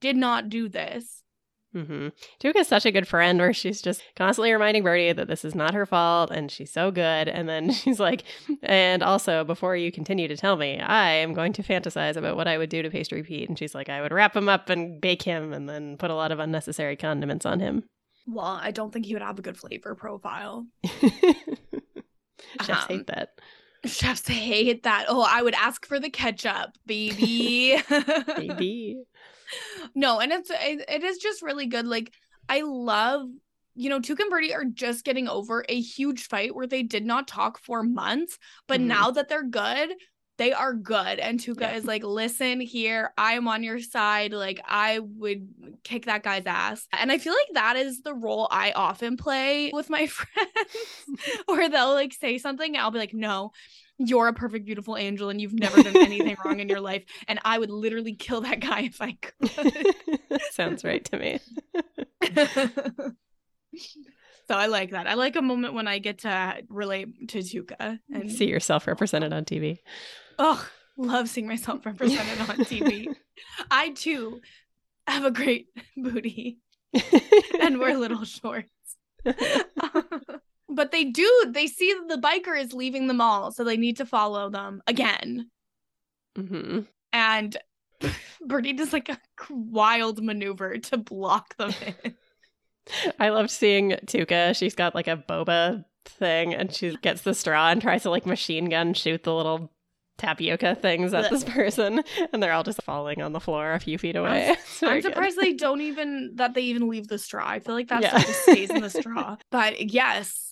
did 0.00 0.16
not 0.16 0.48
do 0.48 0.68
this. 0.68 1.21
Hmm 1.72 2.08
is 2.62 2.68
such 2.68 2.86
a 2.86 2.92
good 2.92 3.06
friend 3.08 3.38
where 3.38 3.52
she's 3.52 3.82
just 3.82 4.02
constantly 4.16 4.52
reminding 4.52 4.82
Bertie 4.82 5.12
that 5.12 5.28
this 5.28 5.44
is 5.44 5.54
not 5.54 5.74
her 5.74 5.84
fault 5.84 6.30
and 6.30 6.50
she's 6.50 6.72
so 6.72 6.90
good. 6.90 7.28
And 7.28 7.48
then 7.48 7.72
she's 7.72 8.00
like, 8.00 8.22
and 8.62 9.02
also, 9.02 9.44
before 9.44 9.76
you 9.76 9.92
continue 9.92 10.28
to 10.28 10.36
tell 10.36 10.56
me, 10.56 10.78
I 10.78 11.10
am 11.10 11.34
going 11.34 11.52
to 11.54 11.62
fantasize 11.62 12.16
about 12.16 12.36
what 12.36 12.48
I 12.48 12.56
would 12.56 12.70
do 12.70 12.82
to 12.82 12.90
Pastry 12.90 13.22
Pete. 13.22 13.48
And 13.48 13.58
she's 13.58 13.74
like, 13.74 13.88
I 13.88 14.00
would 14.00 14.12
wrap 14.12 14.34
him 14.34 14.48
up 14.48 14.70
and 14.70 15.00
bake 15.00 15.22
him 15.22 15.52
and 15.52 15.68
then 15.68 15.96
put 15.98 16.10
a 16.10 16.14
lot 16.14 16.32
of 16.32 16.38
unnecessary 16.38 16.96
condiments 16.96 17.44
on 17.44 17.60
him. 17.60 17.84
Well, 18.26 18.46
I 18.46 18.70
don't 18.70 18.92
think 18.92 19.06
he 19.06 19.14
would 19.14 19.22
have 19.22 19.38
a 19.38 19.42
good 19.42 19.58
flavor 19.58 19.94
profile. 19.94 20.66
Chefs 22.60 22.68
Um, 22.68 22.88
hate 22.88 23.06
that. 23.08 23.30
Chefs 23.84 24.28
hate 24.28 24.84
that. 24.84 25.06
Oh, 25.08 25.26
I 25.28 25.42
would 25.42 25.54
ask 25.54 25.84
for 25.86 25.98
the 25.98 26.10
ketchup, 26.10 26.76
baby. 26.86 27.76
Baby. 28.36 29.02
No, 29.94 30.20
and 30.20 30.32
it's 30.32 30.50
it, 30.50 30.84
it 30.88 31.02
is 31.02 31.18
just 31.18 31.42
really 31.42 31.66
good. 31.66 31.86
Like 31.86 32.12
I 32.48 32.62
love, 32.62 33.26
you 33.74 33.88
know, 33.90 34.00
Tuca 34.00 34.20
and 34.20 34.30
Bertie 34.30 34.54
are 34.54 34.64
just 34.64 35.04
getting 35.04 35.28
over 35.28 35.64
a 35.68 35.80
huge 35.80 36.26
fight 36.28 36.54
where 36.54 36.66
they 36.66 36.82
did 36.82 37.04
not 37.04 37.28
talk 37.28 37.58
for 37.58 37.82
months, 37.82 38.38
but 38.66 38.80
Mhm. 38.80 38.86
now 38.86 39.10
that 39.10 39.28
they're 39.28 39.42
good, 39.48 39.94
they 40.38 40.52
are 40.52 40.74
good. 40.74 41.18
And 41.18 41.38
Tuca 41.38 41.60
Yeah. 41.62 41.76
is 41.76 41.84
like, 41.84 42.02
listen 42.02 42.60
here, 42.60 43.12
I 43.18 43.34
am 43.34 43.48
on 43.48 43.62
your 43.62 43.80
side. 43.80 44.32
Like 44.32 44.60
I 44.66 44.98
would 44.98 45.48
kick 45.84 46.06
that 46.06 46.22
guy's 46.22 46.46
ass. 46.46 46.86
And 46.92 47.12
I 47.12 47.18
feel 47.18 47.34
like 47.34 47.54
that 47.54 47.76
is 47.76 48.00
the 48.00 48.14
role 48.14 48.48
I 48.50 48.72
often 48.72 49.16
play 49.16 49.70
with 49.72 49.90
my 49.90 50.06
friends, 50.18 51.06
where 51.46 51.68
they'll 51.68 51.92
like 51.92 52.12
say 52.14 52.38
something, 52.38 52.74
and 52.74 52.82
I'll 52.82 52.90
be 52.90 52.98
like, 52.98 53.14
no. 53.14 53.52
You're 54.06 54.28
a 54.28 54.32
perfect, 54.32 54.64
beautiful 54.66 54.96
angel, 54.96 55.28
and 55.28 55.40
you've 55.40 55.52
never 55.52 55.82
done 55.82 55.96
anything 55.96 56.36
wrong 56.44 56.60
in 56.60 56.68
your 56.68 56.80
life. 56.90 57.04
And 57.28 57.38
I 57.44 57.58
would 57.58 57.70
literally 57.70 58.14
kill 58.14 58.40
that 58.42 58.60
guy 58.60 58.82
if 58.82 59.00
I 59.00 59.12
could. 59.20 60.40
Sounds 60.52 60.84
right 60.84 61.04
to 61.06 61.18
me. 61.18 61.38
so 64.48 64.54
I 64.54 64.66
like 64.66 64.90
that. 64.90 65.06
I 65.06 65.14
like 65.14 65.36
a 65.36 65.42
moment 65.42 65.74
when 65.74 65.88
I 65.88 65.98
get 65.98 66.18
to 66.18 66.62
relate 66.68 67.28
to 67.28 67.38
Tuca 67.38 67.98
and 68.12 68.30
See 68.30 68.48
yourself 68.48 68.86
represented 68.86 69.32
on 69.32 69.44
TV. 69.44 69.78
oh, 70.38 70.66
love 70.96 71.28
seeing 71.28 71.46
myself 71.48 71.84
represented 71.86 72.40
on 72.40 72.56
TV. 72.66 73.14
I 73.70 73.90
too 73.90 74.40
have 75.06 75.24
a 75.24 75.30
great 75.30 75.66
booty 75.96 76.58
and 77.60 77.78
wear 77.78 77.96
little 77.96 78.24
shorts. 78.24 78.68
But 80.74 80.90
they 80.92 81.04
do, 81.04 81.46
they 81.48 81.66
see 81.66 81.92
that 81.94 82.08
the 82.08 82.20
biker 82.20 82.58
is 82.58 82.72
leaving 82.72 83.06
the 83.06 83.14
mall, 83.14 83.52
so 83.52 83.64
they 83.64 83.76
need 83.76 83.96
to 83.98 84.06
follow 84.06 84.50
them 84.50 84.82
again. 84.86 85.50
hmm 86.36 86.80
And 87.12 87.56
Bertie 88.46 88.72
does 88.72 88.92
like 88.92 89.08
a 89.08 89.18
wild 89.50 90.22
maneuver 90.22 90.78
to 90.78 90.96
block 90.96 91.56
them 91.56 91.72
in. 92.04 92.14
I 93.20 93.28
loved 93.28 93.50
seeing 93.50 93.90
Tuca. 94.06 94.56
She's 94.56 94.74
got 94.74 94.94
like 94.94 95.06
a 95.08 95.16
boba 95.16 95.84
thing 96.04 96.52
and 96.52 96.72
she 96.74 96.96
gets 96.96 97.22
the 97.22 97.32
straw 97.34 97.68
and 97.70 97.80
tries 97.80 98.02
to 98.02 98.10
like 98.10 98.26
machine 98.26 98.68
gun 98.68 98.92
shoot 98.92 99.22
the 99.22 99.32
little 99.32 99.70
tapioca 100.18 100.74
things 100.74 101.14
at 101.14 101.30
this 101.30 101.44
person 101.44 102.02
and 102.32 102.42
they're 102.42 102.52
all 102.52 102.64
just 102.64 102.82
falling 102.82 103.22
on 103.22 103.32
the 103.32 103.40
floor 103.40 103.72
a 103.72 103.78
few 103.80 103.98
feet 103.98 104.16
away. 104.16 104.56
I'm 104.82 104.94
good. 105.00 105.04
surprised 105.04 105.38
they 105.38 105.52
don't 105.54 105.80
even 105.80 106.32
that 106.34 106.54
they 106.54 106.62
even 106.62 106.88
leave 106.88 107.06
the 107.06 107.18
straw. 107.18 107.46
I 107.48 107.60
feel 107.60 107.74
like 107.74 107.88
that 107.88 108.02
Yeah. 108.02 108.08
stuff 108.10 108.26
just 108.26 108.42
stays 108.42 108.70
in 108.70 108.80
the 108.80 108.90
straw. 108.90 109.36
But 109.52 109.92
yes, 109.92 110.51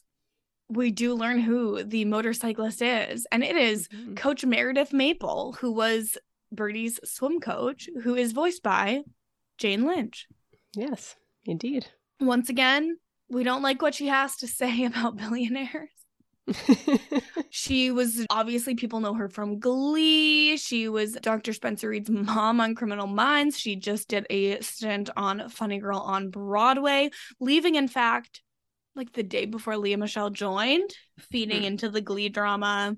we 0.71 0.91
do 0.91 1.15
learn 1.15 1.41
who 1.41 1.83
the 1.85 2.05
motorcyclist 2.05 2.81
is, 2.81 3.27
and 3.33 3.43
it 3.43 3.57
is 3.57 3.89
Mhm. 3.89 4.17
Coach 4.17 4.45
Meredith 4.45 4.93
Maple, 4.93 5.53
who 5.61 5.73
was 5.73 6.17
Bertie's 6.53 6.99
swim 7.05 7.41
coach, 7.41 7.89
who 8.03 8.15
is 8.15 8.33
voiced 8.33 8.63
by 8.63 9.03
Jane 9.59 9.85
Lynch. 9.87 10.27
Yes, 10.75 11.17
indeed. 11.45 11.87
Once 12.21 12.49
again, 12.49 12.99
we 13.29 13.43
don't 13.45 13.63
like 13.63 13.83
what 13.83 13.95
she 13.95 14.07
has 14.09 14.37
to 14.39 14.47
say 14.47 14.85
about 14.85 15.17
billionaires. 15.17 15.91
She 17.53 17.91
was 17.91 18.25
obviously 18.31 18.75
people 18.77 19.01
know 19.01 19.15
her 19.15 19.29
from 19.29 19.59
Glee. 19.59 20.57
She 20.57 20.89
was 20.89 21.15
Dr. 21.15 21.53
Spencer 21.53 21.89
Reid's 21.89 22.09
mom 22.09 22.61
on 22.61 22.75
Criminal 22.77 23.09
Minds. 23.09 23.59
She 23.59 23.75
just 23.77 24.09
did 24.09 24.25
a 24.31 24.61
stint 24.61 25.11
on 25.17 25.49
Funny 25.49 25.79
Girl 25.79 25.99
on 25.99 26.31
Broadway, 26.31 27.11
leaving, 27.41 27.75
in 27.75 27.89
fact, 27.89 28.43
like 29.01 29.13
the 29.15 29.23
day 29.23 29.47
before 29.47 29.77
Lea 29.79 29.97
Michele 29.97 30.29
joined, 30.31 30.91
feeding 31.19 31.61
Hmm. 31.61 31.65
into 31.69 31.89
the 31.89 32.03
Glee 32.03 32.29
drama. 32.29 32.97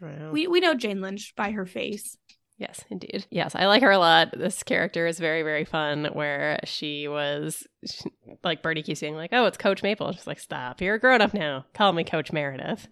Wow. 0.00 0.32
We 0.32 0.48
we 0.48 0.58
know 0.60 0.74
Jane 0.74 1.00
Lynch 1.00 1.32
by 1.36 1.52
her 1.52 1.64
face. 1.64 2.16
Yes, 2.58 2.84
indeed. 2.90 3.24
Yes, 3.30 3.54
I 3.54 3.66
like 3.66 3.82
her 3.82 3.90
a 3.92 3.98
lot. 3.98 4.36
This 4.36 4.62
character 4.64 5.06
is 5.06 5.18
very, 5.20 5.42
very 5.42 5.64
fun. 5.64 6.06
Where 6.12 6.58
she 6.64 7.06
was, 7.08 7.66
she, 7.88 8.04
like 8.44 8.62
Bertie 8.62 8.82
keeps 8.82 8.98
saying, 9.00 9.14
like, 9.14 9.30
"Oh, 9.32 9.46
it's 9.46 9.56
Coach 9.58 9.82
Maple." 9.82 10.10
She's 10.12 10.26
like, 10.26 10.40
"Stop! 10.40 10.80
You're 10.80 10.96
a 10.96 11.00
grown 11.00 11.20
up 11.20 11.34
now. 11.34 11.66
Call 11.74 11.92
me 11.92 12.02
Coach 12.04 12.32
Meredith." 12.32 12.88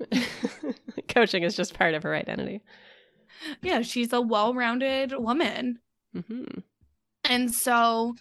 Coaching 1.08 1.42
is 1.42 1.56
just 1.56 1.74
part 1.74 1.94
of 1.94 2.02
her 2.02 2.14
identity. 2.14 2.62
Yeah, 3.62 3.82
she's 3.82 4.12
a 4.12 4.20
well-rounded 4.20 5.12
woman. 5.18 5.78
hmm 6.12 6.44
And 7.24 7.52
so 7.54 8.14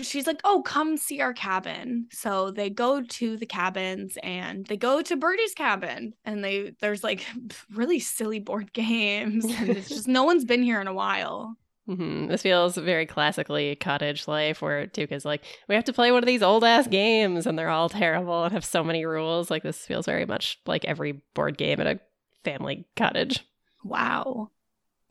she's 0.00 0.26
like, 0.26 0.40
Oh, 0.44 0.62
come 0.62 0.96
see 0.96 1.20
our 1.20 1.32
cabin. 1.34 2.06
So 2.12 2.50
they 2.50 2.70
go 2.70 3.02
to 3.02 3.36
the 3.36 3.46
cabins 3.46 4.16
and 4.22 4.66
they 4.66 4.76
go 4.76 5.02
to 5.02 5.16
Bertie's 5.16 5.54
cabin 5.54 6.14
and 6.24 6.42
they 6.44 6.72
there's 6.80 7.04
like 7.04 7.24
really 7.74 7.98
silly 8.00 8.38
board 8.40 8.72
games. 8.72 9.44
And 9.58 9.76
it's 9.76 9.92
just 9.92 10.08
no 10.08 10.24
one's 10.24 10.44
been 10.44 10.62
here 10.62 10.80
in 10.80 10.86
a 10.88 10.94
while. 10.94 11.56
hmm 11.86 12.26
This 12.26 12.42
feels 12.42 12.76
very 12.76 13.06
classically 13.06 13.74
cottage 13.76 14.28
life, 14.28 14.62
where 14.62 14.86
Duke 14.86 15.12
is 15.12 15.24
like, 15.24 15.44
"We 15.68 15.74
have 15.74 15.84
to 15.84 15.92
play 15.92 16.12
one 16.12 16.22
of 16.22 16.26
these 16.26 16.42
old 16.42 16.64
ass 16.64 16.86
games," 16.86 17.46
and 17.46 17.58
they're 17.58 17.68
all 17.70 17.88
terrible 17.88 18.44
and 18.44 18.52
have 18.52 18.64
so 18.64 18.84
many 18.84 19.04
rules. 19.04 19.50
Like 19.50 19.62
this 19.64 19.84
feels 19.86 20.06
very 20.06 20.24
much 20.26 20.60
like 20.66 20.84
every 20.84 21.22
board 21.34 21.58
game 21.58 21.80
at 21.80 21.86
a 21.86 22.00
family 22.44 22.84
cottage. 22.96 23.44
Wow. 23.84 24.50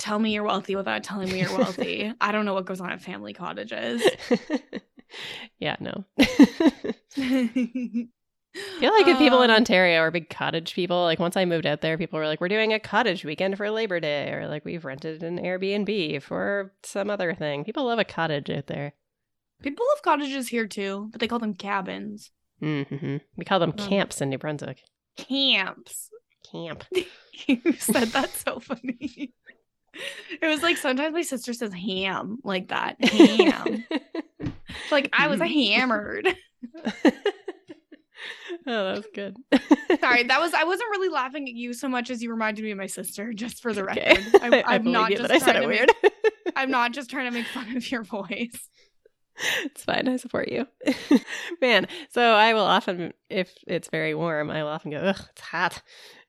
Tell 0.01 0.17
me 0.17 0.33
you're 0.33 0.43
wealthy 0.43 0.75
without 0.75 1.03
telling 1.03 1.31
me 1.31 1.41
you're 1.41 1.55
wealthy. 1.55 2.11
I 2.21 2.31
don't 2.31 2.45
know 2.45 2.55
what 2.55 2.65
goes 2.65 2.81
on 2.81 2.89
at 2.91 3.01
family 3.03 3.33
cottages. 3.33 4.01
yeah, 5.59 5.75
no. 5.79 6.03
I 6.19 6.25
feel 8.79 8.91
like 8.91 9.07
if 9.07 9.17
people 9.19 9.43
in 9.43 9.51
Ontario 9.51 9.99
are 9.99 10.09
big 10.11 10.29
cottage 10.29 10.73
people, 10.73 11.03
like 11.03 11.19
once 11.19 11.37
I 11.37 11.45
moved 11.45 11.67
out 11.67 11.81
there, 11.81 11.97
people 11.99 12.17
were 12.19 12.25
like, 12.25 12.41
"We're 12.41 12.47
doing 12.49 12.73
a 12.73 12.79
cottage 12.79 13.23
weekend 13.23 13.57
for 13.57 13.69
Labor 13.69 13.99
Day," 13.99 14.31
or 14.31 14.47
like, 14.47 14.65
"We've 14.65 14.83
rented 14.83 15.21
an 15.23 15.37
Airbnb 15.37 16.23
for 16.23 16.73
some 16.83 17.09
other 17.11 17.35
thing." 17.35 17.63
People 17.63 17.85
love 17.85 17.99
a 17.99 18.03
cottage 18.03 18.49
out 18.49 18.65
there. 18.67 18.93
people 19.61 19.85
love 19.93 20.01
cottages 20.01 20.47
here 20.47 20.67
too, 20.67 21.09
but 21.11 21.21
they 21.21 21.27
call 21.27 21.39
them 21.39 21.53
cabins. 21.53 22.31
hmm 22.59 23.17
We 23.37 23.45
call 23.45 23.59
them 23.59 23.73
Um, 23.77 23.87
camps 23.87 24.19
in 24.19 24.29
New 24.29 24.39
Brunswick. 24.39 24.81
Camps. 25.15 26.09
Camp. 26.51 26.83
you 27.47 27.61
said 27.77 28.07
that 28.09 28.31
so 28.31 28.59
funny. 28.59 29.33
It 30.41 30.47
was 30.47 30.63
like 30.63 30.77
sometimes 30.77 31.13
my 31.13 31.21
sister 31.21 31.53
says 31.53 31.73
ham 31.73 32.39
like 32.43 32.69
that. 32.69 33.03
Ham. 33.03 33.85
like 34.91 35.09
I 35.13 35.27
was 35.27 35.39
mm. 35.39 35.51
hammered. 35.51 36.27
oh, 38.67 38.71
that 38.83 38.97
was 38.97 39.07
good. 39.13 39.37
Sorry, 39.99 40.23
that 40.23 40.39
was 40.39 40.53
I 40.53 40.63
wasn't 40.63 40.89
really 40.91 41.09
laughing 41.09 41.47
at 41.47 41.55
you 41.55 41.73
so 41.73 41.87
much 41.87 42.09
as 42.09 42.21
you 42.21 42.31
reminded 42.31 42.63
me 42.63 42.71
of 42.71 42.77
my 42.77 42.87
sister, 42.87 43.33
just 43.33 43.61
for 43.61 43.73
the 43.73 43.83
Okay. 43.83 44.17
record. 44.17 44.53
I, 44.53 44.61
I 44.61 44.75
I'm 44.75 44.83
believe 44.83 44.93
not 44.93 45.11
just 45.11 45.31
I 45.31 45.39
said 45.39 45.53
trying 45.53 45.57
it 45.57 45.61
to 45.61 45.67
weird. 45.67 45.91
Make, 46.03 46.13
I'm 46.55 46.71
not 46.71 46.91
just 46.91 47.09
trying 47.09 47.25
to 47.25 47.31
make 47.31 47.47
fun 47.47 47.75
of 47.75 47.91
your 47.91 48.03
voice. 48.03 48.69
it's 49.63 49.83
fine. 49.83 50.07
I 50.07 50.17
support 50.17 50.49
you. 50.49 50.67
Man, 51.61 51.87
so 52.09 52.33
I 52.33 52.53
will 52.53 52.61
often, 52.61 53.13
if 53.29 53.53
it's 53.67 53.89
very 53.89 54.13
warm, 54.13 54.49
I 54.49 54.63
will 54.63 54.69
often 54.69 54.91
go, 54.91 54.97
ugh, 54.97 55.21
it's 55.31 55.41
hot. 55.41 55.81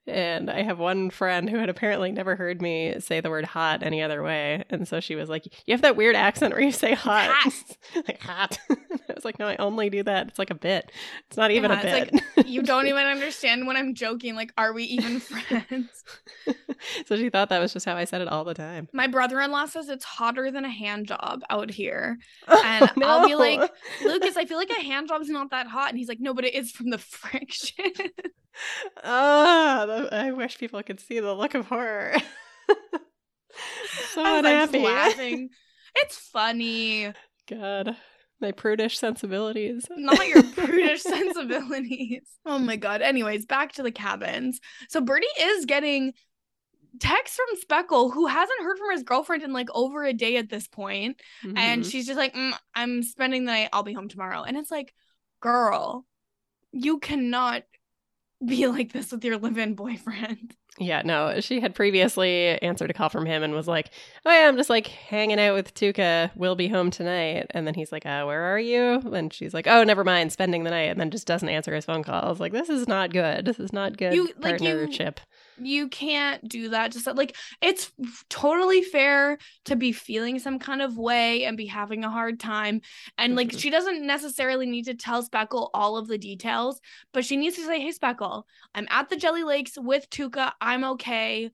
And 0.07 0.51
I 0.51 0.63
have 0.63 0.81
one 0.81 1.11
friend 1.11 1.49
who 1.49 1.59
had 1.59 1.69
apparently 1.69 2.11
never 2.11 2.35
heard 2.35 2.61
me 2.61 2.97
say 2.99 3.21
the 3.21 3.31
word 3.31 3.45
hot 3.45 3.85
any 3.85 4.03
other 4.03 4.21
way. 4.21 4.65
And 4.69 4.87
so 4.89 4.99
she 4.99 5.15
was 5.15 5.29
like, 5.29 5.45
You 5.67 5.75
have 5.75 5.83
that 5.83 5.95
weird 5.97 6.17
accent 6.17 6.55
where 6.55 6.63
you 6.63 6.73
say 6.73 6.95
hot. 6.95 7.31
Hot. 7.31 7.77
like, 8.09 8.21
hot. 8.21 8.59
I 8.71 9.15
was 9.15 9.25
like, 9.25 9.39
No, 9.39 9.47
I 9.47 9.55
only 9.57 9.91
do 9.91 10.03
that. 10.03 10.27
It's 10.27 10.41
like 10.41 10.51
a 10.51 10.57
bit. 10.57 10.91
It's 11.29 11.37
not 11.37 11.53
even 11.53 11.71
Yeah, 11.71 11.81
a 11.81 11.87
it's 11.87 12.11
bit. 12.11 12.47
You 12.49 12.63
don't 12.65 12.89
even 12.89 13.07
understand 13.07 13.67
when 13.69 13.77
I'm 13.77 13.95
joking. 13.95 14.35
Like, 14.35 14.53
are 14.59 14.73
we 14.73 14.85
even 14.85 15.21
friends? 15.21 16.05
so 17.07 17.17
she 17.17 17.31
thought 17.31 17.51
that 17.51 17.61
was 17.61 17.73
just 17.73 17.87
how 17.87 17.95
I 17.95 18.05
said 18.05 18.23
it 18.23 18.29
all 18.29 18.43
the 18.43 18.55
time. 18.55 18.89
My 18.93 19.07
brother-in-law 19.07 19.67
says 19.67 19.89
it's 19.89 20.05
hotter 20.05 20.51
than 20.51 20.65
a 20.65 20.71
hand 20.71 21.07
job 21.07 21.43
out 21.49 21.71
here. 21.71 22.19
And 22.49 22.91
I'll 23.05 23.29
be 23.29 23.37
like, 23.37 23.71
Lucas, 24.05 24.37
I 24.37 24.47
feel 24.47 24.59
like 24.59 24.71
a 24.71 24.83
hand 24.83 25.09
job's 25.09 25.29
not 25.29 25.51
that 25.51 25.69
hot. 25.69 25.91
And 25.91 25.99
he's 25.99 26.09
like, 26.09 26.21
no, 26.21 26.35
but 26.35 26.45
it 26.45 26.55
is 26.55 26.73
from 26.73 26.91
the 26.91 26.99
friction. 26.99 27.93
Ah, 29.03 29.85
I 30.13 30.33
wish 30.33 30.59
people 30.59 30.83
could 30.83 31.01
see 31.01 31.21
the 31.21 31.35
look 31.35 31.55
of 31.55 31.67
horror. 31.67 32.15
so 34.15 34.23
was 34.43 34.45
like, 34.73 34.83
laughing. 34.85 35.51
It's 35.95 36.17
funny. 36.17 37.13
God, 37.47 37.95
my 38.41 38.53
prudish 38.53 38.99
sensibilities. 38.99 39.87
Not 39.95 40.27
your 40.27 40.43
prudish 40.53 41.03
sensibilities. 41.03 42.23
Oh 42.47 42.59
my 42.59 42.77
god. 42.77 43.03
Anyways, 43.03 43.45
back 43.45 43.73
to 43.73 43.83
the 43.83 43.93
cabins. 43.93 44.59
So 44.89 45.03
Bertie 45.03 45.27
is 45.39 45.67
getting 45.67 46.15
texts 46.99 47.37
from 47.37 47.61
Speckle, 47.61 48.11
who 48.11 48.27
hasn't 48.27 48.63
heard 48.63 48.79
from 48.79 48.91
his 48.93 49.03
girlfriend 49.03 49.43
in 49.43 49.53
like 49.53 49.69
over 49.75 50.03
a 50.03 50.15
day 50.15 50.37
at 50.39 50.49
this 50.49 50.67
point. 50.67 51.21
And 51.57 51.83
Mhm. 51.83 51.91
she's 51.91 52.07
just 52.07 52.19
like, 52.19 52.35
"Mm, 52.35 52.55
I'm 52.75 53.03
spending 53.03 53.45
the 53.45 53.53
night. 53.53 53.69
I'll 53.73 53.83
be 53.83 53.93
home 53.93 54.09
tomorrow. 54.09 54.43
And 54.45 54.57
it's 54.57 54.71
like, 54.71 54.95
girl, 55.41 56.07
you 56.73 57.01
cannot 57.01 57.65
be 58.47 58.67
like 58.67 58.93
this 58.93 59.13
with 59.13 59.25
your 59.25 59.39
live-in 59.39 59.75
boyfriend. 59.75 60.57
Yeah, 60.79 61.03
no, 61.05 61.39
she 61.41 61.61
had 61.61 61.75
previously 61.75 62.59
answered 62.63 62.91
a 62.91 62.95
call 62.95 63.11
from 63.11 63.27
him 63.27 63.43
and 63.43 63.53
was 63.53 63.69
like, 63.69 63.91
"Oh 64.25 64.31
yeah, 64.31 64.49
I'm 64.49 64.57
just 64.57 64.71
like 64.71 64.87
hanging 64.87 65.39
out 65.39 65.55
with 65.55 65.75
Tuca. 65.75 66.31
We'll 66.35 66.57
be 66.57 66.69
home 66.69 66.91
tonight." 66.91 67.47
And 67.51 67.67
then 67.67 67.75
he's 67.75 67.93
like, 67.93 68.07
"Uh, 68.07 68.25
where 68.25 68.43
are 68.43 68.59
you?" 68.59 68.95
And 69.13 69.33
she's 69.33 69.53
like, 69.53 69.67
"Oh, 69.67 69.85
never 69.85 70.03
mind, 70.03 70.33
spending 70.33 70.65
the 70.65 70.71
night." 70.71 70.91
And 70.91 70.99
then 70.99 71.11
just 71.11 71.27
doesn't 71.27 71.49
answer 71.49 71.75
his 71.75 71.85
phone 71.85 72.03
calls. 72.03 72.41
Like, 72.41 72.53
this 72.53 72.71
is 72.71 72.89
not 72.89 73.13
good. 73.13 73.45
This 73.45 73.61
is 73.61 73.73
not 73.73 73.97
good 73.99 74.15
You- 74.15 74.31
like, 74.39 74.61
you- 74.61 74.69
partnership. 74.69 75.21
You 75.59 75.89
can't 75.89 76.49
do 76.49 76.71
that. 76.71 76.91
Just 76.93 77.07
like 77.07 77.37
it's 77.61 77.93
totally 78.31 78.83
fair 78.83 79.37
to 79.67 79.77
be 79.77 79.93
feeling 79.93 80.39
some 80.39 80.59
kind 80.59 80.81
of 80.81 80.97
way 80.97 81.45
and 81.45 81.57
be 81.59 81.67
having 81.67 82.05
a 82.05 82.11
hard 82.11 82.41
time. 82.41 82.81
And 83.19 83.37
like 83.37 83.49
Mhm. 83.51 83.61
she 83.61 83.69
doesn't 83.71 84.05
necessarily 84.05 84.65
need 84.67 84.87
to 84.87 84.95
tell 84.95 85.23
Speckle 85.23 85.69
all 85.75 85.99
of 85.99 86.09
the 86.09 86.17
details, 86.17 86.81
but 87.13 87.25
she 87.27 87.37
needs 87.37 87.57
to 87.57 87.67
say, 87.67 87.81
Hey 87.81 87.93
Speckle, 87.93 88.45
I'm 88.75 88.89
at 88.91 89.11
the 89.11 89.17
Jelly 89.17 89.45
Lakes 89.45 89.75
with 89.77 90.09
Tuca. 90.09 90.53
I'm 90.63 90.85
okay. 90.85 91.51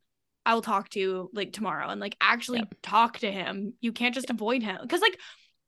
I 0.47 0.55
will 0.55 0.63
talk 0.63 0.91
to 0.91 1.01
you 1.01 1.31
like 1.33 1.53
tomorrow 1.53 1.89
and 1.89 2.01
like 2.01 2.17
actually 2.21 2.63
talk 2.83 3.19
to 3.21 3.33
him. 3.33 3.73
You 3.81 3.93
can't 3.93 4.15
just 4.15 4.31
avoid 4.31 4.63
him. 4.63 4.87
Cause 4.87 5.01
like, 5.01 5.19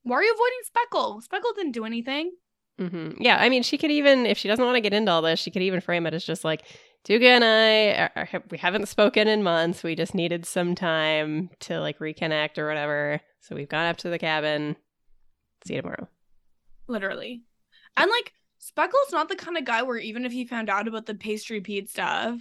why 0.05 0.17
are 0.17 0.23
you 0.23 0.33
avoiding 0.33 0.61
Speckle? 0.65 1.23
Speckle 1.23 1.55
didn't 1.57 1.73
do 1.73 1.85
anything. 1.85 2.31
hmm 2.79 3.13
Yeah, 3.19 3.37
I 3.39 3.49
mean, 3.49 3.63
she 3.63 3.77
could 3.79 3.91
even, 3.91 4.27
if 4.27 4.39
she 4.39 4.49
doesn't 4.49 4.65
want 4.65 4.77
to 4.77 4.81
get 4.81 4.95
into 4.95 5.11
all 5.11 5.23
this, 5.23 5.41
she 5.41 5.51
could 5.51 5.63
even 5.63 5.81
frame 5.81 6.07
it 6.07 6.15
as 6.15 6.25
just 6.25 6.45
like, 6.45 6.63
Tuca 7.05 7.25
and 7.25 7.45
I, 7.45 8.11
are, 8.15 8.29
are- 8.35 8.43
we 8.51 8.59
haven't 8.59 8.87
spoken 8.89 9.27
in 9.27 9.43
months. 9.43 9.83
We 9.83 9.95
just 9.95 10.15
needed 10.15 10.45
some 10.47 10.75
time 10.75 11.49
to 11.61 11.81
like 11.81 11.99
reconnect 11.99 12.59
or 12.59 12.67
whatever. 12.69 13.21
So 13.41 13.55
we've 13.57 13.69
gone 13.69 13.87
up 13.87 13.97
to 13.99 14.11
the 14.11 14.19
cabin. 14.19 14.77
See 15.67 15.75
you 15.75 15.83
tomorrow. 15.83 16.09
literally. 16.89 17.43
And 17.97 18.11
like 18.11 18.33
Speckle's 18.59 19.13
not 19.13 19.29
the 19.29 19.37
kind 19.37 19.57
of 19.57 19.65
guy 19.65 19.83
where 19.83 19.97
even 19.97 20.25
if 20.25 20.33
he 20.33 20.45
found 20.45 20.69
out 20.71 20.87
about 20.89 21.07
the 21.07 21.15
pastry 21.15 21.61
Pete 21.61 21.89
stuff, 21.91 22.39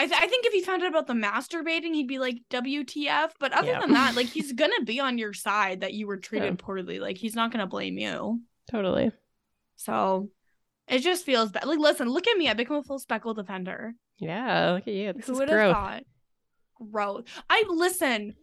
I, 0.00 0.06
th- 0.06 0.20
I 0.20 0.26
think 0.26 0.46
if 0.46 0.52
he 0.52 0.62
found 0.62 0.82
out 0.82 0.88
about 0.88 1.06
the 1.06 1.12
masturbating, 1.14 1.94
he'd 1.94 2.08
be 2.08 2.18
like 2.18 2.38
WTF. 2.50 3.32
But 3.38 3.52
other 3.52 3.68
Yeah. 3.72 3.80
than 3.80 3.92
that, 3.92 4.16
like 4.16 4.26
he's 4.26 4.52
gonna 4.52 4.82
be 4.84 4.98
on 5.00 5.18
your 5.18 5.32
side 5.32 5.80
that 5.80 5.94
you 5.94 6.06
were 6.06 6.16
treated 6.16 6.46
Yeah. 6.58 6.64
poorly. 6.64 6.98
Like 7.00 7.16
he's 7.18 7.34
not 7.34 7.52
gonna 7.52 7.66
blame 7.66 7.98
you. 7.98 8.40
Totally. 8.70 9.12
So 9.76 10.30
it 10.88 11.00
just 11.00 11.24
feels 11.24 11.50
bad. 11.52 11.66
Like 11.66 11.78
listen, 11.78 12.08
look 12.08 12.26
at 12.28 12.36
me. 12.36 12.48
I 12.48 12.54
become 12.54 12.76
a 12.76 12.82
full 12.82 12.98
Speckle 12.98 13.34
defender. 13.34 13.94
Yeah, 14.18 14.72
look 14.72 14.88
at 14.88 14.94
you. 14.94 15.12
This 15.12 15.26
Who 15.26 15.32
is 15.32 15.38
would 15.38 15.48
have 15.48 15.56
growth. 15.58 15.74
thought? 15.74 16.02
Growth. 16.90 17.42
I 17.48 17.64
listen. 17.68 18.34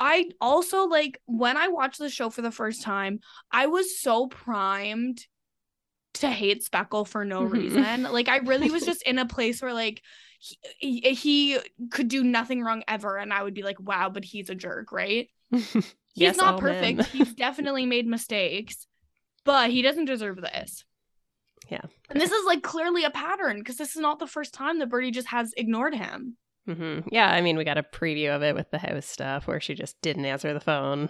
I 0.00 0.30
also 0.40 0.84
like 0.86 1.20
when 1.26 1.56
I 1.56 1.68
watched 1.68 1.98
the 1.98 2.10
show 2.10 2.30
for 2.30 2.42
the 2.42 2.50
first 2.50 2.82
time, 2.82 3.20
I 3.52 3.66
was 3.66 4.00
so 4.00 4.26
primed 4.26 5.24
to 6.14 6.28
hate 6.30 6.62
Speckle 6.64 7.06
for 7.06 7.24
no 7.24 7.42
Mhm. 7.42 7.52
reason. 7.52 8.02
like 8.04 8.28
I 8.28 8.38
really 8.38 8.70
was 8.70 8.84
just 8.86 9.02
in 9.02 9.18
a 9.18 9.26
place 9.26 9.60
where 9.62 9.72
like 9.72 10.02
he, 10.78 11.00
he 11.14 11.58
could 11.90 12.08
do 12.08 12.22
nothing 12.22 12.62
wrong 12.62 12.82
ever 12.88 13.16
and 13.16 13.32
I 13.32 13.42
would 13.42 13.54
be 13.54 13.62
like, 13.62 13.80
"Wow, 13.80 14.10
but 14.10 14.24
he's 14.24 14.50
a 14.50 14.54
jerk, 14.54 14.92
right?" 14.92 15.28
He's 15.50 16.22
Yes, 16.22 16.36
not 16.36 16.60
perfect. 16.60 17.06
He's 17.06 17.34
definitely 17.46 17.86
made 17.86 18.06
mistakes, 18.06 18.86
but 19.44 19.70
he 19.70 19.82
doesn't 19.82 20.04
deserve 20.04 20.40
this. 20.40 20.84
Yeah. 21.68 21.80
And 22.08 22.20
this 22.20 22.30
is 22.30 22.44
like 22.46 22.62
clearly 22.62 23.02
a 23.04 23.10
pattern 23.10 23.58
because 23.58 23.78
this 23.78 23.96
is 23.96 24.00
not 24.00 24.20
the 24.20 24.26
first 24.28 24.54
time 24.54 24.78
that 24.78 24.90
Bertie 24.90 25.10
just 25.10 25.28
has 25.28 25.52
ignored 25.56 25.94
him. 25.94 26.36
hmm 26.66 27.00
Yeah, 27.10 27.28
I 27.30 27.40
mean, 27.40 27.56
we 27.56 27.64
got 27.64 27.78
a 27.78 27.82
preview 27.82 28.34
of 28.34 28.42
it 28.42 28.54
with 28.54 28.70
the 28.70 28.78
house 28.78 29.06
stuff 29.06 29.48
where 29.48 29.60
she 29.60 29.74
just 29.74 30.00
didn't 30.02 30.24
answer 30.24 30.52
the 30.54 30.60
phone. 30.60 31.08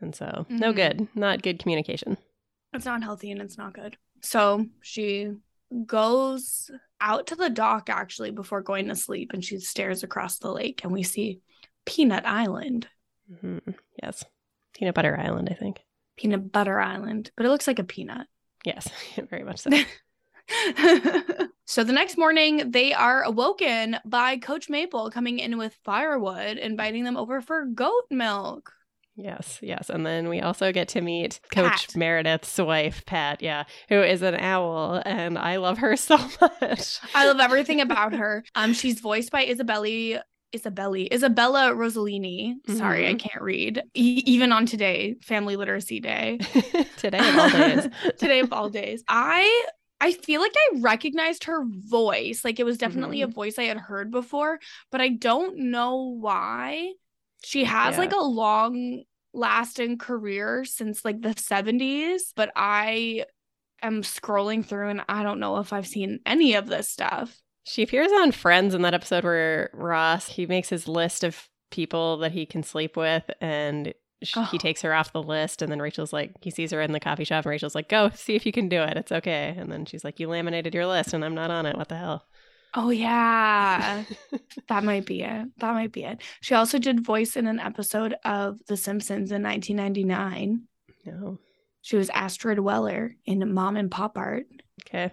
And 0.00 0.14
so, 0.14 0.46
no 0.48 0.72
Mhm. 0.72 0.76
good. 0.76 1.08
Not 1.16 1.42
good 1.42 1.58
communication. 1.58 2.16
It's 2.72 2.84
not 2.84 3.02
healthy 3.02 3.32
and 3.32 3.40
it's 3.40 3.58
not 3.58 3.72
good. 3.74 3.96
So 4.20 4.66
she 4.82 5.32
goes 5.84 6.70
out 7.00 7.28
to 7.28 7.36
the 7.36 7.50
dock 7.50 7.88
actually 7.88 8.30
before 8.30 8.62
going 8.62 8.88
to 8.88 8.96
sleep 8.96 9.32
and 9.32 9.44
she 9.44 9.58
stares 9.58 10.02
across 10.02 10.38
the 10.38 10.52
lake 10.52 10.80
and 10.82 10.92
we 10.92 11.02
see 11.02 11.40
Peanut 11.84 12.26
Island. 12.26 12.88
hmm 13.40 13.58
Yes. 14.02 14.24
Peanut 14.74 14.94
Butter 14.94 15.18
Island, 15.18 15.48
I 15.50 15.54
think. 15.54 15.80
Peanut 16.16 16.52
Butter 16.52 16.78
Island, 16.78 17.30
but 17.36 17.46
it 17.46 17.48
looks 17.48 17.66
like 17.66 17.78
a 17.78 17.84
peanut. 17.84 18.26
Yes, 18.64 18.88
very 19.30 19.44
much 19.44 19.60
so. 19.60 19.70
so 21.64 21.84
the 21.84 21.92
next 21.92 22.16
morning, 22.16 22.70
they 22.70 22.92
are 22.92 23.22
awoken 23.22 23.96
by 24.04 24.38
Coach 24.38 24.68
Maple 24.68 25.10
coming 25.10 25.38
in 25.38 25.58
with 25.58 25.78
firewood, 25.84 26.58
inviting 26.58 27.04
them 27.04 27.16
over 27.16 27.40
for 27.40 27.66
goat 27.66 28.04
milk. 28.10 28.72
Yes, 29.20 29.58
yes. 29.62 29.90
And 29.90 30.06
then 30.06 30.28
we 30.28 30.40
also 30.40 30.70
get 30.70 30.86
to 30.90 31.00
meet 31.00 31.40
Coach 31.50 31.88
Pat. 31.88 31.96
Meredith's 31.96 32.56
wife, 32.58 33.04
Pat, 33.04 33.42
yeah, 33.42 33.64
who 33.88 34.00
is 34.00 34.22
an 34.22 34.36
owl, 34.36 35.02
and 35.04 35.36
I 35.36 35.56
love 35.56 35.78
her 35.78 35.96
so 35.96 36.16
much. 36.40 37.00
I 37.16 37.26
love 37.26 37.40
everything 37.40 37.80
about 37.80 38.12
her. 38.14 38.44
Um, 38.54 38.72
she's 38.72 39.00
voiced 39.00 39.32
by 39.32 39.44
Isabelli. 39.44 40.20
Isabelli, 40.54 41.12
Isabella 41.12 41.72
Rossellini. 41.74 42.54
Sorry, 42.68 43.06
I 43.08 43.14
Mhm. 43.14 43.18
can't 43.18 43.42
read. 43.42 43.82
E- 43.94 44.22
even 44.24 44.52
on 44.52 44.66
today, 44.66 45.16
Family 45.20 45.56
Literacy 45.56 45.98
Day. 46.00 46.38
Today 46.96 47.18
of 47.18 47.36
all 47.38 47.50
days. 47.50 47.88
today 48.18 48.38
of 48.40 48.52
all 48.52 48.70
days. 48.70 49.02
I 49.08 49.64
I 50.00 50.12
feel 50.12 50.40
like 50.40 50.54
I 50.56 50.78
recognized 50.80 51.44
her 51.44 51.64
voice. 51.66 52.44
Like 52.44 52.60
it 52.60 52.64
was 52.64 52.78
definitely 52.78 53.20
a 53.22 53.26
voice 53.26 53.58
I 53.58 53.64
had 53.64 53.76
heard 53.78 54.10
before, 54.12 54.58
but 54.92 55.00
I 55.02 55.08
don't 55.08 55.58
know 55.58 56.16
why. 56.18 56.92
She 57.44 57.64
has 57.64 57.94
Yeah. 57.94 57.98
like 58.00 58.12
a 58.12 58.20
long 58.24 59.02
lasting 59.34 59.98
career 59.98 60.64
since 60.64 61.04
like 61.04 61.20
the 61.22 61.30
70s, 61.34 62.32
but 62.34 62.50
I 62.56 63.24
am 63.82 64.02
scrolling 64.02 64.64
through 64.64 64.88
and 64.88 65.02
I 65.08 65.22
don't 65.22 65.40
know 65.40 65.58
if 65.58 65.72
I've 65.72 65.86
seen 65.86 66.20
any 66.26 66.54
of 66.54 66.66
this 66.66 66.88
stuff. 66.88 67.40
She 67.64 67.82
appears 67.82 68.10
on 68.10 68.32
Friends 68.32 68.74
in 68.74 68.82
that 68.82 68.94
episode 68.94 69.24
where 69.24 69.70
Ross 69.74 70.28
he 70.28 70.46
makes 70.46 70.68
his 70.70 70.88
list 70.88 71.22
of 71.22 71.48
people 71.70 72.16
that 72.18 72.32
he 72.32 72.46
can 72.46 72.62
sleep 72.62 72.96
with, 72.96 73.30
and 73.42 73.92
sh- 74.24 74.34
he 74.50 74.56
Oh. 74.56 74.58
takes 74.58 74.80
her 74.80 74.94
off 74.94 75.12
the 75.12 75.22
list. 75.22 75.60
And 75.60 75.70
then 75.70 75.80
Rachel's 75.82 76.14
like, 76.14 76.32
he 76.40 76.50
sees 76.50 76.70
her 76.70 76.80
in 76.80 76.92
the 76.92 76.98
coffee 77.00 77.24
shop, 77.24 77.44
and 77.44 77.50
Rachel's 77.50 77.74
like, 77.74 77.90
"Go 77.90 78.08
see 78.14 78.34
if 78.34 78.46
you 78.46 78.52
can 78.52 78.70
do 78.70 78.80
it. 78.80 78.96
It's 78.96 79.12
okay." 79.12 79.54
And 79.56 79.70
then 79.70 79.84
she's 79.84 80.02
like, 80.02 80.18
"You 80.18 80.28
laminated 80.28 80.72
your 80.74 80.86
list, 80.86 81.12
and 81.12 81.22
I'm 81.22 81.34
not 81.34 81.50
on 81.50 81.66
it. 81.66 81.76
What 81.76 81.88
the 81.88 81.96
hell?" 81.98 82.26
Oh 82.74 82.90
yeah. 82.90 84.04
that 84.68 84.84
might 84.84 85.06
be 85.06 85.22
it. 85.22 85.46
That 85.58 85.72
might 85.74 85.92
be 85.92 86.04
it. 86.04 86.20
She 86.40 86.54
also 86.54 86.78
did 86.78 87.04
voice 87.04 87.36
in 87.36 87.46
an 87.46 87.58
episode 87.58 88.14
of 88.24 88.58
The 88.66 88.76
Simpsons 88.76 89.32
in 89.32 89.42
1999. 89.42 90.62
no. 91.06 91.38
She 91.80 91.96
was 91.96 92.10
Astrid 92.10 92.58
Weller 92.58 93.14
in 93.24 93.54
Mom 93.54 93.76
and 93.76 93.90
Pop 93.90 94.18
Art. 94.18 94.46
Okay, 94.86 95.10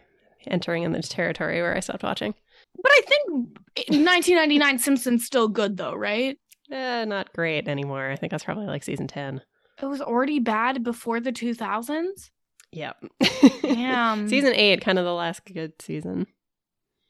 entering 0.48 0.84
in 0.84 0.92
the 0.92 1.02
territory 1.02 1.62
where 1.62 1.76
I 1.76 1.80
stopped 1.80 2.04
watching. 2.04 2.34
But 2.82 2.92
I 2.92 3.02
think 3.06 3.48
1999 3.88 4.80
Simpsons 4.80 5.26
still 5.26 5.48
good 5.48 5.78
though, 5.78 5.94
right? 5.94 6.38
eh, 6.72 7.06
not 7.06 7.32
great 7.34 7.68
anymore. 7.68 8.10
I 8.10 8.16
think 8.16 8.32
that's 8.32 8.44
probably 8.44 8.66
like 8.66 8.84
season 8.84 9.08
10. 9.08 9.42
It 9.82 9.86
was 9.86 10.02
already 10.02 10.40
bad 10.40 10.84
before 10.84 11.20
the 11.20 11.32
2000s. 11.32 12.32
Yep. 12.72 13.06
Damn. 13.62 14.28
season 14.30 14.54
8, 14.54 14.82
kind 14.82 15.00
of 15.00 15.06
the 15.06 15.14
last 15.14 15.42
good 15.54 15.74
season. 15.82 16.28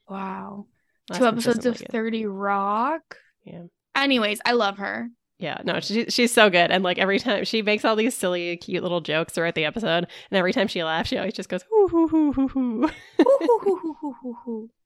Wow. 0.08 0.66
Last 1.10 1.18
Two 1.18 1.26
episodes 1.26 1.66
of 1.66 1.78
good. 1.78 1.88
30 1.90 2.26
Rock. 2.26 3.18
Yeah. 3.44 3.64
Anyways, 3.94 4.40
I 4.44 4.52
love 4.52 4.78
her. 4.78 5.08
Yeah, 5.38 5.60
no, 5.64 5.80
she, 5.80 6.06
she's 6.06 6.32
so 6.32 6.48
good. 6.48 6.70
And 6.70 6.82
like 6.82 6.98
every 6.98 7.18
time 7.18 7.44
she 7.44 7.60
makes 7.62 7.84
all 7.84 7.94
these 7.94 8.14
silly, 8.14 8.56
cute 8.56 8.82
little 8.82 9.02
jokes 9.02 9.34
throughout 9.34 9.54
the 9.54 9.66
episode. 9.66 10.06
And 10.30 10.38
every 10.38 10.52
time 10.52 10.66
she 10.66 10.82
laughs, 10.82 11.10
she 11.10 11.18
always 11.18 11.34
just 11.34 11.48
goes, 11.48 11.62
hoo, 11.70 11.88
hoo, 11.88 12.08
hoo, 12.08 12.32
hoo, 12.32 12.48
hoo. 12.48 12.90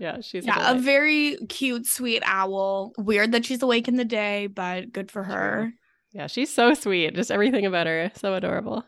Yeah, 0.00 0.22
she's 0.22 0.46
yeah, 0.46 0.54
a 0.54 0.72
delight. 0.72 0.82
very 0.82 1.36
cute, 1.50 1.86
sweet 1.86 2.22
owl. 2.24 2.94
Weird 2.96 3.32
that 3.32 3.44
she's 3.44 3.60
awake 3.60 3.86
in 3.86 3.96
the 3.96 4.04
day, 4.06 4.46
but 4.46 4.92
good 4.92 5.10
for 5.10 5.22
her. 5.22 5.74
Yeah, 6.12 6.26
she's 6.26 6.52
so 6.52 6.72
sweet. 6.72 7.14
Just 7.14 7.30
everything 7.30 7.66
about 7.66 7.86
her. 7.86 8.10
So 8.14 8.32
adorable. 8.32 8.86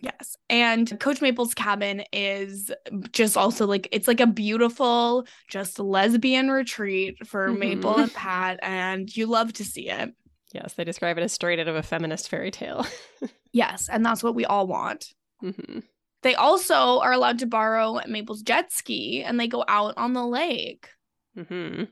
Yes. 0.00 0.36
And 0.48 0.98
Coach 0.98 1.20
Maple's 1.20 1.52
cabin 1.54 2.02
is 2.12 2.70
just 3.12 3.36
also 3.36 3.66
like 3.66 3.86
it's 3.92 4.08
like 4.08 4.20
a 4.20 4.26
beautiful, 4.26 5.26
just 5.48 5.78
lesbian 5.78 6.50
retreat 6.50 7.26
for 7.26 7.48
Mhm. 7.48 7.58
Maple 7.58 7.98
and 7.98 8.12
Pat, 8.14 8.58
and 8.62 9.14
you 9.14 9.26
love 9.26 9.52
to 9.54 9.64
see 9.64 9.88
it. 9.90 10.14
Yes, 10.52 10.72
they 10.74 10.84
describe 10.84 11.18
it 11.18 11.22
as 11.22 11.32
straight 11.32 11.60
out 11.60 11.68
of 11.68 11.76
a 11.76 11.82
feminist 11.82 12.28
fairy 12.28 12.50
tale. 12.50 12.86
Yes, 13.52 13.88
and 13.88 14.06
that's 14.06 14.22
what 14.22 14.36
we 14.36 14.44
all 14.44 14.66
want. 14.68 15.12
hmm 15.40 15.80
They 16.22 16.34
also 16.36 17.00
are 17.00 17.12
allowed 17.12 17.40
to 17.40 17.46
borrow 17.46 17.98
Maple's 18.06 18.42
jet 18.42 18.70
ski 18.72 19.24
and 19.24 19.40
they 19.40 19.48
go 19.48 19.64
out 19.66 19.94
on 19.96 20.12
the 20.12 20.24
lake. 20.24 20.88
hmm 21.34 21.84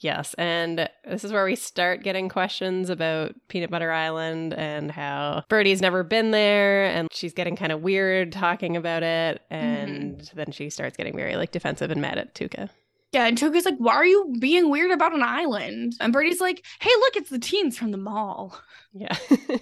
Yes, 0.00 0.34
and 0.34 0.88
this 1.04 1.24
is 1.24 1.32
where 1.32 1.44
we 1.44 1.56
start 1.56 2.04
getting 2.04 2.28
questions 2.28 2.88
about 2.88 3.34
Peanut 3.48 3.70
Butter 3.70 3.90
Island 3.90 4.54
and 4.54 4.92
how 4.92 5.44
Bertie's 5.48 5.80
never 5.80 6.04
been 6.04 6.30
there, 6.30 6.84
and 6.84 7.08
she's 7.12 7.32
getting 7.32 7.56
kind 7.56 7.72
of 7.72 7.82
weird 7.82 8.30
talking 8.30 8.76
about 8.76 9.02
it, 9.02 9.42
mm-hmm. 9.50 9.54
and 9.54 10.30
then 10.34 10.52
she 10.52 10.70
starts 10.70 10.96
getting 10.96 11.16
very 11.16 11.34
like 11.34 11.50
defensive 11.50 11.90
and 11.90 12.00
mad 12.00 12.18
at 12.18 12.34
Tuca. 12.34 12.70
Yeah, 13.12 13.26
and 13.26 13.38
Tuca's 13.38 13.64
like, 13.64 13.78
Why 13.78 13.94
are 13.94 14.06
you 14.06 14.34
being 14.38 14.70
weird 14.70 14.90
about 14.90 15.14
an 15.14 15.22
island? 15.22 15.94
And 16.00 16.12
Bertie's 16.12 16.40
like, 16.40 16.64
Hey, 16.80 16.90
look, 17.00 17.16
it's 17.16 17.30
the 17.30 17.38
teens 17.38 17.78
from 17.78 17.90
the 17.90 17.96
mall. 17.96 18.60
Yeah, 18.92 19.16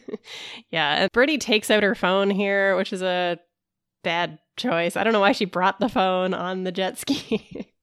yeah. 0.70 1.02
And 1.02 1.12
Bertie 1.12 1.38
takes 1.38 1.70
out 1.70 1.82
her 1.82 1.94
phone 1.94 2.28
here, 2.28 2.76
which 2.76 2.92
is 2.92 3.02
a 3.02 3.38
bad 4.02 4.38
choice. 4.56 4.96
I 4.96 5.04
don't 5.04 5.12
know 5.12 5.20
why 5.20 5.32
she 5.32 5.44
brought 5.44 5.80
the 5.80 5.88
phone 5.88 6.34
on 6.34 6.64
the 6.64 6.72
jet 6.72 6.98
ski. 6.98 7.72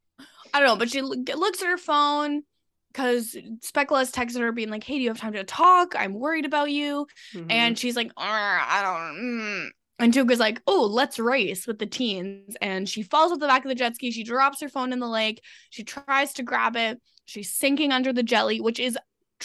I 0.54 0.60
don't 0.60 0.68
know, 0.68 0.76
but 0.76 0.89
she 0.89 1.01
looks 1.01 1.62
at 1.62 1.68
her 1.68 1.78
phone 1.78 2.43
because 2.91 3.36
Speckle 3.62 3.97
has 3.97 4.12
texted 4.12 4.39
her 4.39 4.51
being 4.51 4.70
like, 4.70 4.84
Hey, 4.84 4.95
do 4.95 5.01
you 5.01 5.10
have 5.10 5.20
time 5.20 5.34
to 5.34 5.43
talk? 5.43 5.95
I'm 5.97 6.14
worried 6.14 6.45
about 6.45 6.70
you. 6.72 7.08
Mhm. 7.34 7.51
And 7.51 7.78
she's 7.80 7.95
like, 7.95 8.12
I 8.18 8.82
don't. 8.84 9.18
Mm. 9.20 9.70
And 9.99 10.14
Tuca's 10.14 10.39
like, 10.39 10.62
oh, 10.68 10.86
let's 10.91 11.20
race 11.20 11.66
with 11.68 11.80
the 11.80 11.86
teens. 11.86 12.56
And 12.62 12.89
she 12.89 13.04
falls 13.04 13.32
off 13.32 13.39
the 13.39 13.47
back 13.47 13.64
of 13.64 13.70
the 13.70 13.76
jet 13.76 13.95
ski. 13.95 14.12
She 14.12 14.24
drops 14.24 14.60
her 14.62 14.68
phone 14.70 14.91
in 14.91 14.99
the 14.99 15.08
lake. 15.08 15.41
She 15.70 15.84
tries 15.84 16.34
to 16.34 16.43
grab 16.43 16.76
it. 16.76 16.99
She's 17.26 17.54
sinking 17.54 17.91
under 17.91 18.12
the 18.12 18.24
jelly, 18.24 18.60
which 18.60 18.80
is 18.80 18.97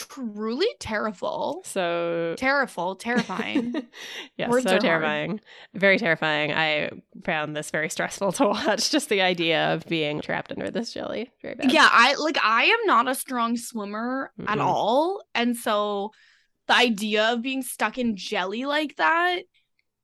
truly 0.09 0.69
terrible. 0.81 1.63
so 1.65 2.35
Terrible, 2.39 2.97
terrifying. 2.97 3.75
yeah, 4.37 4.49
Words 4.49 4.65
so 4.65 4.71
hard. 4.71 4.83
terrifying. 4.83 5.41
Very 5.75 5.99
terrifying. 5.99 6.53
I 6.53 6.91
found 7.25 7.57
this 7.57 7.71
very 7.71 7.89
stressful 7.89 8.33
to 8.39 8.47
watch. 8.49 8.91
Just 8.91 9.09
the 9.09 9.21
idea 9.23 9.75
of 9.75 9.85
being 9.87 10.21
trapped 10.21 10.53
under 10.53 10.71
this 10.71 10.93
jelly. 10.93 11.31
Very 11.43 11.55
bad. 11.57 11.73
yeah, 11.73 11.89
I 11.91 12.15
like 12.15 12.39
I 12.43 12.65
am 12.65 12.87
not 12.87 13.09
a 13.09 13.15
strong 13.15 13.57
swimmer 13.57 14.33
at 14.47 14.59
Mm-mm. 14.59 14.63
all. 14.63 15.25
And 15.35 15.57
so 15.57 16.11
the 16.67 16.75
idea 16.77 17.33
of 17.33 17.43
being 17.43 17.63
stuck 17.63 17.99
in 17.99 18.17
jelly 18.17 18.65
like 18.67 18.97
that 18.97 19.41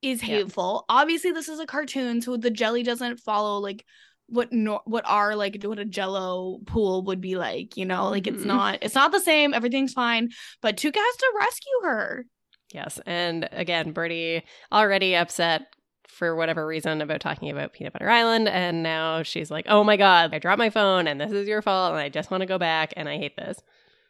is 0.01 0.21
Yeah. 0.21 0.35
hateful. 0.37 0.85
Obviously, 0.89 1.31
this 1.31 1.49
is 1.49 1.59
a 1.59 1.65
cartoon, 1.65 2.21
so 2.21 2.37
the 2.37 2.51
jelly 2.51 2.83
doesn't 2.83 3.19
follow 3.19 3.59
like 3.59 3.85
what 4.27 4.51
nor- 4.51 4.81
what 4.85 5.03
are 5.07 5.35
like 5.35 5.61
what 5.63 5.79
a 5.79 5.85
jello 5.85 6.59
pool 6.65 7.03
would 7.05 7.21
be 7.21 7.35
like, 7.35 7.77
you 7.77 7.85
know? 7.85 8.09
Like 8.09 8.27
it's 8.27 8.43
Mhm. 8.43 8.47
not 8.47 8.79
it's 8.81 8.95
not 8.95 9.11
the 9.11 9.19
same, 9.19 9.53
everything's 9.53 9.93
fine, 9.93 10.29
but 10.61 10.77
Tuca 10.77 10.95
has 10.97 11.15
to 11.17 11.33
rescue 11.39 11.79
her. 11.83 12.25
Yes. 12.73 12.99
And 13.05 13.47
again, 13.51 13.91
Bertie 13.91 14.43
already 14.71 15.15
upset 15.15 15.61
for 16.07 16.35
whatever 16.35 16.65
reason 16.65 17.01
about 17.01 17.21
talking 17.21 17.49
about 17.49 17.73
Peanut 17.73 17.93
Butter 17.93 18.09
Island. 18.09 18.47
And 18.47 18.81
now 18.83 19.21
she's 19.23 19.51
like, 19.51 19.65
oh 19.67 19.83
my 19.83 19.97
God, 19.97 20.33
I 20.33 20.39
dropped 20.39 20.59
my 20.59 20.69
phone 20.69 21.07
and 21.07 21.19
this 21.21 21.31
is 21.31 21.47
your 21.47 21.61
fault. 21.61 21.91
And 21.91 21.99
I 22.01 22.09
just 22.09 22.31
want 22.31 22.41
to 22.41 22.47
go 22.47 22.57
back 22.57 22.93
and 22.97 23.07
I 23.09 23.17
hate 23.17 23.35
this. 23.37 23.59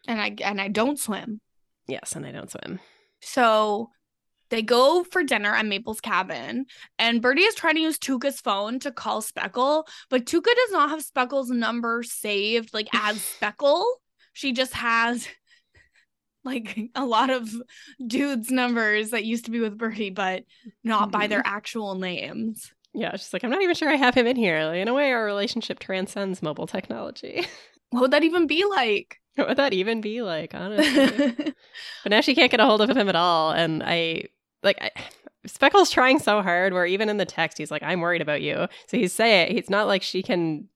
And 0.08 0.22
I 0.22 0.36
and 0.44 0.62
I 0.62 0.68
don't 0.70 1.00
swim. 1.00 1.42
Yes. 1.88 2.16
And 2.16 2.26
I 2.26 2.32
don't 2.32 2.50
swim. 2.52 2.80
So 3.22 3.90
they 4.50 4.62
go 4.62 5.04
for 5.04 5.24
dinner 5.24 5.54
at 5.54 5.66
Maple's 5.66 6.02
cabin, 6.02 6.66
and 7.00 7.22
Bertie 7.22 7.44
is 7.44 7.56
trying 7.56 7.76
to 7.76 7.82
use 7.82 7.98
Tuca's 7.98 8.40
phone 8.40 8.80
to 8.80 8.92
call 8.92 9.22
Speckle, 9.22 9.88
but 10.10 10.26
Tuca 10.26 10.44
does 10.44 10.72
not 10.72 10.90
have 10.90 11.04
Speckle's 11.04 11.50
number 11.50 12.04
saved 12.04 12.74
like 12.74 12.88
as 12.94 13.18
Speckle. 13.40 13.86
She 14.34 14.52
just 14.52 14.74
has 14.74 15.28
like 16.44 16.78
a 16.96 17.06
lot 17.06 17.30
of 17.30 17.50
dudes' 18.06 18.52
numbers 18.52 19.12
that 19.12 19.26
used 19.26 19.46
to 19.46 19.52
be 19.52 19.60
with 19.60 19.78
Bertie, 19.78 20.10
but 20.10 20.44
not 20.84 21.12
by 21.12 21.28
their 21.28 21.40
mm-hmm. 21.40 21.56
actual 21.56 21.96
names. 21.96 22.72
Yeah. 22.94 23.12
She's 23.12 23.34
like, 23.34 23.44
I'm 23.44 23.50
not 23.50 23.62
even 23.62 23.76
sure 23.76 23.90
I 23.90 23.96
have 23.96 24.16
him 24.16 24.26
in 24.26 24.38
here. 24.38 24.64
Like, 24.66 24.78
in 24.78 24.88
a 24.88 24.94
way, 24.94 25.12
our 25.12 25.26
relationship 25.26 25.80
transcends 25.80 26.42
mobile 26.42 26.68
technology. 26.68 27.46
What 27.92 28.02
would 28.02 28.12
that 28.12 28.24
even 28.24 28.46
be 28.48 28.66
like? 28.66 29.22
what 29.36 29.48
would 29.48 29.58
that 29.58 29.72
even 29.72 30.02
be 30.02 30.22
like, 30.22 30.54
honestly? 30.54 31.54
But 32.04 32.10
now 32.10 32.20
she 32.22 32.36
can't 32.36 32.52
get 32.52 32.60
a 32.60 32.66
hold 32.66 32.82
of 32.82 32.90
him 32.90 33.08
at 33.08 33.16
all. 33.16 33.52
And 33.52 33.84
I 33.84 34.24
like 34.66 34.78
I, 34.82 34.92
Speckle's 35.46 35.92
trying 35.92 36.20
so 36.20 36.42
hard 36.42 36.74
where 36.74 36.86
even 36.86 37.08
in 37.08 37.18
the 37.18 37.26
text 37.26 37.58
he's 37.58 37.72
like, 37.72 37.84
I'm 37.84 38.02
worried 38.02 38.22
about 38.22 38.42
you. 38.42 38.68
So 38.88 38.98
he's 38.98 39.14
saying 39.14 39.56
it's 39.58 39.70
not 39.70 39.88
like 39.88 40.02
she 40.02 40.22
can 40.24 40.68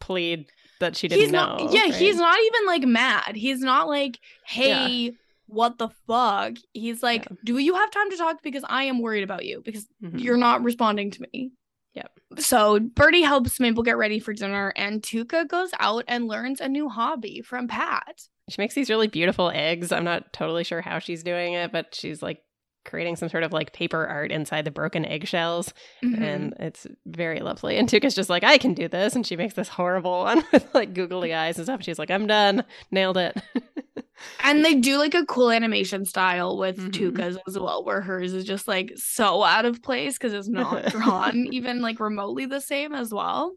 plead 0.00 0.46
that 0.80 0.94
she 0.96 1.08
didn't 1.08 1.22
he's 1.22 1.32
not 1.32 1.58
know. 1.58 1.72
yeah 1.72 1.82
right? 1.82 1.94
he's 1.94 2.16
not 2.16 2.38
even 2.38 2.66
like 2.66 2.82
mad 2.84 3.34
he's 3.34 3.58
not 3.60 3.88
like 3.88 4.20
hey 4.46 5.10
what 5.46 5.76
the 5.78 5.88
fuck 6.06 6.52
he's 6.72 7.02
like 7.02 7.24
Yeah. 7.24 7.36
do 7.44 7.58
you 7.58 7.74
have 7.74 7.90
time 7.90 8.08
to 8.10 8.16
talk 8.16 8.42
because 8.44 8.62
i 8.68 8.84
am 8.84 9.02
worried 9.02 9.24
about 9.24 9.44
you 9.44 9.60
because 9.64 9.88
Mhm. 10.00 10.20
you're 10.22 10.36
not 10.36 10.62
responding 10.62 11.10
to 11.10 11.26
me 11.32 11.50
Yep. 11.94 12.12
so 12.38 12.78
bertie 12.78 13.22
helps 13.22 13.58
maple 13.58 13.82
get 13.82 13.96
ready 13.96 14.20
for 14.20 14.32
dinner 14.32 14.72
and 14.76 15.02
tuca 15.02 15.48
goes 15.48 15.70
out 15.80 16.04
and 16.06 16.28
learns 16.28 16.60
a 16.60 16.68
new 16.68 16.88
hobby 16.88 17.40
from 17.44 17.66
pat 17.66 18.20
She 18.48 18.62
makes 18.62 18.74
these 18.76 18.88
really 18.88 19.08
beautiful 19.08 19.50
eggs. 19.52 19.90
I'm 19.90 20.04
not 20.04 20.32
totally 20.32 20.62
sure 20.62 20.80
how 20.80 21.00
she's 21.00 21.24
doing 21.24 21.54
it, 21.54 21.72
but 21.72 21.92
she's 21.92 22.22
like 22.22 22.38
creating 22.84 23.16
some 23.16 23.28
sort 23.28 23.42
of 23.42 23.52
like 23.52 23.72
paper 23.72 24.06
art 24.06 24.32
inside 24.32 24.64
the 24.64 24.70
broken 24.70 25.04
eggshells 25.04 25.74
Mhm. 26.02 26.20
and 26.22 26.54
it's 26.58 26.86
very 27.06 27.40
lovely. 27.40 27.76
And 27.76 27.88
Tuca's 27.88 28.14
just 28.14 28.30
like, 28.30 28.44
I 28.44 28.56
can 28.58 28.72
do 28.74 28.88
this. 28.88 29.14
And 29.14 29.26
she 29.26 29.36
makes 29.36 29.54
this 29.54 29.68
horrible 29.68 30.20
one 30.24 30.42
with 30.52 30.72
like 30.74 30.94
googly 30.94 31.34
eyes 31.34 31.56
and 31.58 31.66
stuff. 31.66 31.76
And 31.80 31.84
she's 31.84 31.98
like, 31.98 32.10
I'm 32.10 32.26
done. 32.26 32.64
Nailed 32.90 33.18
it. 33.18 33.36
and 34.42 34.64
they 34.64 34.74
do 34.74 34.98
like 34.98 35.14
a 35.14 35.24
cool 35.26 35.50
animation 35.50 36.04
style 36.04 36.56
with 36.58 36.76
Mhm. 36.78 36.92
tuca's 36.92 37.38
as 37.46 37.58
well 37.58 37.84
where 37.84 38.00
hers 38.00 38.32
is 38.34 38.44
just 38.44 38.66
like 38.66 38.92
so 38.96 39.44
out 39.44 39.64
of 39.64 39.82
place 39.82 40.14
because 40.18 40.32
it's 40.32 40.48
not 40.48 40.86
drawn 40.90 41.36
even 41.52 41.80
like 41.80 42.00
remotely 42.00 42.46
the 42.46 42.60
same 42.60 42.94
as 42.94 43.12
well 43.14 43.54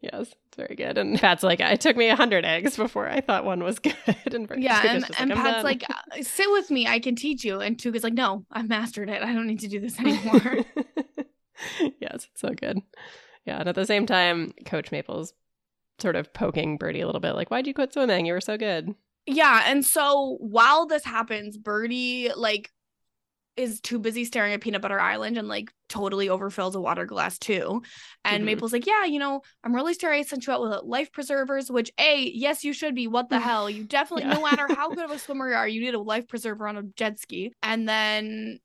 yes, 0.00 0.32
very 0.54 0.74
good. 0.76 0.98
And 0.98 1.18
Pat's 1.18 1.42
like, 1.42 1.60
it 1.60 1.80
took 1.80 1.96
me 1.96 2.08
a 2.08 2.16
hundred 2.16 2.44
eggs 2.44 2.76
before 2.76 3.08
I 3.08 3.20
thought 3.20 3.44
one 3.44 3.62
was 3.62 3.78
good. 3.80 3.94
And 4.32 4.48
Yeah, 4.56 4.80
and, 4.86 5.06
just 5.06 5.20
and 5.20 5.32
Pat's 5.32 5.56
done." 5.56 5.64
like, 5.64 5.84
"Uh, 5.88 6.22
sit 6.22 6.50
with 6.50 6.70
me, 6.70 6.86
I 6.86 6.98
can 6.98 7.16
teach 7.16 7.44
you. 7.44 7.60
And 7.60 7.78
Tuca's 7.78 8.02
like, 8.04 8.14
no, 8.14 8.44
I've 8.50 8.68
mastered 8.68 9.08
it. 9.10 9.22
I 9.22 9.32
don't 9.32 9.46
need 9.46 9.60
to 9.60 9.68
do 9.68 9.80
this 9.80 9.98
anymore. 10.00 10.64
yes, 12.00 12.26
it's 12.30 12.40
so 12.40 12.50
good. 12.50 12.80
Yeah, 13.44 13.58
and 13.60 13.68
at 13.68 13.74
the 13.74 13.86
same 13.86 14.06
time, 14.06 14.52
Coach 14.64 14.90
Maple's 14.90 15.34
sort 15.98 16.16
of 16.16 16.32
poking 16.32 16.76
Bertie 16.78 17.00
a 17.00 17.06
little 17.06 17.20
bit, 17.20 17.34
like, 17.34 17.50
"Why'd 17.50 17.66
you 17.66 17.74
quit 17.74 17.92
swimming? 17.92 18.26
You 18.26 18.32
were 18.32 18.40
so 18.40 18.56
good." 18.56 18.94
yeah, 19.26 19.62
and 19.66 19.84
so 19.84 20.36
while 20.40 20.86
this 20.86 21.04
happens, 21.04 21.56
Bertie 21.56 22.30
like 22.36 22.70
is 23.56 23.80
too 23.80 23.98
busy 23.98 24.24
staring 24.24 24.52
at 24.52 24.60
Peanut 24.60 24.82
Butter 24.82 25.00
Island 25.00 25.38
and 25.38 25.46
like 25.46 25.70
totally 25.88 26.26
overfills 26.28 26.74
a 26.74 26.80
water 26.80 27.04
glass 27.06 27.38
too. 27.38 27.82
And 28.24 28.42
Mhm. 28.42 28.46
Maple's 28.46 28.72
like, 28.72 28.86
yeah, 28.86 29.04
you 29.04 29.18
know, 29.18 29.42
I'm 29.62 29.74
really 29.74 29.94
sorry 29.94 30.18
I 30.18 30.22
sent 30.22 30.46
you 30.46 30.52
out 30.52 30.60
with 30.60 30.82
life 30.82 31.12
preservers, 31.12 31.70
which 31.70 31.92
a 31.98 32.30
yes, 32.34 32.64
you 32.64 32.72
should 32.72 32.94
be. 32.94 33.06
What 33.06 33.28
the 33.28 33.38
hell? 33.40 33.70
You 33.70 33.84
definitely, 33.84 34.24
Yeah. 34.24 34.34
no 34.34 34.42
matter 34.42 34.74
how 34.74 34.88
good 34.90 35.04
of 35.04 35.10
a 35.12 35.18
swimmer 35.24 35.48
you 35.50 35.54
are, 35.54 35.68
you 35.68 35.80
need 35.80 35.94
a 35.94 36.00
life 36.00 36.26
preserver 36.26 36.66
on 36.66 36.76
a 36.76 36.82
jet 36.82 37.20
ski. 37.20 37.52
And 37.62 37.88
then 37.88 38.58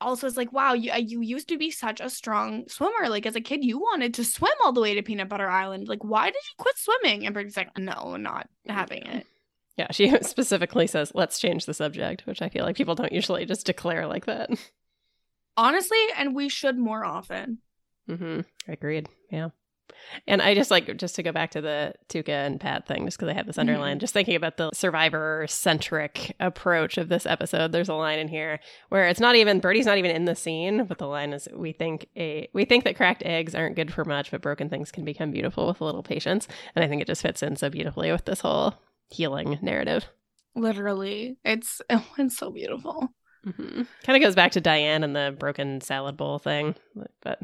also 0.00 0.26
it's 0.26 0.36
like, 0.36 0.52
wow, 0.52 0.72
you 0.72 0.90
uh, 0.90 0.96
you 0.96 1.20
used 1.20 1.48
to 1.50 1.56
be 1.56 1.70
such 1.70 2.00
a 2.00 2.10
strong 2.10 2.66
swimmer. 2.68 3.08
Like 3.08 3.24
as 3.24 3.36
a 3.36 3.40
kid, 3.40 3.62
you 3.64 3.78
wanted 3.78 4.14
to 4.14 4.24
swim 4.24 4.52
all 4.64 4.72
the 4.72 4.80
way 4.80 4.94
to 4.96 5.02
Peanut 5.02 5.28
Butter 5.28 5.48
Island. 5.48 5.86
Like, 5.86 6.02
why 6.02 6.26
did 6.26 6.34
you 6.34 6.54
quit 6.58 6.76
swimming? 6.76 7.24
And 7.24 7.32
Bertie's 7.34 7.56
like, 7.56 7.78
no, 7.78 8.16
not 8.16 8.48
having 8.66 9.06
it. 9.06 9.26
Yeah, 9.76 9.88
she 9.90 10.10
specifically 10.22 10.86
says, 10.86 11.12
"Let's 11.14 11.38
change 11.38 11.66
the 11.66 11.74
subject," 11.74 12.22
which 12.26 12.42
I 12.42 12.48
feel 12.48 12.64
like 12.64 12.76
people 12.76 12.94
don't 12.94 13.12
usually 13.12 13.44
just 13.46 13.66
declare 13.66 14.06
like 14.06 14.26
that. 14.26 14.50
Honestly, 15.56 15.98
and 16.16 16.34
we 16.34 16.48
should 16.48 16.78
more 16.78 17.04
often. 17.04 17.58
hmm 18.06 18.40
Agreed. 18.68 19.08
Yeah. 19.30 19.50
And 20.26 20.40
I 20.40 20.54
just 20.54 20.70
like 20.70 20.96
just 20.96 21.14
to 21.16 21.22
go 21.22 21.32
back 21.32 21.50
to 21.50 21.60
the 21.60 21.92
Tuca 22.08 22.46
and 22.46 22.58
Pat 22.58 22.86
thing, 22.86 23.04
just 23.04 23.18
because 23.18 23.28
I 23.30 23.34
have 23.34 23.46
this 23.46 23.58
underline. 23.58 23.98
Mhm. 23.98 24.00
Just 24.00 24.14
thinking 24.14 24.34
about 24.34 24.56
the 24.56 24.70
survivor 24.72 25.44
centric 25.48 26.34
approach 26.40 26.96
of 26.96 27.08
this 27.08 27.26
episode. 27.26 27.72
There's 27.72 27.88
a 27.90 27.94
line 27.94 28.18
in 28.18 28.28
here 28.28 28.58
where 28.88 29.06
it's 29.08 29.20
not 29.20 29.36
even 29.36 29.60
Bertie's 29.60 29.86
not 29.86 29.98
even 29.98 30.10
in 30.10 30.24
the 30.24 30.34
scene, 30.34 30.84
but 30.84 30.98
the 30.98 31.06
line 31.06 31.32
is, 31.32 31.46
"We 31.54 31.72
think 31.72 32.06
a 32.16 32.48
we 32.54 32.64
think 32.64 32.84
that 32.84 32.96
cracked 32.96 33.22
eggs 33.24 33.54
aren't 33.54 33.76
good 33.76 33.92
for 33.92 34.04
much, 34.04 34.30
but 34.30 34.40
broken 34.40 34.68
things 34.70 34.90
can 34.90 35.04
become 35.04 35.30
beautiful 35.30 35.66
with 35.66 35.80
a 35.80 35.84
little 35.84 36.02
patience." 36.02 36.48
And 36.74 36.84
I 36.84 36.88
think 36.88 37.02
it 37.02 37.06
just 37.06 37.22
fits 37.22 37.42
in 37.42 37.56
so 37.56 37.68
beautifully 37.68 38.10
with 38.10 38.24
this 38.24 38.40
whole 38.40 38.74
healing 39.12 39.58
narrative. 39.62 40.06
Literally. 40.54 41.36
It's 41.44 41.80
oh, 41.90 42.06
it's 42.18 42.36
so 42.36 42.50
beautiful. 42.50 43.08
hmm 43.44 43.82
Kind 44.04 44.16
of 44.16 44.20
goes 44.22 44.34
back 44.34 44.52
to 44.52 44.60
Diane 44.60 45.04
and 45.04 45.14
the 45.14 45.34
broken 45.38 45.80
salad 45.80 46.16
bowl 46.16 46.38
thing, 46.38 46.74
but 47.22 47.40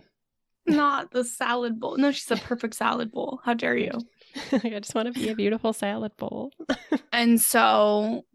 Not 0.66 1.10
the 1.12 1.24
salad 1.24 1.80
bowl. 1.80 1.96
No, 1.96 2.10
she's 2.12 2.30
a 2.30 2.36
perfect 2.36 2.74
salad 2.74 3.10
bowl. 3.10 3.40
How 3.44 3.54
dare 3.54 3.76
you? 3.76 3.92
I 4.52 4.78
just 4.80 4.94
want 4.94 5.12
to 5.12 5.18
be 5.18 5.28
a 5.30 5.34
beautiful 5.34 5.72
salad 5.72 6.16
bowl. 6.16 6.52
And 7.10 7.40
so 7.40 8.26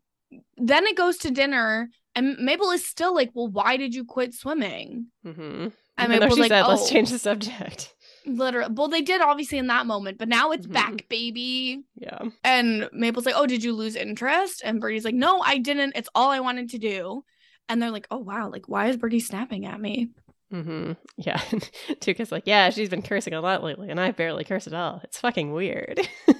then 0.57 0.85
it 0.87 0.97
goes 0.97 1.17
to 1.19 1.31
dinner, 1.31 1.89
and 2.15 2.37
Maple 2.39 2.71
is 2.71 2.85
still 2.85 3.13
like, 3.13 3.29
Well, 3.33 3.47
why 3.47 3.77
did 3.77 3.93
you 3.95 4.03
quit 4.03 4.33
swimming? 4.33 5.07
Mm-hmm. 5.25 5.67
And 5.97 6.11
Even 6.11 6.19
Maple's 6.19 6.39
like, 6.39 6.49
said, 6.49 6.63
"Oh." 6.65 6.69
"Let's 6.69 6.89
change 6.89 7.11
the 7.11 7.19
subject." 7.19 7.93
Literally. 8.25 8.73
Well, 8.73 8.87
they 8.87 9.01
did 9.01 9.21
obviously 9.21 9.57
in 9.57 9.67
that 9.67 9.85
moment, 9.85 10.17
but 10.17 10.29
now 10.29 10.51
it's 10.51 10.65
Mhm. 10.67 10.73
back, 10.73 11.09
baby. 11.09 11.83
Yeah. 11.95 12.19
And 12.43 12.89
Maple's 12.93 13.25
like, 13.25 13.35
Oh, 13.37 13.45
did 13.45 13.63
you 13.63 13.73
lose 13.73 13.95
interest? 13.95 14.61
And 14.63 14.79
Bertie's 14.79 15.03
like, 15.05 15.15
No, 15.15 15.41
I 15.41 15.57
didn't. 15.57 15.93
It's 15.95 16.09
all 16.15 16.29
I 16.29 16.39
wanted 16.39 16.69
to 16.69 16.77
do. 16.77 17.23
And 17.69 17.81
they're 17.81 17.91
like, 17.91 18.07
Oh, 18.11 18.19
wow. 18.19 18.49
Like, 18.49 18.69
why 18.69 18.87
is 18.87 18.97
Bertie 18.97 19.19
snapping 19.19 19.65
at 19.65 19.79
me? 19.79 20.09
Mm-hmm. 20.53 20.93
Yeah. 21.17 21.37
Tuca's 21.99 22.31
like, 22.31 22.43
yeah, 22.45 22.69
she's 22.69 22.89
been 22.89 23.01
cursing 23.01 23.33
a 23.33 23.41
lot 23.41 23.63
lately, 23.63 23.89
and 23.89 23.99
I 23.99 24.11
barely 24.11 24.43
curse 24.43 24.67
at 24.67 24.73
all. 24.73 25.01
It's 25.03 25.19
fucking 25.19 25.51
weird. 25.51 25.99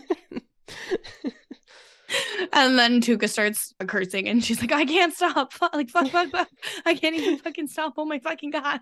And 2.52 2.78
then 2.78 3.02
Tuca 3.02 3.28
starts 3.28 3.74
cursing 3.88 4.28
and 4.28 4.44
she's 4.44 4.62
like, 4.62 4.72
I 4.72 4.86
can't 4.86 5.12
stop. 5.14 5.52
Fuck, 5.54 5.74
like, 5.74 5.90
fuck, 5.90 6.10
fuck, 6.10 6.30
fuck. 6.30 6.48
I 6.86 6.94
can't 6.94 7.16
even 7.16 7.40
fucking 7.40 7.68
stop. 7.68 7.94
Oh 7.98 8.06
my 8.06 8.20
fucking 8.20 8.52
God. 8.52 8.82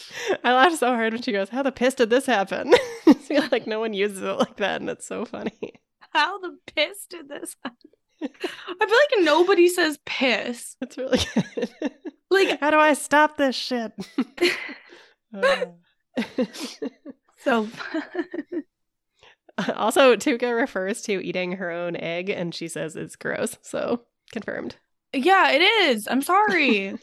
I 0.44 0.52
laughed 0.52 0.78
so 0.78 0.88
hard 0.88 1.12
when 1.12 1.22
she 1.22 1.32
goes, 1.32 1.48
"How 1.48 1.62
the 1.62 1.72
piss 1.72 1.94
did 1.94 2.10
this 2.10 2.26
happen?" 2.26 2.72
I 3.06 3.14
feel 3.14 3.44
like 3.50 3.66
no 3.66 3.80
one 3.80 3.94
uses 3.94 4.22
it 4.22 4.38
like 4.38 4.56
that, 4.56 4.80
and 4.80 4.90
it's 4.90 5.06
so 5.06 5.24
funny. 5.24 5.74
How 6.10 6.38
the 6.38 6.58
piss 6.74 7.06
did 7.08 7.28
this 7.28 7.56
happen? 7.62 7.90
I 8.22 8.86
feel 8.86 9.18
like 9.18 9.24
nobody 9.24 9.68
says 9.68 9.98
piss. 10.04 10.76
It's 10.82 10.98
really 10.98 11.18
good. 11.34 11.92
Like, 12.30 12.60
how 12.60 12.70
do 12.70 12.78
I 12.78 12.94
stop 12.94 13.36
this 13.36 13.56
shit? 13.56 13.92
Uh. 15.34 15.64
so 17.38 17.66
also, 19.76 20.16
Tuca 20.16 20.56
refers 20.56 21.02
to 21.02 21.24
eating 21.24 21.52
her 21.52 21.70
own 21.70 21.96
egg, 21.96 22.30
and 22.30 22.54
she 22.54 22.68
says 22.68 22.96
it's 22.96 23.16
gross. 23.16 23.56
So 23.62 24.02
confirmed. 24.32 24.76
yeah, 25.12 25.50
it 25.50 25.62
is. 25.62 26.08
I'm 26.10 26.22
sorry. 26.22 26.94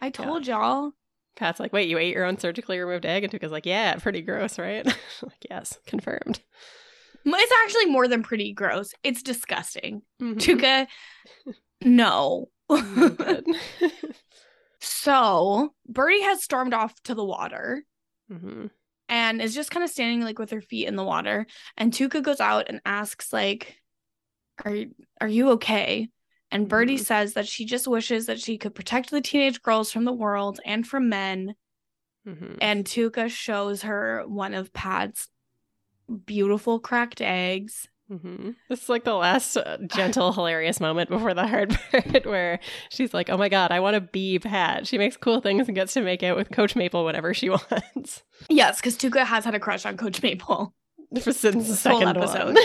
I 0.00 0.10
told 0.10 0.46
y'all. 0.46 0.92
Pat's 1.38 1.60
like, 1.60 1.72
wait, 1.72 1.88
you 1.88 1.96
ate 1.98 2.14
your 2.14 2.24
own 2.26 2.36
surgically 2.38 2.78
removed 2.78 3.06
egg? 3.06 3.24
And 3.24 3.32
Tuca's 3.32 3.52
like, 3.52 3.64
yeah, 3.66 3.94
pretty 3.96 4.20
gross, 4.22 4.58
right? 4.58 4.84
like, 5.22 5.46
yes, 5.48 5.78
confirmed. 5.86 6.40
It's 7.24 7.52
actually 7.64 7.86
more 7.86 8.08
than 8.08 8.22
pretty 8.22 8.52
gross. 8.52 8.92
It's 9.02 9.22
disgusting. 9.22 10.02
Mhm. 10.20 10.36
Tuca, 10.38 10.86
no. 11.82 12.48
So 14.80 15.74
Bertie 15.88 16.22
has 16.22 16.42
stormed 16.42 16.74
off 16.74 16.94
to 17.04 17.14
the 17.14 17.24
water. 17.24 17.84
Mhm. 18.30 18.70
and 19.08 19.40
is 19.40 19.54
just 19.54 19.70
kind 19.70 19.82
of 19.82 19.88
standing 19.90 20.20
like 20.20 20.38
with 20.38 20.50
her 20.50 20.60
feet 20.60 20.86
in 20.86 20.94
the 20.94 21.02
water 21.04 21.46
and 21.78 21.92
Tuca 21.92 22.22
goes 22.22 22.40
out 22.40 22.66
and 22.68 22.82
asks 22.84 23.32
like 23.32 23.80
are 24.66 24.74
you, 24.74 24.94
are 25.18 25.28
you 25.28 25.50
okay 25.52 26.10
and 26.50 26.68
Bertie 26.68 26.96
Mhm. 26.96 27.04
says 27.04 27.34
that 27.34 27.46
she 27.46 27.64
just 27.64 27.86
wishes 27.88 28.26
that 28.26 28.40
she 28.40 28.56
could 28.58 28.74
protect 28.74 29.10
the 29.10 29.20
teenage 29.20 29.60
girls 29.62 29.92
from 29.92 30.04
the 30.04 30.12
world 30.12 30.60
and 30.64 30.86
from 30.86 31.08
men 31.08 31.54
Mhm. 32.26 32.58
and 32.60 32.84
Tuca 32.84 33.30
shows 33.30 33.82
her 33.82 34.22
one 34.26 34.54
of 34.54 34.72
Pat's 34.72 35.28
beautiful 36.26 36.80
cracked 36.80 37.20
eggs 37.20 37.88
hmm 38.08 38.52
This 38.70 38.84
is 38.84 38.88
like 38.88 39.04
the 39.04 39.12
last 39.14 39.54
uh, 39.58 39.76
gentle, 39.86 40.32
hilarious 40.32 40.80
moment 40.80 41.10
before 41.10 41.34
the 41.34 41.46
hard 41.46 41.78
part 41.92 42.24
where 42.24 42.58
she's 42.88 43.12
like, 43.12 43.28
oh 43.28 43.36
my 43.36 43.50
God, 43.50 43.70
I 43.70 43.80
want 43.80 43.96
to 43.96 44.00
be 44.00 44.38
Pat. 44.38 44.86
She 44.86 44.96
makes 44.96 45.18
cool 45.18 45.42
things 45.42 45.68
and 45.68 45.74
gets 45.74 45.92
to 45.92 46.00
make 46.00 46.22
out 46.22 46.34
with 46.34 46.50
Coach 46.50 46.74
Maple 46.74 47.04
whenever 47.04 47.34
she 47.34 47.50
wants. 47.50 48.22
yes 48.48 48.80
because 48.80 48.96
Tuca 48.96 49.26
has 49.26 49.44
had 49.44 49.54
a 49.54 49.60
crush 49.60 49.84
on 49.84 49.98
Coach 49.98 50.22
Maple 50.22 50.74
For 51.22 51.32
since 51.34 51.68
the 51.68 51.76
second 51.76 52.08
episode. 52.16 52.56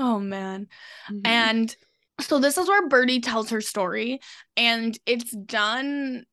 oh 0.00 0.18
man 0.18 0.66
Mhm. 1.08 1.20
And 1.24 1.76
so 2.20 2.38
this 2.38 2.58
is 2.58 2.68
where 2.68 2.88
Bertie 2.88 3.20
tells 3.20 3.50
her 3.50 3.60
story, 3.60 4.20
and 4.56 4.98
it's 5.06 5.30
done 5.36 6.24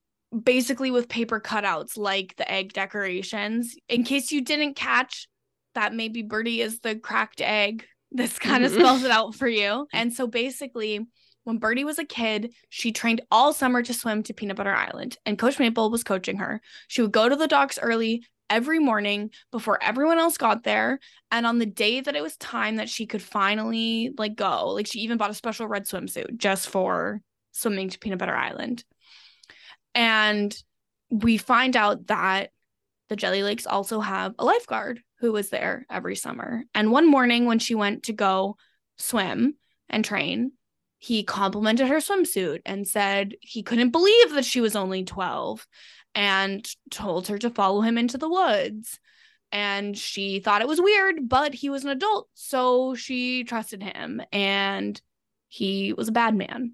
basically 0.43 0.89
with 0.91 1.09
paper 1.09 1.39
cutouts 1.39 1.97
like 1.97 2.35
the 2.37 2.49
egg 2.51 2.73
decorations. 2.73 3.75
In 3.87 4.03
case 4.03 4.31
you 4.31 4.41
didn't 4.41 4.75
catch 4.75 5.27
that 5.75 5.93
maybe 5.93 6.21
Bertie 6.23 6.61
is 6.61 6.79
the 6.79 6.95
cracked 6.95 7.41
egg, 7.41 7.85
this 8.11 8.39
kind 8.39 8.63
of 8.65 8.71
Mhm. 8.71 8.79
spells 8.79 9.03
it 9.03 9.11
out 9.11 9.35
for 9.35 9.47
you. 9.47 9.87
And 9.93 10.13
so 10.13 10.25
basically, 10.27 11.01
when 11.43 11.57
Bertie 11.57 11.83
was 11.83 11.99
a 11.99 12.05
kid, 12.05 12.53
she 12.69 12.91
trained 12.91 13.21
all 13.29 13.53
summer 13.53 13.83
to 13.83 13.93
swim 13.93 14.23
to 14.23 14.33
Peanut 14.33 14.55
Butter 14.55 14.73
Island, 14.73 15.17
and 15.25 15.37
Coach 15.37 15.59
Maple 15.59 15.91
was 15.91 16.03
coaching 16.03 16.37
her. 16.37 16.61
She 16.87 17.01
would 17.01 17.11
go 17.11 17.27
to 17.27 17.35
the 17.35 17.47
docks 17.47 17.77
early 17.81 18.25
every 18.53 18.77
morning 18.77 19.31
before 19.51 19.81
everyone 19.81 20.19
else 20.19 20.37
got 20.37 20.63
there. 20.63 20.99
And 21.31 21.47
on 21.47 21.57
the 21.57 21.65
day 21.65 22.01
that 22.01 22.15
it 22.15 22.21
was 22.21 22.37
time 22.37 22.75
that 22.75 22.87
she 22.87 23.07
could 23.07 23.21
finally 23.21 24.11
like 24.15 24.35
go 24.35 24.69
like 24.69 24.85
she 24.85 24.99
even 24.99 25.17
bought 25.17 25.31
a 25.31 25.33
special 25.33 25.67
red 25.67 25.85
swimsuit 25.85 26.37
just 26.37 26.69
for 26.69 27.19
swimming 27.51 27.89
to 27.89 27.99
peanut 27.99 28.19
butter 28.19 28.35
island. 28.35 28.83
And 29.95 30.55
we 31.09 31.37
find 31.37 31.75
out 31.75 32.07
that 32.07 32.51
the 33.09 33.15
jelly 33.15 33.41
lakes 33.41 33.65
also 33.65 33.99
have 33.99 34.35
a 34.37 34.45
lifeguard 34.45 35.01
who 35.19 35.31
was 35.31 35.49
there 35.49 35.85
every 35.89 36.15
summer. 36.15 36.63
And 36.75 36.91
one 36.91 37.09
morning 37.09 37.45
when 37.45 37.59
she 37.59 37.73
went 37.73 38.03
to 38.03 38.13
go 38.13 38.57
swim 38.97 39.55
and 39.89 40.05
train 40.05 40.51
he 41.03 41.21
complimented 41.21 41.87
her 41.87 41.97
swimsuit 41.97 42.61
and 42.65 42.87
said 42.87 43.35
he 43.41 43.61
couldn't 43.61 43.89
believe 43.89 44.31
that 44.31 44.45
she 44.45 44.61
was 44.61 44.73
only 44.73 45.03
12 45.03 45.67
and 46.15 46.65
told 46.91 47.27
her 47.27 47.37
to 47.37 47.49
follow 47.49 47.81
him 47.81 47.97
into 47.97 48.17
the 48.17 48.29
woods 48.29 49.01
and 49.51 49.97
she 49.97 50.39
thought 50.39 50.61
it 50.61 50.67
was 50.67 50.79
weird, 50.79 51.27
but 51.27 51.53
he 51.53 51.69
was 51.69 51.83
an 51.83 51.89
adult, 51.89 52.29
so 52.33 52.95
she 52.95 53.43
trusted 53.43 53.83
him, 53.83 54.19
and 54.31 54.99
he 55.47 55.93
was 55.93 56.07
a 56.07 56.11
bad 56.11 56.33
man. 56.35 56.71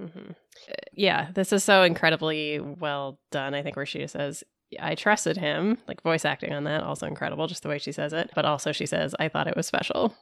Mhm. 0.00 0.30
Uh, 0.30 0.72
Yeah, 0.94 1.32
this 1.34 1.52
is 1.52 1.62
so 1.64 1.82
incredibly 1.82 2.60
well 2.60 3.18
done. 3.30 3.54
I 3.54 3.62
think 3.62 3.76
where 3.76 3.84
she 3.84 4.06
says, 4.06 4.42
I 4.80 4.94
trusted 4.94 5.36
him, 5.36 5.76
like 5.86 6.02
voice 6.02 6.24
acting 6.24 6.54
on 6.54 6.64
that, 6.64 6.82
also 6.82 7.06
incredible, 7.06 7.46
just 7.46 7.62
the 7.62 7.68
way 7.68 7.78
she 7.78 7.92
says 7.92 8.12
it. 8.14 8.30
But 8.34 8.46
also, 8.46 8.72
she 8.72 8.86
says, 8.86 9.14
I 9.18 9.28
thought 9.28 9.48
it 9.48 9.56
was 9.56 9.66
special. 9.66 10.14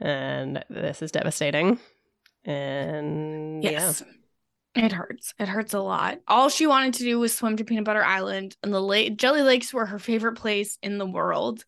And 0.00 0.64
this 0.68 1.00
is 1.00 1.12
devastating. 1.12 1.78
And 2.46 3.62
Yes. 3.62 4.02
It 4.74 4.92
hurts. 4.92 5.34
It 5.38 5.48
hurts 5.48 5.72
a 5.72 5.80
lot. 5.80 6.20
All 6.28 6.50
she 6.50 6.66
wanted 6.66 6.94
to 6.94 7.04
do 7.04 7.18
was 7.18 7.34
swim 7.34 7.56
to 7.56 7.64
Peanut 7.64 7.84
Butter 7.84 8.04
Island, 8.04 8.56
and 8.62 8.74
the 8.74 8.80
lake 8.80 9.16
Jelly 9.16 9.42
Lakes 9.42 9.72
were 9.72 9.86
her 9.86 9.98
favorite 9.98 10.36
place 10.36 10.78
in 10.82 10.98
the 10.98 11.06
world. 11.06 11.64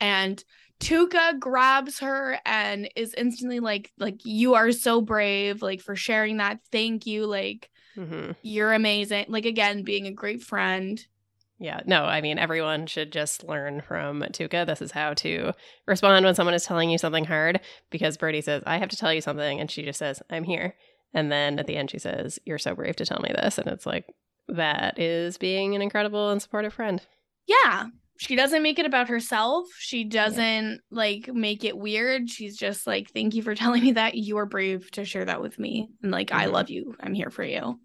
And 0.00 0.42
Tuca 0.80 1.38
grabs 1.38 2.00
her 2.00 2.38
and 2.44 2.90
is 2.96 3.14
instantly 3.14 3.60
like, 3.60 3.92
like, 3.98 4.24
you 4.24 4.54
are 4.54 4.72
so 4.72 5.00
brave, 5.00 5.62
like 5.62 5.80
for 5.80 5.94
sharing 5.96 6.38
that. 6.38 6.60
Thank 6.72 7.06
you. 7.06 7.26
Like, 7.26 7.70
yeah. 7.96 8.04
hmm 8.04 8.32
you're 8.42 8.72
amazing. 8.72 9.26
Like 9.28 9.46
again, 9.46 9.82
being 9.82 10.06
a 10.06 10.12
great 10.12 10.42
friend. 10.42 11.04
Yeah, 11.60 11.80
no, 11.86 12.04
I 12.04 12.20
mean, 12.20 12.38
everyone 12.38 12.86
should 12.86 13.10
just 13.10 13.42
learn 13.42 13.80
from 13.80 14.20
Tuca. 14.22 14.64
This 14.64 14.80
is 14.80 14.92
how 14.92 15.14
to 15.14 15.52
respond 15.86 16.24
when 16.24 16.34
someone 16.34 16.54
is 16.54 16.64
telling 16.64 16.88
you 16.88 16.98
something 16.98 17.24
hard 17.24 17.60
because 17.90 18.16
Bertie 18.16 18.42
says, 18.42 18.62
I 18.64 18.78
have 18.78 18.90
to 18.90 18.96
tell 18.96 19.12
you 19.12 19.20
something. 19.20 19.58
And 19.58 19.68
she 19.68 19.82
just 19.82 19.98
says, 19.98 20.22
I'm 20.30 20.44
here. 20.44 20.76
And 21.12 21.32
then 21.32 21.58
at 21.58 21.66
the 21.66 21.76
end, 21.76 21.90
she 21.90 21.98
says, 21.98 22.38
You're 22.44 22.58
so 22.58 22.74
brave 22.74 22.96
to 22.96 23.06
tell 23.06 23.20
me 23.20 23.30
this. 23.34 23.58
And 23.58 23.66
it's 23.66 23.86
like, 23.86 24.06
that 24.48 24.98
is 24.98 25.36
being 25.36 25.74
an 25.74 25.82
incredible 25.82 26.30
and 26.30 26.40
supportive 26.40 26.74
friend. 26.74 27.02
Yeah. 27.46 27.86
She 28.18 28.34
doesn't 28.36 28.62
make 28.64 28.78
it 28.80 28.84
about 28.86 29.08
herself. 29.08 29.66
She 29.78 30.02
doesn't 30.04 30.80
like 30.90 31.32
make 31.32 31.64
it 31.64 31.78
weird. 31.78 32.28
She's 32.28 32.56
just 32.56 32.84
like, 32.86 33.10
thank 33.12 33.34
you 33.34 33.42
for 33.42 33.54
telling 33.54 33.82
me 33.82 33.92
that. 33.92 34.16
You 34.16 34.38
are 34.38 34.46
brave 34.46 34.90
to 34.92 35.04
share 35.04 35.24
that 35.24 35.40
with 35.40 35.58
me. 35.58 35.88
And 36.02 36.10
like, 36.10 36.32
I 36.32 36.46
Mhm. 36.46 36.52
love 36.52 36.68
you. 36.68 36.94
I'm 37.00 37.14
here 37.14 37.30
for 37.30 37.44
you. 37.44 37.80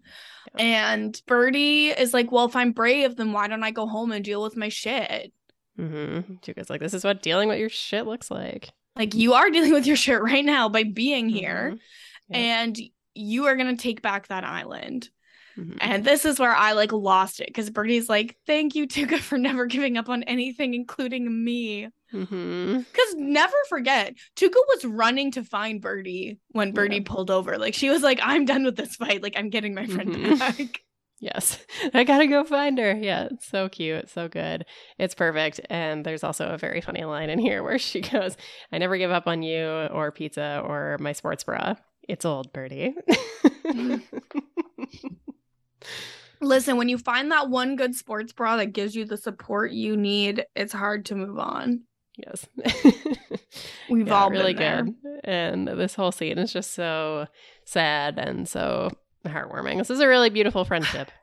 Yeah. 0.56 0.92
And 0.92 1.22
Bertie 1.26 1.88
is 1.88 2.12
like, 2.12 2.32
well, 2.32 2.46
if 2.46 2.56
I'm 2.56 2.72
brave, 2.72 3.14
then 3.16 3.32
why 3.32 3.46
don't 3.48 3.62
I 3.62 3.70
go 3.70 3.86
home 3.86 4.10
and 4.12 4.24
deal 4.24 4.42
with 4.42 4.56
my 4.56 4.68
shit? 4.68 5.32
Mm-hmm. 5.78 6.34
Tuca's 6.42 6.68
like, 6.68 6.80
This 6.80 6.94
is 6.94 7.04
what 7.04 7.22
dealing 7.22 7.48
with 7.48 7.58
your 7.58 7.68
shit 7.70 8.04
looks 8.06 8.30
like. 8.30 8.70
Like, 8.96 9.14
you 9.14 9.34
are 9.34 9.50
dealing 9.50 9.72
with 9.72 9.86
your 9.86 9.96
shit 9.96 10.20
right 10.20 10.44
now 10.44 10.68
by 10.68 10.82
being 10.84 11.28
here. 11.28 11.72
Mhm. 11.74 11.78
Yeah. 12.30 12.38
And 12.38 12.80
you 13.14 13.46
are 13.46 13.56
going 13.56 13.76
to 13.76 13.80
take 13.82 14.02
back 14.02 14.28
that 14.28 14.44
island. 14.44 15.08
Mhm. 15.58 15.78
And 15.80 16.04
this 16.04 16.24
is 16.24 16.38
where 16.40 16.54
I 16.54 16.72
like 16.72 16.92
lost 16.92 17.40
it 17.40 17.46
because 17.48 17.70
Bertie's 17.70 18.08
like, 18.08 18.36
thank 18.46 18.74
you, 18.74 18.86
Tuca, 18.86 19.18
for 19.20 19.38
never 19.38 19.66
giving 19.66 19.96
up 19.96 20.08
on 20.08 20.22
anything, 20.24 20.74
including 20.74 21.44
me. 21.44 21.88
Mm-hmm. 22.12 22.78
Because 22.78 23.14
never 23.16 23.56
forget, 23.68 24.14
Tuca 24.36 24.54
was 24.74 24.84
running 24.84 25.30
to 25.32 25.42
find 25.44 25.80
Bertie 25.80 26.38
when 26.50 26.72
Bertie 26.72 26.96
Yeah. 26.96 27.02
pulled 27.06 27.30
over. 27.30 27.58
Like 27.58 27.74
she 27.74 27.90
was 27.90 28.02
like, 28.02 28.20
I'm 28.22 28.44
done 28.44 28.64
with 28.64 28.76
this 28.76 28.96
fight. 28.96 29.22
Like 29.22 29.34
I'm 29.36 29.50
getting 29.50 29.74
my 29.74 29.86
friend 29.86 30.14
Mhm. 30.14 30.38
back. 30.38 30.80
Yes. 31.20 31.64
I 31.94 32.04
gotta 32.04 32.26
go 32.26 32.44
find 32.44 32.76
her. 32.78 32.92
Yeah, 32.92 33.28
it's 33.30 33.46
so 33.46 33.68
cute. 33.70 33.96
it's 34.04 34.12
So 34.12 34.28
good. 34.28 34.66
It's 34.98 35.14
perfect. 35.14 35.58
And 35.70 36.04
there's 36.04 36.22
also 36.24 36.48
a 36.48 36.58
very 36.58 36.82
funny 36.82 37.04
line 37.04 37.30
in 37.30 37.38
here 37.38 37.62
where 37.62 37.78
she 37.78 38.02
goes, 38.02 38.36
I 38.70 38.76
never 38.78 38.98
give 38.98 39.10
up 39.12 39.26
on 39.26 39.42
you 39.42 39.64
or 39.64 40.12
pizza 40.12 40.60
or 40.62 40.98
my 41.00 41.12
sports 41.12 41.44
bra. 41.44 41.76
It's 42.08 42.26
old, 42.26 42.52
Bertie. 42.52 42.94
Listen, 46.40 46.76
when 46.76 46.88
you 46.88 46.98
find 46.98 47.30
that 47.32 47.48
one 47.48 47.76
good 47.76 47.94
sports 47.94 48.32
bra 48.32 48.56
that 48.56 48.72
gives 48.72 48.94
you 48.94 49.04
the 49.04 49.16
support 49.16 49.72
you 49.72 49.96
need, 49.96 50.44
it's 50.54 50.72
hard 50.72 51.06
to 51.06 51.14
move 51.14 51.38
on. 51.38 51.82
yes. 52.16 52.46
We've 53.88 54.08
Yeah, 54.08 54.14
all 54.14 54.30
really 54.30 54.54
been 54.54 54.54
there. 54.54 54.82
good. 54.82 55.20
And 55.24 55.68
this 55.68 55.94
whole 55.94 56.12
scene 56.12 56.38
is 56.38 56.52
just 56.52 56.72
so 56.74 57.26
sad 57.64 58.18
and 58.18 58.48
so 58.48 58.90
heartwarming. 59.26 59.78
This 59.78 59.90
is 59.90 60.00
a 60.00 60.08
really 60.08 60.30
beautiful 60.30 60.64
friendship. 60.64 61.10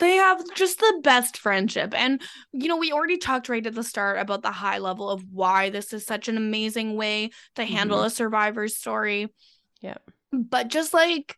They 0.00 0.16
have 0.16 0.42
just 0.54 0.80
the 0.80 1.00
best 1.04 1.38
friendship. 1.38 1.94
And, 1.96 2.20
you 2.52 2.66
know, 2.66 2.76
we 2.76 2.90
already 2.90 3.16
talked 3.16 3.48
right 3.48 3.64
at 3.64 3.76
the 3.76 3.84
start 3.84 4.18
about 4.18 4.42
the 4.42 4.50
high 4.50 4.78
level 4.78 5.08
of 5.08 5.22
why 5.30 5.70
this 5.70 5.92
is 5.92 6.04
such 6.04 6.26
an 6.28 6.36
amazing 6.36 6.96
way 6.96 7.30
to 7.54 7.64
handle 7.64 7.98
mm-hmm. 7.98 8.08
a 8.08 8.10
survivor's 8.10 8.76
story. 8.76 9.32
Yeah. 9.80 9.98
But 10.32 10.66
just 10.66 10.92
like 10.94 11.36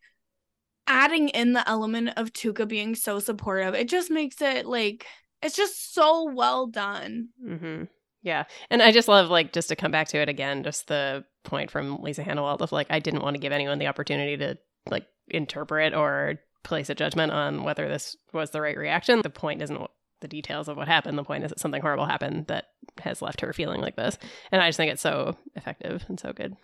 adding 0.86 1.28
in 1.30 1.52
the 1.52 1.68
element 1.68 2.10
of 2.16 2.32
Tuca 2.32 2.66
being 2.66 2.94
so 2.94 3.18
supportive, 3.18 3.74
it 3.74 3.88
just 3.88 4.10
makes 4.10 4.40
it 4.40 4.66
like, 4.66 5.06
it's 5.42 5.56
just 5.56 5.94
so 5.94 6.32
well 6.32 6.66
done. 6.66 7.28
hmm 7.44 7.84
Yeah. 8.22 8.44
And 8.70 8.82
I 8.82 8.90
just 8.92 9.08
love, 9.08 9.28
like, 9.30 9.52
just 9.52 9.68
to 9.68 9.76
come 9.76 9.90
back 9.90 10.08
to 10.08 10.18
it 10.18 10.28
again, 10.28 10.62
just 10.62 10.88
the 10.88 11.24
point 11.44 11.70
from 11.70 12.02
Lisa 12.02 12.24
Hanawalt 12.24 12.60
of, 12.60 12.72
like, 12.72 12.88
I 12.90 12.98
didn't 12.98 13.22
want 13.22 13.34
to 13.34 13.40
give 13.40 13.52
anyone 13.52 13.78
the 13.78 13.86
opportunity 13.86 14.36
to, 14.38 14.58
like, 14.90 15.06
interpret 15.28 15.94
or 15.94 16.40
place 16.64 16.90
a 16.90 16.94
judgment 16.94 17.32
on 17.32 17.62
whether 17.62 17.88
this 17.88 18.16
was 18.32 18.50
the 18.50 18.60
right 18.60 18.76
reaction. 18.76 19.22
The 19.22 19.30
point 19.30 19.62
isn't 19.62 19.80
the 20.20 20.28
details 20.28 20.68
of 20.68 20.76
what 20.76 20.88
happened. 20.88 21.18
The 21.18 21.24
point 21.24 21.44
is 21.44 21.50
that 21.50 21.60
something 21.60 21.82
horrible 21.82 22.06
happened 22.06 22.46
that 22.46 22.66
has 23.00 23.22
left 23.22 23.40
her 23.42 23.52
feeling 23.52 23.80
like 23.80 23.96
this. 23.96 24.18
And 24.50 24.62
I 24.62 24.68
just 24.68 24.76
think 24.76 24.90
it's 24.90 25.02
so 25.02 25.36
effective 25.54 26.04
and 26.08 26.18
so 26.18 26.32
good. 26.32 26.56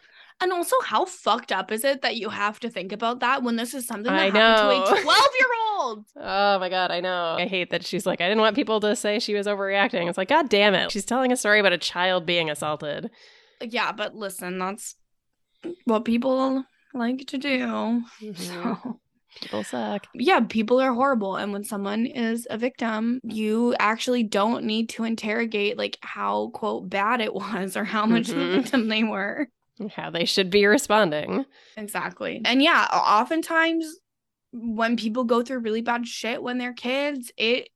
And 0.43 0.53
also, 0.53 0.76
how 0.84 1.05
fucked 1.05 1.53
up 1.53 1.70
is 1.70 1.84
it 1.84 2.03
that 2.03 2.16
you 2.16 2.28
have 2.28 2.59
to 2.61 2.68
think 2.68 2.90
about 2.93 3.20
that 3.20 3.43
when 3.43 3.57
this 3.57 3.72
is 3.74 3.86
something 3.86 4.12
that 4.12 4.34
I 4.34 4.38
happened 4.38 4.86
to 4.88 4.99
a 4.99 5.03
12 5.03 5.18
year 5.38 5.49
old? 5.78 6.05
Oh 6.16 6.59
my 6.59 6.68
God, 6.68 6.90
I 6.90 7.01
know. 7.01 7.36
I 7.38 7.47
hate 7.47 7.70
that 7.70 7.86
she's 7.86 8.05
like, 8.07 8.20
I 8.20 8.28
didn't 8.28 8.40
want 8.40 8.57
people 8.57 8.80
to 8.80 8.97
say 8.97 9.18
she 9.20 9.34
was 9.34 9.47
overreacting. 9.47 10.09
It's 10.09 10.18
like, 10.18 10.28
God 10.28 10.49
damn 10.49 10.74
it. 10.74 10.90
She's 10.90 11.05
telling 11.05 11.30
a 11.32 11.36
story 11.36 11.61
about 11.61 11.72
a 11.72 11.78
child 11.78 12.26
being 12.26 12.51
assaulted. 12.51 13.11
Yeah, 13.61 13.93
but 13.93 14.14
listen, 14.16 14.59
that's 14.59 14.97
what 15.84 16.05
people 16.05 16.64
like 16.93 17.26
to 17.28 17.38
do. 17.38 18.03
Mhm. 18.20 18.36
So, 18.36 18.99
People 19.40 19.64
suck. 19.64 20.07
yeah, 20.14 20.40
people 20.40 20.78
are 20.80 20.93
horrible. 20.93 21.36
And 21.36 21.53
when 21.53 21.64
someone 21.64 22.05
is 22.05 22.47
a 22.51 22.59
victim, 22.59 23.20
you 23.24 23.74
actually 23.78 24.24
don't 24.24 24.64
need 24.64 24.90
to 24.90 25.05
interrogate 25.05 25.78
like 25.78 25.97
how 26.03 26.51
quote 26.53 26.90
bad 26.90 27.20
it 27.20 27.32
was 27.43 27.76
or 27.76 27.84
how 27.84 28.05
much 28.07 28.28
of 28.28 28.36
a 28.38 28.51
victim 28.61 28.88
they 28.88 29.05
were. 29.05 29.49
How 29.95 30.11
they 30.11 30.25
should 30.25 30.51
be 30.51 30.66
responding. 30.66 31.45
Exactly. 31.77 32.41
And 32.45 32.62
yeah, 32.62 32.87
oftentimes 32.93 33.87
when 34.53 34.97
people 34.97 35.25
go 35.25 35.43
through 35.43 35.61
really 35.61 35.81
bad 35.81 36.07
shit 36.07 36.43
when 36.43 36.59
they're 36.59 36.75
kids, 36.75 37.33
it 37.37 37.68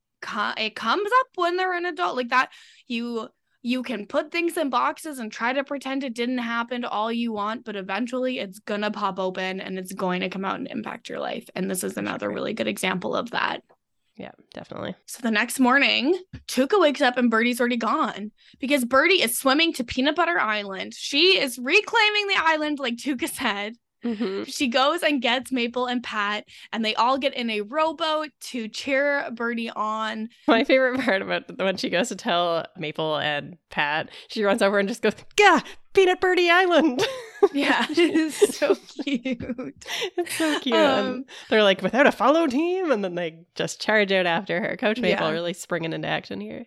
it 0.57 0.75
comes 0.75 1.11
up 1.21 1.27
when 1.37 1.57
they're 1.57 1.75
an 1.75 1.87
adult 1.87 2.17
like 2.17 2.31
that. 2.31 2.51
You 2.87 3.29
you 3.63 3.83
can 3.83 4.07
put 4.07 4.31
things 4.31 4.57
in 4.57 4.71
boxes 4.71 5.19
and 5.19 5.33
try 5.33 5.53
to 5.53 5.65
pretend 5.65 6.05
it 6.05 6.15
didn't 6.15 6.39
happen 6.39 6.85
all 6.85 7.11
you 7.11 7.33
want, 7.33 7.65
but 7.65 7.75
eventually 7.75 8.39
it's 8.39 8.61
gonna 8.61 8.91
pop 8.91 9.19
open 9.19 9.61
and 9.61 9.79
it's 9.79 9.93
going 9.93 10.21
to 10.21 10.29
come 10.29 10.45
out 10.45 10.59
and 10.59 10.69
impact 10.69 11.09
your 11.09 11.19
life. 11.19 11.49
And 11.55 11.69
this 11.71 11.83
is 11.83 11.97
another 11.97 12.31
really 12.31 12.53
good 12.53 12.69
example 12.69 13.17
of 13.17 13.31
that. 13.33 13.63
Yeah, 14.17 14.33
definitely. 14.55 14.95
So 15.07 15.21
the 15.23 15.31
next 15.31 15.61
morning, 15.61 16.19
Tuca 16.49 16.81
wakes 16.81 17.03
up 17.03 17.19
and 17.19 17.31
Bertie's 17.31 17.61
already 17.61 17.77
gone 17.77 18.33
because 18.59 18.85
Bertie 18.85 19.23
is 19.23 19.39
swimming 19.39 19.75
to 19.75 19.85
Peanut 19.85 20.17
Butter 20.17 20.41
Island. 20.41 20.95
She 20.95 21.39
is 21.39 21.59
reclaiming 21.59 22.27
the 22.29 22.39
island, 22.39 22.79
like 22.79 22.97
Tuca 22.97 23.29
said. 23.29 23.75
Mm-hmm. 24.05 24.45
She 24.45 24.69
goes 24.69 25.03
and 25.03 25.21
gets 25.21 25.51
Maple 25.51 25.87
and 25.87 26.03
Pat, 26.03 26.45
and 26.73 26.85
they 26.85 26.95
all 26.95 27.19
get 27.19 27.35
in 27.35 27.51
a 27.51 27.62
rowboat 27.62 28.31
to 28.41 28.69
cheer 28.69 29.29
Bertie 29.33 29.71
on. 29.71 30.29
My 30.47 30.64
favorite 30.64 31.01
part 31.01 31.23
about 31.23 31.59
when 31.59 31.77
she 31.77 31.91
goes 31.91 32.09
to 32.09 32.17
tell 32.17 32.67
Maple 32.77 33.17
and 33.17 33.57
Pat, 33.71 34.11
she 34.29 34.45
runs 34.45 34.62
over 34.62 34.79
and 34.79 34.89
just 34.89 35.03
goes, 35.03 35.14
"Gah, 35.37 35.61
Peanut 35.97 36.21
Birdie 36.21 36.51
Island." 36.51 37.05
Yeah, 37.53 37.87
it's 37.91 38.57
so 38.59 38.75
cute. 38.77 39.85
it's 40.17 40.35
so 40.37 40.61
cute. 40.61 40.75
Um, 40.77 41.25
they're 41.51 41.63
like, 41.63 41.83
without 41.83 42.07
a 42.07 42.13
follow 42.13 42.47
team, 42.47 42.91
and 42.91 43.03
then 43.05 43.15
they 43.15 43.45
just 43.55 43.81
charge 43.81 44.11
out 44.13 44.27
after 44.27 44.61
her. 44.61 44.77
Coach 44.77 44.99
Maple 45.01 45.27
Yeah. 45.27 45.33
really 45.33 45.53
springing 45.53 45.93
into 45.93 46.09
action 46.09 46.41
here. 46.41 46.67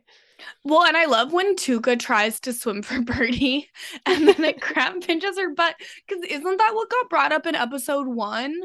Well, 0.63 0.83
and 0.85 0.95
I 0.95 1.05
love 1.05 1.33
when 1.33 1.55
Tuca 1.55 1.99
tries 1.99 2.39
to 2.41 2.53
swim 2.53 2.81
for 2.81 3.01
Bertie, 3.01 3.69
and 4.05 4.27
then 4.27 4.43
it 4.43 4.61
crab 4.61 5.01
pinches 5.01 5.37
her 5.37 5.53
butt. 5.53 5.75
Because 6.07 6.23
isn't 6.25 6.57
that 6.57 6.71
what 6.73 6.89
got 6.89 7.09
brought 7.09 7.31
up 7.33 7.45
in 7.45 7.55
episode 7.55 8.07
one? 8.07 8.55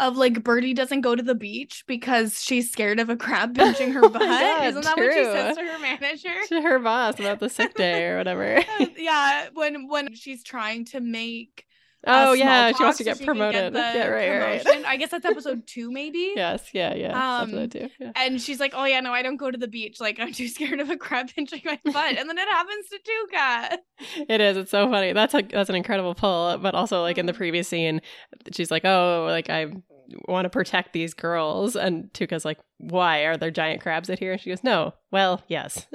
Of 0.00 0.16
like 0.16 0.42
Bertie 0.42 0.74
doesn't 0.74 1.02
go 1.02 1.14
to 1.14 1.22
the 1.22 1.36
beach 1.36 1.84
because 1.86 2.42
she's 2.42 2.70
scared 2.72 2.98
of 2.98 3.08
a 3.10 3.16
crab 3.16 3.56
oh 3.60 3.72
pinching 3.72 3.92
her 3.92 4.04
Oh 4.04 4.08
butt. 4.08 4.22
God, 4.22 4.66
isn't 4.66 4.82
that 4.84 4.98
what 4.98 5.12
she 5.12 5.22
true. 5.22 5.32
says 5.32 5.56
to 5.56 5.62
her 5.62 5.78
manager? 5.78 6.34
To 6.48 6.60
her 6.62 6.78
boss 6.80 7.20
about 7.20 7.38
the 7.40 7.48
sick 7.48 7.74
day 7.74 8.06
or 8.06 8.18
whatever. 8.18 8.56
Um, 8.80 8.90
yeah, 8.96 9.48
when 9.54 9.88
when 9.88 10.14
she's 10.14 10.42
trying 10.42 10.84
to 10.86 11.00
make 11.00 11.64
oh 12.06 12.32
yeah, 12.32 12.72
she 12.72 12.82
wants 12.82 12.98
to 12.98 13.04
get 13.04 13.16
can 13.18 13.26
promoted. 13.26 13.72
the 13.72 13.78
yeah, 13.78 14.06
right, 14.06 14.64
right. 14.64 14.84
I 14.86 14.96
guess 14.96 15.10
that's 15.10 15.24
episode 15.24 15.66
two, 15.66 15.90
maybe. 15.90 16.32
yes, 16.36 16.70
yeah, 16.72 16.94
yeah. 16.94 17.38
Um, 17.38 17.50
episode 17.50 17.72
two. 17.72 17.90
Yeah. 18.00 18.12
And 18.16 18.40
she's 18.40 18.60
like, 18.60 18.72
"Oh 18.74 18.84
yeah, 18.84 19.00
no, 19.00 19.12
I 19.12 19.22
don't 19.22 19.36
go 19.36 19.50
to 19.50 19.58
the 19.58 19.68
beach. 19.68 20.00
Like 20.00 20.18
I'm 20.20 20.32
too 20.32 20.48
scared 20.48 20.80
of 20.80 20.90
a 20.90 20.96
crab 20.96 21.28
pinching 21.34 21.62
my 21.64 21.78
butt." 21.84 21.94
and 22.18 22.28
then 22.28 22.38
it 22.38 22.48
happens 22.48 22.86
to 22.88 22.98
Tuca. 22.98 23.78
It 24.28 24.40
is. 24.40 24.56
It's 24.56 24.70
so 24.70 24.90
funny. 24.90 25.12
That's 25.12 25.34
a 25.34 25.42
that's 25.42 25.70
an 25.70 25.76
incredible 25.76 26.14
pull. 26.14 26.58
But 26.58 26.74
also, 26.74 27.02
like 27.02 27.18
in 27.18 27.26
the 27.26 27.34
previous 27.34 27.68
scene, 27.68 28.00
she's 28.52 28.70
like, 28.70 28.84
"Oh, 28.84 29.26
like 29.28 29.50
I 29.50 29.66
want 30.28 30.44
to 30.44 30.50
protect 30.50 30.92
these 30.92 31.14
girls," 31.14 31.76
and 31.76 32.12
Tuca's 32.12 32.44
like, 32.44 32.58
"Why 32.78 33.20
are 33.20 33.36
there 33.36 33.50
giant 33.50 33.80
crabs 33.80 34.10
out 34.10 34.18
here?" 34.18 34.32
And 34.32 34.40
she 34.40 34.50
goes, 34.50 34.64
"No. 34.64 34.94
Well, 35.10 35.42
yes." 35.48 35.86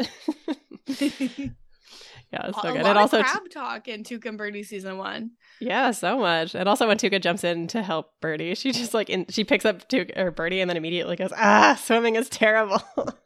Yeah, 2.32 2.48
it's 2.48 2.62
so 2.62 2.70
a 2.70 2.74
good. 2.74 2.82
lot 2.84 2.90
And 2.90 2.98
also, 3.00 3.24
crab 3.24 3.50
talk 3.50 3.88
in 3.88 4.04
Tuca 4.04 4.28
and 4.28 4.38
Bertie 4.38 4.62
season 4.64 4.98
one. 4.98 5.32
yeah, 5.60 5.90
so 5.92 6.20
much. 6.20 6.54
And 6.56 6.70
also, 6.70 6.88
when 6.88 6.98
Tuca 6.98 7.20
jumps 7.20 7.44
in 7.44 7.68
to 7.70 7.82
help 7.82 8.12
Bertie, 8.22 8.54
she 8.56 8.72
just 8.72 8.94
like 8.94 9.10
in, 9.10 9.26
she 9.30 9.44
picks 9.44 9.66
up 9.66 9.90
Tuca 9.90 10.16
or 10.18 10.30
Bertie 10.32 10.62
and 10.62 10.70
then 10.70 10.78
immediately 10.78 11.16
goes, 11.16 11.32
"Ah, 11.36 11.80
swimming 11.82 12.16
is 12.16 12.30
terrible." 12.30 12.82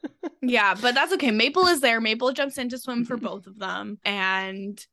Yeah, 0.46 0.76
but 0.82 0.94
that's 0.94 1.14
okay. 1.14 1.32
Maple 1.32 1.68
is 1.68 1.80
there. 1.80 2.02
Maple 2.02 2.34
jumps 2.34 2.58
in 2.58 2.68
to 2.70 2.78
swim 2.78 3.06
for 3.06 3.16
both 3.16 3.48
of 3.48 3.60
them, 3.60 3.98
and 4.04 4.86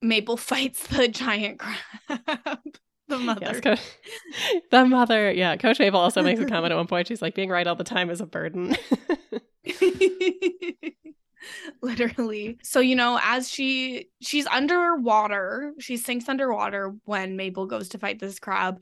Maple 0.00 0.36
fights 0.50 0.86
the 0.88 1.06
giant 1.06 1.60
crab. 1.60 1.78
the 3.08 3.18
mother. 3.18 3.46
Yes, 3.46 3.60
Coach, 3.60 3.80
the 4.72 4.84
mother. 4.84 5.30
Yeah, 5.30 5.56
Coach 5.56 5.78
Maple 5.78 6.00
also 6.00 6.20
makes 6.22 6.40
a 6.40 6.46
comment 6.46 6.72
at 6.72 6.76
one 6.76 6.88
point. 6.88 7.06
She's 7.06 7.22
like, 7.22 7.36
"Being 7.36 7.48
right 7.48 7.64
all 7.66 7.76
the 7.76 7.84
time 7.84 8.10
is 8.10 8.20
a 8.20 8.26
burden." 8.26 8.76
Literally. 11.82 12.58
So, 12.62 12.80
you 12.80 12.96
know, 12.96 13.18
as 13.22 13.48
she 13.50 14.08
she's 14.20 14.46
underwater, 14.46 15.72
she 15.78 15.96
sinks 15.96 16.28
underwater 16.28 16.94
when 17.04 17.36
Maple 17.36 17.66
goes 17.66 17.88
to 17.90 17.98
fight 17.98 18.18
this 18.18 18.38
crab. 18.38 18.76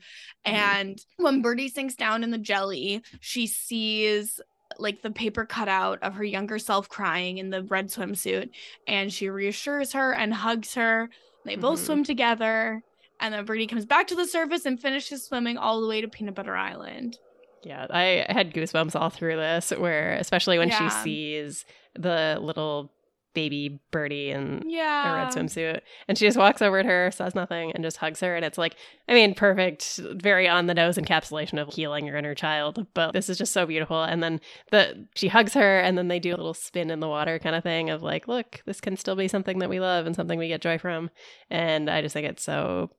Mhm. 0.45 0.53
And 0.53 1.05
when 1.17 1.41
Bertie 1.41 1.69
sinks 1.69 1.95
down 1.95 2.23
in 2.23 2.31
the 2.31 2.37
jelly, 2.37 3.01
she 3.19 3.47
sees 3.47 4.39
like 4.77 5.01
the 5.01 5.11
paper 5.11 5.45
cutout 5.45 5.99
of 6.01 6.13
her 6.15 6.23
younger 6.23 6.57
self 6.57 6.87
crying 6.87 7.37
in 7.39 7.49
the 7.49 7.63
red 7.63 7.87
swimsuit 7.87 8.49
and 8.87 9.11
she 9.11 9.29
reassures 9.29 9.91
her 9.93 10.13
and 10.13 10.33
hugs 10.33 10.75
her. 10.75 11.09
They 11.43 11.55
both 11.57 11.79
Mhm. 11.79 11.85
swim 11.85 12.03
together 12.03 12.81
and 13.19 13.33
then 13.33 13.45
Bertie 13.45 13.67
comes 13.67 13.85
back 13.85 14.07
to 14.07 14.15
the 14.15 14.25
surface 14.25 14.65
and 14.65 14.79
finishes 14.81 15.25
swimming 15.25 15.57
all 15.57 15.81
the 15.81 15.87
way 15.87 16.01
to 16.01 16.07
Peanut 16.07 16.35
Butter 16.35 16.55
Island. 16.55 17.19
Yeah, 17.63 17.85
I 17.89 18.25
had 18.29 18.53
goosebumps 18.53 18.99
all 18.99 19.09
through 19.09 19.35
this, 19.35 19.71
where 19.71 20.13
especially 20.15 20.57
when 20.57 20.69
she 20.71 20.89
sees 20.89 21.65
the 21.93 22.37
little 22.41 22.91
baby 23.33 23.79
birdie 23.91 24.29
in 24.31 24.61
Yeah. 24.67 25.09
a 25.09 25.15
red 25.15 25.27
swimsuit, 25.29 25.79
and 26.07 26.17
she 26.17 26.25
just 26.25 26.37
walks 26.37 26.61
over 26.61 26.83
to 26.83 26.89
her, 26.89 27.11
says 27.11 27.33
nothing, 27.33 27.71
and 27.71 27.81
just 27.81 27.95
hugs 27.95 28.19
her, 28.19 28.35
and 28.35 28.43
it's 28.43 28.57
like, 28.57 28.75
I 29.07 29.13
mean, 29.13 29.35
perfect, 29.35 30.01
very 30.15 30.49
on 30.49 30.65
the 30.65 30.73
nose 30.73 30.97
encapsulation 30.97 31.61
of 31.61 31.73
healing 31.73 32.05
your 32.05 32.17
inner 32.17 32.35
child. 32.35 32.87
But 32.93 33.13
this 33.13 33.29
is 33.29 33.37
just 33.37 33.53
so 33.53 33.65
beautiful, 33.65 34.03
and 34.03 34.21
then 34.21 34.41
the 34.71 35.07
she 35.15 35.29
hugs 35.29 35.53
her, 35.53 35.79
and 35.79 35.97
then 35.97 36.09
they 36.09 36.19
do 36.19 36.31
a 36.31 36.35
little 36.35 36.53
spin 36.53 36.91
in 36.91 36.99
the 36.99 37.07
water 37.07 37.39
kind 37.39 37.55
of 37.55 37.63
thing 37.63 37.89
of 37.89 38.03
like, 38.03 38.27
look, 38.27 38.61
this 38.65 38.81
can 38.81 38.97
still 38.97 39.15
be 39.15 39.29
something 39.29 39.59
that 39.59 39.69
we 39.69 39.79
love 39.79 40.05
and 40.05 40.13
something 40.15 40.37
we 40.37 40.49
get 40.49 40.59
joy 40.61 40.77
from, 40.77 41.09
and 41.49 41.89
I 41.89 42.01
just 42.01 42.11
think 42.11 42.27
it's 42.27 42.43
so 42.43 42.89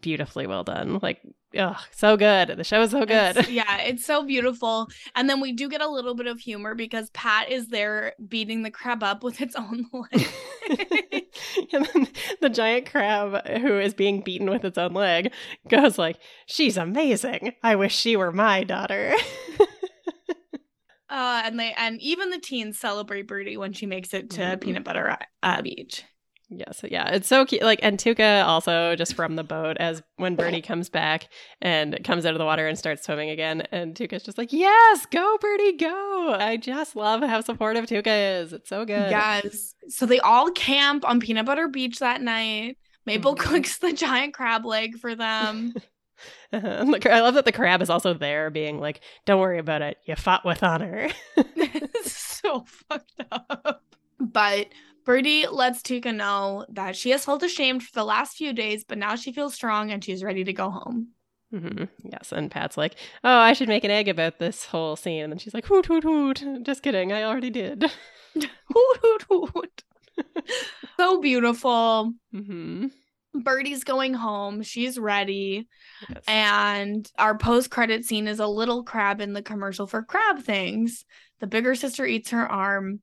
beautifully 0.00 0.46
well 0.46 0.64
done. 0.64 0.98
Like, 1.02 1.20
oh, 1.56 1.76
so 1.90 2.16
good. 2.16 2.56
The 2.56 2.64
show 2.64 2.82
is 2.82 2.90
so 2.90 3.04
good. 3.04 3.36
It's, 3.36 3.48
yeah, 3.50 3.78
it's 3.78 4.04
so 4.04 4.24
beautiful. 4.24 4.88
And 5.14 5.28
then 5.28 5.40
we 5.40 5.52
do 5.52 5.68
get 5.68 5.80
a 5.80 5.88
little 5.88 6.14
bit 6.14 6.26
of 6.26 6.40
humor 6.40 6.74
because 6.74 7.10
Pat 7.10 7.50
is 7.50 7.68
there 7.68 8.14
beating 8.26 8.62
the 8.62 8.70
crab 8.70 9.02
up 9.02 9.22
with 9.22 9.40
its 9.40 9.54
own 9.56 9.86
leg. 9.92 10.26
and 11.72 11.86
then 11.86 12.08
the 12.40 12.50
giant 12.50 12.90
crab 12.90 13.46
who 13.46 13.78
is 13.78 13.94
being 13.94 14.22
beaten 14.22 14.50
with 14.50 14.64
its 14.64 14.78
own 14.78 14.94
leg 14.94 15.32
goes 15.68 15.98
like, 15.98 16.18
"She's 16.46 16.76
amazing. 16.76 17.52
I 17.62 17.76
wish 17.76 17.94
she 17.94 18.16
were 18.16 18.32
my 18.32 18.64
daughter." 18.64 19.14
uh, 21.10 21.42
and 21.44 21.60
they 21.60 21.74
and 21.76 22.00
even 22.00 22.30
the 22.30 22.38
teens 22.38 22.78
celebrate 22.78 23.28
Bertie 23.28 23.56
when 23.56 23.72
she 23.72 23.86
makes 23.86 24.14
it 24.14 24.30
to 24.30 24.40
mm-hmm. 24.40 24.58
Peanut 24.60 24.84
Butter 24.84 25.18
uh, 25.42 25.62
Beach. 25.62 26.04
Yes, 26.50 26.84
yeah, 26.88 27.08
it's 27.08 27.26
so 27.26 27.44
cute. 27.46 27.62
Like, 27.62 27.80
and 27.82 27.98
Tuca 27.98 28.44
also 28.44 28.94
just 28.96 29.14
from 29.14 29.36
the 29.36 29.42
boat 29.42 29.76
as 29.80 30.02
when 30.16 30.36
Bertie 30.36 30.60
comes 30.60 30.90
back 30.90 31.28
and 31.62 31.98
comes 32.04 32.26
out 32.26 32.34
of 32.34 32.38
the 32.38 32.44
water 32.44 32.66
and 32.66 32.78
starts 32.78 33.04
swimming 33.04 33.30
again, 33.30 33.62
and 33.72 33.94
Tuca's 33.94 34.22
just 34.22 34.36
like, 34.36 34.52
"Yes, 34.52 35.06
go, 35.06 35.38
Bertie, 35.40 35.76
go!" 35.76 36.36
I 36.38 36.56
just 36.58 36.96
love 36.96 37.22
how 37.22 37.40
supportive 37.40 37.86
Tuca 37.86 38.42
is. 38.42 38.52
It's 38.52 38.68
so 38.68 38.84
good. 38.84 39.10
Yes. 39.10 39.74
So 39.88 40.06
they 40.06 40.20
all 40.20 40.50
camp 40.50 41.08
on 41.08 41.18
Peanut 41.18 41.46
Butter 41.46 41.68
Beach 41.68 41.98
that 41.98 42.20
night. 42.20 42.76
Maple 43.06 43.34
mm-hmm. 43.34 43.54
cooks 43.54 43.78
the 43.78 43.92
giant 43.92 44.34
crab 44.34 44.64
leg 44.64 44.98
for 44.98 45.14
them. 45.14 45.72
uh-huh. 46.52 46.98
I 47.10 47.20
love 47.20 47.34
that 47.34 47.44
the 47.44 47.52
crab 47.52 47.82
is 47.82 47.90
also 47.90 48.14
there, 48.14 48.50
being 48.50 48.80
like, 48.80 49.00
"Don't 49.24 49.40
worry 49.40 49.58
about 49.58 49.82
it. 49.82 49.96
You 50.06 50.14
fought 50.16 50.44
with 50.44 50.62
honor." 50.62 51.10
so 52.04 52.64
fucked 52.66 53.22
up. 53.30 53.82
But 54.20 54.68
Bertie 55.04 55.46
lets 55.46 55.82
Tuca 55.82 56.14
know 56.14 56.64
that 56.70 56.96
she 56.96 57.10
has 57.10 57.24
felt 57.24 57.42
ashamed 57.42 57.82
for 57.82 57.92
the 57.92 58.04
last 58.04 58.36
few 58.36 58.52
days, 58.52 58.84
but 58.84 58.98
now 58.98 59.16
she 59.16 59.32
feels 59.32 59.54
strong 59.54 59.90
and 59.90 60.02
she's 60.02 60.24
ready 60.24 60.44
to 60.44 60.52
go 60.52 60.70
home. 60.70 61.08
Mm-hmm. 61.52 61.84
Yes, 62.02 62.32
and 62.32 62.50
Pat's 62.50 62.76
like, 62.76 62.96
"Oh, 63.22 63.38
I 63.38 63.52
should 63.52 63.68
make 63.68 63.84
an 63.84 63.90
egg 63.90 64.08
about 64.08 64.38
this 64.38 64.64
whole 64.64 64.96
scene," 64.96 65.22
and 65.22 65.32
then 65.32 65.38
she's 65.38 65.54
like, 65.54 65.66
"Hoot 65.66 65.86
hoot 65.86 66.02
hoot! 66.02 66.42
Just 66.62 66.82
kidding, 66.82 67.12
I 67.12 67.22
already 67.22 67.50
did." 67.50 67.84
hoot 68.34 68.98
hoot 69.02 69.22
hoot! 69.28 69.84
so 70.96 71.20
beautiful. 71.20 72.12
Mm-hmm. 72.34 72.86
Bertie's 73.34 73.84
going 73.84 74.14
home. 74.14 74.62
She's 74.62 74.98
ready. 74.98 75.68
Yes. 76.08 76.22
And 76.26 77.10
our 77.18 77.36
post 77.36 77.70
credit 77.70 78.04
scene 78.04 78.28
is 78.28 78.40
a 78.40 78.46
little 78.46 78.84
crab 78.84 79.20
in 79.20 79.32
the 79.32 79.42
commercial 79.42 79.86
for 79.86 80.02
crab 80.02 80.40
things. 80.40 81.04
The 81.40 81.46
bigger 81.46 81.74
sister 81.74 82.06
eats 82.06 82.30
her 82.30 82.50
arm 82.50 83.00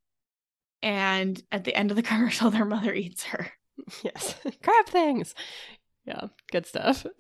and 0.84 1.44
at 1.52 1.64
the 1.64 1.76
end 1.76 1.92
of 1.92 1.98
the 1.98 2.04
commercial 2.12 2.50
their 2.52 2.66
mother 2.66 2.94
eats 2.94 3.24
her. 3.26 3.52
Yes. 4.04 4.36
Crab 4.64 4.86
things 4.88 5.36
yeah 6.06 6.28
good 6.52 6.66
stuff. 6.66 7.06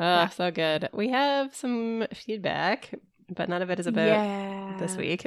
Ah, 0.00 0.22
yeah. 0.22 0.28
so 0.28 0.52
good. 0.52 0.88
We 0.92 1.08
have 1.08 1.56
some 1.56 2.06
feedback 2.14 2.94
but 3.28 3.48
none 3.48 3.62
of 3.62 3.70
it 3.70 3.80
is 3.80 3.88
about 3.88 4.06
yeah. 4.06 4.76
this 4.78 4.96
week. 4.96 5.26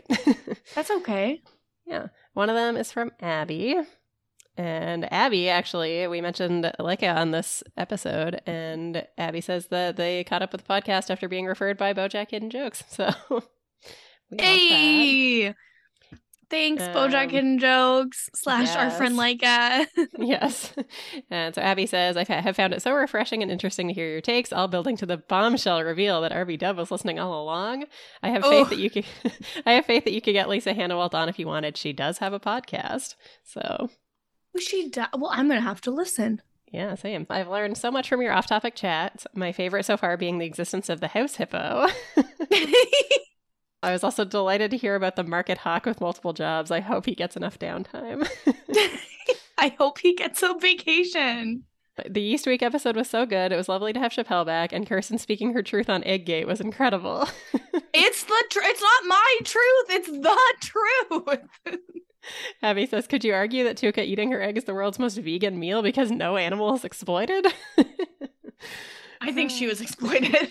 That's 0.74 0.90
okay. 0.90 1.42
Yeah. 1.86 2.08
One 2.36 2.50
of 2.50 2.56
them 2.56 2.78
is 2.78 2.90
from 2.90 3.12
abby. 3.20 3.76
And 4.56 5.12
Abby, 5.12 5.50
actually, 5.50 6.08
we 6.08 6.22
mentioned 6.22 6.72
Leica 6.80 7.14
on 7.14 7.32
this 7.32 7.64
episode, 7.76 8.42
and 8.46 9.06
Abby 9.18 9.42
says 9.42 9.68
that 9.68 9.98
they 9.98 10.24
caught 10.24 10.42
up 10.42 10.54
with 10.54 10.66
the 10.66 10.74
podcast 10.74 11.10
after 11.10 11.28
being 11.28 11.48
referred 11.48 11.78
by 11.78 11.94
Bojack 11.94 12.32
Hidden 12.32 12.50
Jokes. 12.50 12.84
So, 12.88 13.44
hey, 14.38 15.54
Thanks, 16.52 16.84
um, 16.84 16.94
Bojack 16.94 17.32
Hidden 17.32 17.60
Jokes 17.60 18.30
slash 18.36 18.68
yes. 18.68 18.76
our 18.76 18.92
friend 18.92 19.18
Leica. 19.18 19.88
yes. 20.18 20.74
And 21.30 21.56
so 21.56 21.62
Abby 21.62 21.86
says, 21.86 22.18
I 22.18 22.26
have 22.26 22.58
found 22.58 22.74
it 22.74 22.82
so 22.82 22.94
refreshing 22.94 23.42
and 23.42 23.52
interesting 23.52 23.88
to 23.88 23.94
hear 23.94 24.10
your 24.10 24.22
takes, 24.22 24.52
all 24.52 24.68
building 24.68 24.98
to 24.98 25.06
the 25.06 25.18
bombshell 25.18 25.82
reveal 25.82 26.22
that 26.22 26.34
RB 26.34 26.60
Dub 26.60 26.78
was 26.78 26.92
listening 26.92 27.20
all 27.20 27.42
along. 27.42 27.86
I 28.22 28.30
have 28.30 28.44
faith 28.44 28.68
oh. 28.68 28.70
that 28.70 28.80
you 28.80 28.90
could 28.90 29.06
I 29.66 29.74
have 29.74 29.86
faith 29.86 30.04
that 30.04 30.12
you 30.12 30.22
could 30.22 30.34
get 30.34 30.50
Lisa 30.50 30.74
Hanawalt 30.74 31.14
on 31.14 31.30
if 31.30 31.40
you 31.40 31.48
wanted. 31.48 31.78
She 31.78 31.94
does 31.94 32.18
have 32.18 32.34
a 32.34 32.40
podcast. 32.40 33.16
So 33.44 33.90
she 34.60 34.90
does. 34.90 35.08
Well, 35.18 35.32
I'm 35.32 35.48
gonna 35.48 35.62
have 35.62 35.82
to 35.82 35.92
listen. 35.92 36.42
Yeah, 36.72 36.96
same. 36.96 37.26
I've 37.30 37.50
learned 37.50 37.78
so 37.78 37.92
much 37.92 38.10
from 38.10 38.22
your 38.22 38.34
off-topic 38.34 38.76
chats. 38.76 39.26
My 39.34 39.52
favorite 39.52 39.86
so 39.86 39.98
far 39.98 40.18
being 40.18 40.38
the 40.38 40.46
existence 40.46 40.90
of 40.90 41.00
the 41.00 41.10
house 41.10 41.36
hippo. 41.36 41.88
I 43.84 43.92
was 43.92 44.04
also 44.04 44.26
delighted 44.26 44.72
to 44.72 44.78
hear 44.78 44.96
about 44.96 45.16
the 45.16 45.24
market 45.24 45.60
hawk 45.60 45.86
with 45.86 46.02
multiple 46.02 46.34
jobs. 46.34 46.70
I 46.70 46.82
hope 46.82 47.06
he 47.06 47.16
gets 47.16 47.36
enough 47.36 47.58
downtime. 47.58 48.28
I 49.58 49.70
hope 49.78 50.00
he 50.00 50.14
gets 50.14 50.44
a 50.44 50.54
vacation. 50.60 51.64
The 52.08 52.22
Yeast 52.22 52.48
Week 52.48 52.62
episode 52.62 52.96
was 52.96 53.10
so 53.10 53.26
good. 53.26 53.52
It 53.52 53.58
was 53.58 53.68
lovely 53.68 53.92
to 53.94 54.00
have 54.00 54.12
Chappelle 54.12 54.46
back, 54.46 54.72
and 54.72 54.88
Kirsten 54.88 55.18
speaking 55.18 55.54
her 55.54 55.64
truth 55.64 55.90
on 55.90 56.04
Egggate 56.04 56.48
was 56.48 56.62
incredible. 56.62 57.28
it's 57.94 58.24
the 58.24 58.44
tr- 58.50 58.60
it's 58.64 58.82
not 58.82 59.06
my 59.08 59.38
truth. 59.44 59.86
It's 59.90 60.08
the 60.08 60.54
truth. 60.62 61.80
Abby 62.62 62.86
says, 62.86 63.08
"Could 63.08 63.24
you 63.24 63.34
argue 63.34 63.64
that 63.64 63.78
Tuca 63.78 64.06
eating 64.06 64.32
her 64.32 64.42
egg 64.42 64.58
is 64.58 64.64
the 64.64 64.74
world's 64.74 65.00
most 65.00 65.18
vegan 65.18 65.60
meal 65.60 65.82
because 65.82 66.12
no 66.12 66.38
animal 66.38 66.74
is 66.76 66.86
exploited?" 66.86 67.48
I 69.22 69.32
think 69.32 69.52
she 69.52 69.68
was 69.68 69.82
exploited. 69.82 70.50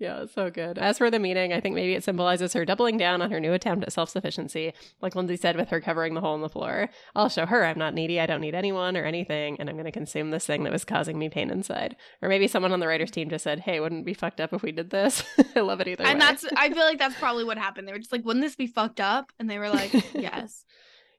Yeah, 0.00 0.24
so 0.34 0.50
good. 0.50 0.78
As 0.78 0.96
for 0.96 1.10
the 1.10 1.18
meeting, 1.18 1.52
I 1.52 1.60
think 1.60 1.74
maybe 1.74 1.92
it 1.92 2.02
symbolizes 2.02 2.54
her 2.54 2.64
doubling 2.64 2.96
down 2.96 3.20
on 3.20 3.30
her 3.30 3.38
new 3.38 3.52
attempt 3.52 3.84
at 3.84 3.92
self 3.92 4.08
sufficiency, 4.08 4.72
like 5.02 5.14
Lindsay 5.14 5.36
said 5.36 5.56
with 5.56 5.68
her 5.68 5.78
covering 5.78 6.14
the 6.14 6.22
hole 6.22 6.34
in 6.34 6.40
the 6.40 6.48
floor. 6.48 6.88
I'll 7.14 7.28
show 7.28 7.44
her 7.44 7.66
I'm 7.66 7.78
not 7.78 7.92
needy, 7.92 8.18
I 8.18 8.24
don't 8.24 8.40
need 8.40 8.54
anyone 8.54 8.96
or 8.96 9.04
anything, 9.04 9.60
and 9.60 9.68
I'm 9.68 9.76
going 9.76 9.84
to 9.84 9.92
consume 9.92 10.30
this 10.30 10.46
thing 10.46 10.64
that 10.64 10.72
was 10.72 10.86
causing 10.86 11.18
me 11.18 11.28
pain 11.28 11.50
inside. 11.50 11.96
Or 12.22 12.30
maybe 12.30 12.48
someone 12.48 12.72
on 12.72 12.80
the 12.80 12.88
writer's 12.88 13.10
team 13.10 13.28
just 13.28 13.44
said, 13.44 13.60
hey, 13.60 13.78
wouldn't 13.78 14.00
it 14.00 14.06
be 14.06 14.14
fucked 14.14 14.40
up 14.40 14.54
if 14.54 14.62
we 14.62 14.72
did 14.72 14.88
this? 14.88 15.22
I 15.54 15.60
love 15.60 15.82
it 15.82 15.88
either 15.88 16.04
and 16.04 16.18
way. 16.18 16.26
that's, 16.26 16.46
I 16.56 16.70
feel 16.70 16.84
like 16.84 16.98
that's 16.98 17.16
probably 17.16 17.44
what 17.44 17.58
happened. 17.58 17.86
They 17.86 17.92
were 17.92 17.98
just 17.98 18.12
like, 18.12 18.24
wouldn't 18.24 18.42
this 18.42 18.56
be 18.56 18.68
fucked 18.68 19.00
up? 19.00 19.32
And 19.38 19.50
they 19.50 19.58
were 19.58 19.68
like, 19.68 19.92
yes. 20.14 20.64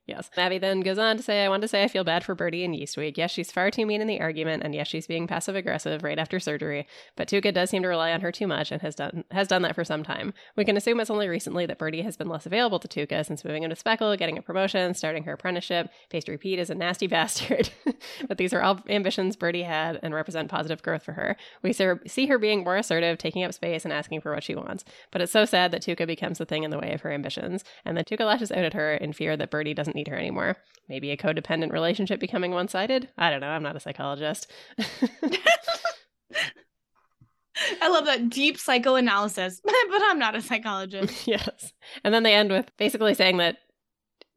Yes. 0.06 0.30
Abby 0.36 0.58
then 0.58 0.80
goes 0.80 0.98
on 0.98 1.16
to 1.16 1.22
say, 1.22 1.44
I 1.44 1.48
want 1.48 1.62
to 1.62 1.68
say 1.68 1.84
I 1.84 1.88
feel 1.88 2.02
bad 2.02 2.24
for 2.24 2.34
Bertie 2.34 2.64
and 2.64 2.74
Yeast 2.74 2.96
Week. 2.96 3.16
Yes, 3.16 3.30
she's 3.30 3.52
far 3.52 3.70
too 3.70 3.86
mean 3.86 4.00
in 4.00 4.08
the 4.08 4.20
argument, 4.20 4.64
and 4.64 4.74
yes, 4.74 4.88
she's 4.88 5.06
being 5.06 5.28
passive 5.28 5.54
aggressive 5.54 6.02
right 6.02 6.18
after 6.18 6.40
surgery. 6.40 6.88
But 7.16 7.28
Tuca 7.28 7.54
does 7.54 7.70
seem 7.70 7.82
to 7.82 7.88
rely 7.88 8.10
on 8.10 8.20
her 8.20 8.32
too 8.32 8.48
much 8.48 8.72
and 8.72 8.82
has 8.82 8.96
done 8.96 9.24
has 9.30 9.46
done 9.46 9.62
that 9.62 9.76
for 9.76 9.84
some 9.84 10.02
time. 10.02 10.34
We 10.56 10.64
can 10.64 10.76
assume 10.76 10.98
it's 10.98 11.08
only 11.10 11.28
recently 11.28 11.66
that 11.66 11.78
Bertie 11.78 12.02
has 12.02 12.16
been 12.16 12.28
less 12.28 12.46
available 12.46 12.80
to 12.80 12.88
Tuca 12.88 13.24
since 13.24 13.44
moving 13.44 13.62
into 13.62 13.76
Speckle, 13.76 14.16
getting 14.18 14.36
a 14.36 14.42
promotion, 14.42 14.92
starting 14.94 15.22
her 15.22 15.34
apprenticeship. 15.34 15.88
Pastry 16.10 16.36
Pete 16.36 16.58
is 16.58 16.70
a 16.70 16.74
nasty 16.74 17.06
bastard. 17.12 17.70
but 18.26 18.38
these 18.38 18.52
are 18.52 18.62
all 18.62 18.80
ambitions 18.88 19.36
Bertie 19.36 19.62
had 19.62 20.00
and 20.02 20.14
represent 20.14 20.50
positive 20.50 20.82
growth 20.82 21.04
for 21.04 21.12
her. 21.12 21.36
We 21.62 21.72
see 21.72 22.26
her 22.26 22.38
being 22.38 22.64
more 22.64 22.76
assertive, 22.76 23.18
taking 23.18 23.44
up 23.44 23.54
space, 23.54 23.84
and 23.84 23.92
asking 23.92 24.20
for 24.22 24.34
what 24.34 24.42
she 24.42 24.56
wants. 24.56 24.84
But 25.12 25.22
it's 25.22 25.32
so 25.32 25.44
sad 25.44 25.70
that 25.70 25.82
Tuca 25.82 26.08
becomes 26.08 26.38
the 26.38 26.44
thing 26.44 26.64
in 26.64 26.70
the 26.72 26.78
way 26.78 26.92
of 26.92 27.02
her 27.02 27.12
ambitions, 27.12 27.62
and 27.84 27.96
that 27.96 28.08
Tuca 28.08 28.26
lashes 28.26 28.50
out 28.50 28.64
at 28.64 28.74
her 28.74 28.94
in 28.94 29.12
fear 29.12 29.36
that 29.36 29.50
Bertie 29.50 29.74
doesn't 29.74 29.91
need 29.94 30.08
her 30.08 30.16
anymore. 30.16 30.56
Maybe 30.88 31.10
a 31.10 31.16
codependent 31.16 31.72
relationship 31.72 32.20
becoming 32.20 32.52
one 32.52 32.68
sided? 32.68 33.08
I 33.16 33.30
don't 33.30 33.40
know. 33.40 33.48
I'm 33.48 33.62
not 33.62 33.76
a 33.76 33.80
psychologist. 33.80 34.50
I 37.80 37.88
love 37.88 38.06
that 38.06 38.30
deep 38.30 38.58
psychoanalysis, 38.58 39.60
but 39.64 39.74
I'm 40.04 40.18
not 40.18 40.34
a 40.34 40.42
psychologist. 40.42 41.26
yes. 41.26 41.72
And 42.04 42.14
then 42.14 42.22
they 42.22 42.34
end 42.34 42.50
with 42.50 42.70
basically 42.76 43.14
saying 43.14 43.38
that 43.38 43.58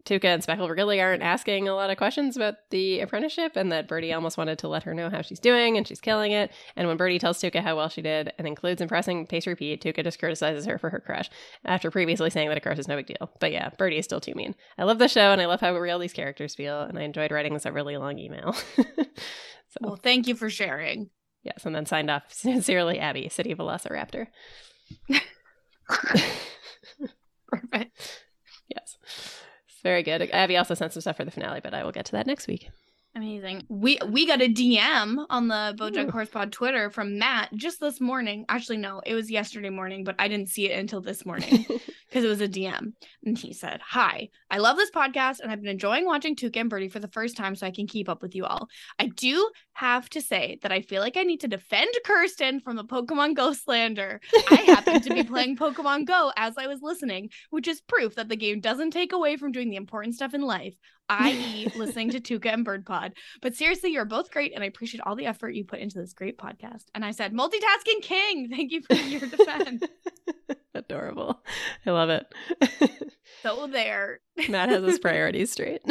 Tuca 0.06 0.26
and 0.26 0.44
Speckle 0.44 0.70
really 0.70 1.02
aren't 1.02 1.24
asking 1.24 1.68
a 1.68 1.74
lot 1.74 1.90
of 1.90 1.98
questions 1.98 2.36
about 2.36 2.56
the 2.70 3.00
apprenticeship, 3.00 3.56
and 3.56 3.72
that 3.72 3.88
Bertie 3.88 4.14
almost 4.14 4.38
wanted 4.38 4.60
to 4.60 4.68
let 4.68 4.84
her 4.84 4.94
know 4.94 5.10
how 5.10 5.22
she's 5.22 5.40
doing, 5.40 5.78
and 5.78 5.88
she's 5.88 6.00
killing 6.00 6.32
it. 6.32 6.52
And 6.76 6.88
when 6.88 6.98
Bertie 6.98 7.20
tells 7.20 7.40
Tuca 7.40 7.62
how 7.62 7.76
well 7.76 7.90
she 7.90 8.02
did 8.02 8.32
and 8.38 8.48
includes 8.48 8.82
impressing 8.82 9.26
Pastry 9.26 9.56
Pete, 9.56 9.82
Tuca 9.82 10.04
just 10.04 10.20
criticizes 10.20 10.66
her 10.66 10.78
for 10.78 10.90
her 10.90 11.00
crush 11.00 11.30
after 11.66 11.90
previously 11.90 12.30
saying 12.30 12.50
that 12.50 12.58
a 12.58 12.62
crush 12.62 12.78
is 12.78 12.88
no 12.88 12.96
big 12.96 13.08
deal. 13.08 13.32
But 13.40 13.52
yeah, 13.52 13.70
Bertie 13.78 13.98
is 13.98 14.06
still 14.06 14.22
too 14.22 14.36
mean. 14.36 14.56
I 14.78 14.84
love 14.84 15.00
the 15.00 15.08
show, 15.08 15.32
and 15.32 15.42
I 15.42 15.46
love 15.46 15.62
how 15.62 15.76
real 15.76 16.00
these 16.00 16.14
characters 16.14 16.56
feel, 16.56 16.82
and 16.82 16.98
I 17.00 17.02
enjoyed 17.02 17.32
writing 17.32 17.54
this 17.54 17.66
a 17.66 17.72
really 17.72 17.98
long 17.98 18.20
email. 18.20 18.54
so. 18.76 19.80
Well, 19.82 20.00
thank 20.02 20.28
you 20.28 20.36
for 20.36 20.50
sharing. 20.50 21.10
Yes, 21.46 21.66
and 21.66 21.76
then 21.76 21.86
signed 21.86 22.10
off 22.10 22.24
sincerely, 22.30 23.00
Abby, 23.00 23.30
City 23.30 23.52
of 23.52 23.60
Velociraptor. 23.60 24.28
Perfect. 27.48 28.24
Yes. 28.68 28.98
Very 29.86 30.02
good. 30.02 30.28
Abby 30.32 30.58
also 30.58 30.74
sent 30.74 30.94
some 30.94 31.02
stuff 31.02 31.18
for 31.18 31.26
the 31.26 31.30
finale, 31.30 31.60
but 31.62 31.76
I 31.76 31.84
will 31.84 31.92
get 31.92 32.08
to 32.08 32.14
that 32.14 32.26
next 32.26 32.48
week. 32.48 32.72
Amazing. 33.16 33.64
We 33.70 33.98
we 34.10 34.28
got 34.28 34.42
a 34.42 34.52
DM 34.52 35.26
on 35.30 35.48
the 35.48 35.74
Bojack 35.80 36.10
Horse 36.10 36.30
Pod 36.30 36.52
Twitter 36.52 36.90
from 36.90 37.18
Matt 37.18 37.54
just 37.56 37.80
this 37.80 38.02
morning. 38.02 38.44
Actually, 38.50 38.78
no, 38.78 39.02
it 39.06 39.14
was 39.14 39.32
yesterday 39.32 39.70
morning, 39.70 40.04
but 40.04 40.16
I 40.20 40.28
didn't 40.28 40.50
see 40.50 40.70
it 40.70 40.78
until 40.78 41.00
this 41.00 41.26
morning. 41.26 41.66
because 42.16 42.24
it 42.24 42.30
was 42.30 42.40
a 42.40 42.48
DM. 42.48 42.94
And 43.26 43.38
he 43.38 43.52
said, 43.52 43.82
Hi, 43.82 44.30
I 44.50 44.60
love 44.60 44.78
this 44.78 44.90
podcast 44.90 45.42
and 45.42 45.52
I've 45.52 45.62
been 45.62 45.70
enjoying 45.70 46.06
watching 46.06 46.36
Tuca 46.36 46.62
and 46.62 46.70
Bertie 46.70 46.88
for 46.88 47.00
the 47.00 47.10
first 47.10 47.36
time 47.36 47.56
so 47.56 47.68
I 47.68 47.72
can 47.72 47.88
keep 47.88 48.08
up 48.08 48.22
with 48.22 48.36
you 48.36 48.46
all. 48.46 48.70
I 48.98 49.08
do 49.08 49.50
have 49.74 50.10
to 50.12 50.22
say 50.22 50.58
that 50.62 50.72
I 50.72 50.80
feel 50.82 51.02
like 51.02 51.18
I 51.18 51.24
need 51.24 51.42
to 51.42 51.50
defend 51.50 51.90
Kirsten 52.06 52.62
from 52.62 52.78
the 52.78 52.86
Pokemon 52.86 53.36
Go 53.36 53.52
slander. 53.52 54.22
I 54.50 54.56
happened 54.56 55.04
to 55.04 55.14
be 55.14 55.24
playing 55.26 55.58
Pokemon 55.58 56.06
Go 56.06 56.32
as 56.38 56.58
I 56.58 56.68
was 56.68 56.80
listening, 56.82 57.32
which 57.50 57.68
is 57.68 57.82
proof 57.82 58.16
that 58.16 58.30
the 58.30 58.38
game 58.38 58.62
doesn't 58.62 58.92
take 58.92 59.12
away 59.12 59.36
from 59.36 59.52
doing 59.52 59.70
the 59.70 59.76
important 59.76 60.16
stuff 60.16 60.34
in 60.34 60.42
life 60.42 60.76
i.e., 61.10 61.68
listening 61.76 62.10
to 62.12 62.20
Tuca 62.20 62.54
and 62.54 62.66
Bird 62.66 62.86
Pod. 62.86 63.14
But 63.42 63.56
seriously, 63.56 63.92
you're 63.92 64.06
both 64.06 64.32
great, 64.32 64.54
and 64.54 64.64
I 64.64 64.68
appreciate 64.68 65.02
all 65.02 65.16
the 65.16 65.26
effort 65.26 65.56
you 65.56 65.64
put 65.64 65.80
into 65.80 66.00
this 66.00 66.14
great 66.14 66.38
podcast. 66.38 66.86
And 66.94 67.06
I 67.06 67.12
said, 67.12 67.34
multitasking 67.34 68.02
king. 68.02 68.50
Thank 68.56 68.72
you 68.72 68.82
for 68.82 68.96
your 68.96 69.22
defense. 69.22 69.84
Adorable. 70.74 71.42
I 71.86 71.92
love 71.92 72.10
it. 72.10 72.34
so 73.42 73.68
there. 73.68 74.20
Matt 74.50 74.70
has 74.70 74.84
his 74.84 75.00
priorities 75.00 75.52
straight. 75.52 75.82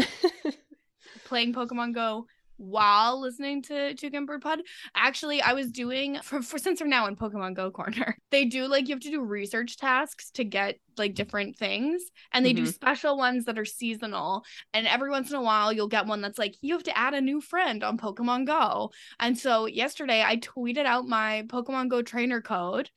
Playing 1.24 1.54
Pokemon 1.54 1.94
Go 1.94 2.26
while 2.56 3.20
listening 3.20 3.62
to 3.62 3.94
Toucan 3.94 4.26
Bird 4.26 4.42
Pod. 4.42 4.60
Actually, 4.94 5.42
I 5.42 5.52
was 5.52 5.70
doing 5.70 6.18
for, 6.22 6.42
for 6.42 6.58
since 6.58 6.80
we're 6.80 6.86
now 6.86 7.06
in 7.06 7.16
Pokemon 7.16 7.54
Go 7.54 7.70
corner, 7.70 8.16
they 8.30 8.44
do 8.44 8.66
like 8.66 8.88
you 8.88 8.94
have 8.94 9.02
to 9.02 9.10
do 9.10 9.20
research 9.20 9.76
tasks 9.76 10.30
to 10.32 10.44
get 10.44 10.78
like 10.96 11.14
different 11.14 11.56
things, 11.56 12.02
and 12.32 12.44
they 12.44 12.52
mm-hmm. 12.52 12.64
do 12.64 12.70
special 12.70 13.16
ones 13.16 13.44
that 13.46 13.58
are 13.58 13.64
seasonal. 13.64 14.44
And 14.72 14.86
every 14.86 15.10
once 15.10 15.30
in 15.30 15.36
a 15.36 15.42
while, 15.42 15.72
you'll 15.72 15.88
get 15.88 16.06
one 16.06 16.20
that's 16.20 16.38
like 16.38 16.54
you 16.60 16.74
have 16.74 16.84
to 16.84 16.96
add 16.96 17.14
a 17.14 17.20
new 17.20 17.40
friend 17.40 17.82
on 17.82 17.98
Pokemon 17.98 18.46
Go. 18.46 18.92
And 19.18 19.38
so 19.38 19.66
yesterday, 19.66 20.22
I 20.22 20.36
tweeted 20.36 20.86
out 20.86 21.06
my 21.06 21.44
Pokemon 21.48 21.88
Go 21.88 22.02
trainer 22.02 22.40
code 22.40 22.90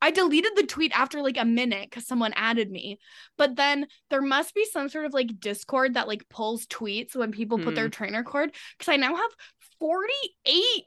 I 0.00 0.10
deleted 0.10 0.52
the 0.54 0.66
tweet 0.66 0.92
after 0.98 1.22
like 1.22 1.38
a 1.38 1.44
minute 1.44 1.88
because 1.90 2.06
someone 2.06 2.32
added 2.36 2.70
me. 2.70 2.98
But 3.36 3.56
then 3.56 3.86
there 4.10 4.22
must 4.22 4.54
be 4.54 4.64
some 4.64 4.88
sort 4.88 5.06
of 5.06 5.12
like 5.12 5.40
Discord 5.40 5.94
that 5.94 6.08
like 6.08 6.28
pulls 6.28 6.66
tweets 6.66 7.16
when 7.16 7.32
people 7.32 7.58
put 7.58 7.74
their 7.74 7.86
hmm. 7.86 7.90
trainer 7.90 8.22
code. 8.22 8.54
Because 8.78 8.92
I 8.92 8.96
now 8.96 9.14
have 9.14 9.30
48 9.80 10.84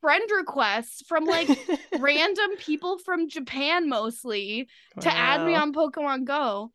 friend 0.00 0.30
requests 0.36 1.02
from 1.06 1.24
like 1.24 1.48
random 1.98 2.56
people 2.58 2.98
from 2.98 3.28
Japan 3.28 3.88
mostly 3.88 4.68
wow. 4.96 5.02
to 5.02 5.14
add 5.14 5.46
me 5.46 5.54
on 5.54 5.72
Pokemon 5.72 6.24
Go 6.24 6.72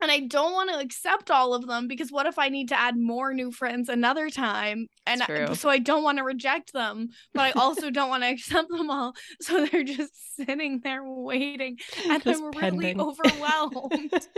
and 0.00 0.10
I 0.10 0.20
don't 0.20 0.52
want 0.52 0.70
to 0.70 0.78
accept 0.78 1.30
all 1.30 1.54
of 1.54 1.66
them 1.66 1.88
because 1.88 2.12
what 2.12 2.26
if 2.26 2.38
I 2.38 2.48
need 2.48 2.68
to 2.68 2.78
add 2.78 2.96
more 2.96 3.32
new 3.32 3.50
friends 3.50 3.88
another 3.88 4.28
time? 4.28 4.88
And 5.06 5.22
I, 5.22 5.54
so 5.54 5.68
I 5.68 5.78
don't 5.78 6.02
want 6.02 6.18
to 6.18 6.24
reject 6.24 6.72
them, 6.72 7.08
but 7.32 7.42
I 7.42 7.50
also 7.60 7.90
don't 7.90 8.08
want 8.08 8.22
to 8.22 8.30
accept 8.30 8.68
them 8.68 8.90
all. 8.90 9.14
So 9.40 9.66
they're 9.66 9.84
just 9.84 10.36
sitting 10.36 10.80
there 10.82 11.02
waiting, 11.04 11.78
and 12.08 12.22
just 12.22 12.42
I'm 12.42 12.52
pending. 12.52 12.98
really 12.98 13.00
overwhelmed. 13.00 14.28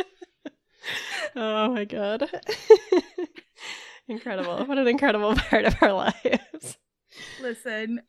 oh 1.37 1.75
my 1.75 1.85
god! 1.85 2.31
incredible! 4.09 4.65
What 4.65 4.79
an 4.79 4.89
incredible 4.89 5.35
part 5.35 5.65
of 5.65 5.77
our 5.81 5.93
lives. 5.93 6.79
Listen, 7.41 8.03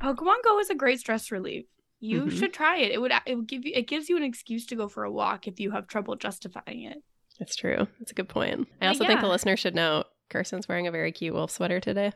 Pokemon 0.00 0.42
Go 0.42 0.58
is 0.58 0.70
a 0.70 0.74
great 0.74 1.00
stress 1.00 1.30
relief 1.30 1.66
you 2.04 2.22
mm-hmm. 2.22 2.36
should 2.36 2.52
try 2.52 2.76
it. 2.76 2.92
It 2.92 3.00
would 3.00 3.12
it 3.26 3.34
would 3.34 3.46
give 3.46 3.64
you 3.64 3.72
it 3.74 3.88
gives 3.88 4.08
you 4.08 4.16
an 4.16 4.22
excuse 4.22 4.66
to 4.66 4.76
go 4.76 4.88
for 4.88 5.04
a 5.04 5.10
walk 5.10 5.48
if 5.48 5.58
you 5.58 5.70
have 5.70 5.86
trouble 5.86 6.16
justifying 6.16 6.82
it. 6.82 7.02
That's 7.38 7.56
true. 7.56 7.88
That's 7.98 8.12
a 8.12 8.14
good 8.14 8.28
point. 8.28 8.68
I 8.80 8.88
also 8.88 9.04
yeah. 9.04 9.08
think 9.08 9.20
the 9.22 9.28
listener 9.28 9.56
should 9.56 9.74
know 9.74 10.04
Kirsten's 10.28 10.68
wearing 10.68 10.86
a 10.86 10.92
very 10.92 11.12
cute 11.12 11.34
wolf 11.34 11.50
sweater 11.50 11.80
today, 11.80 12.12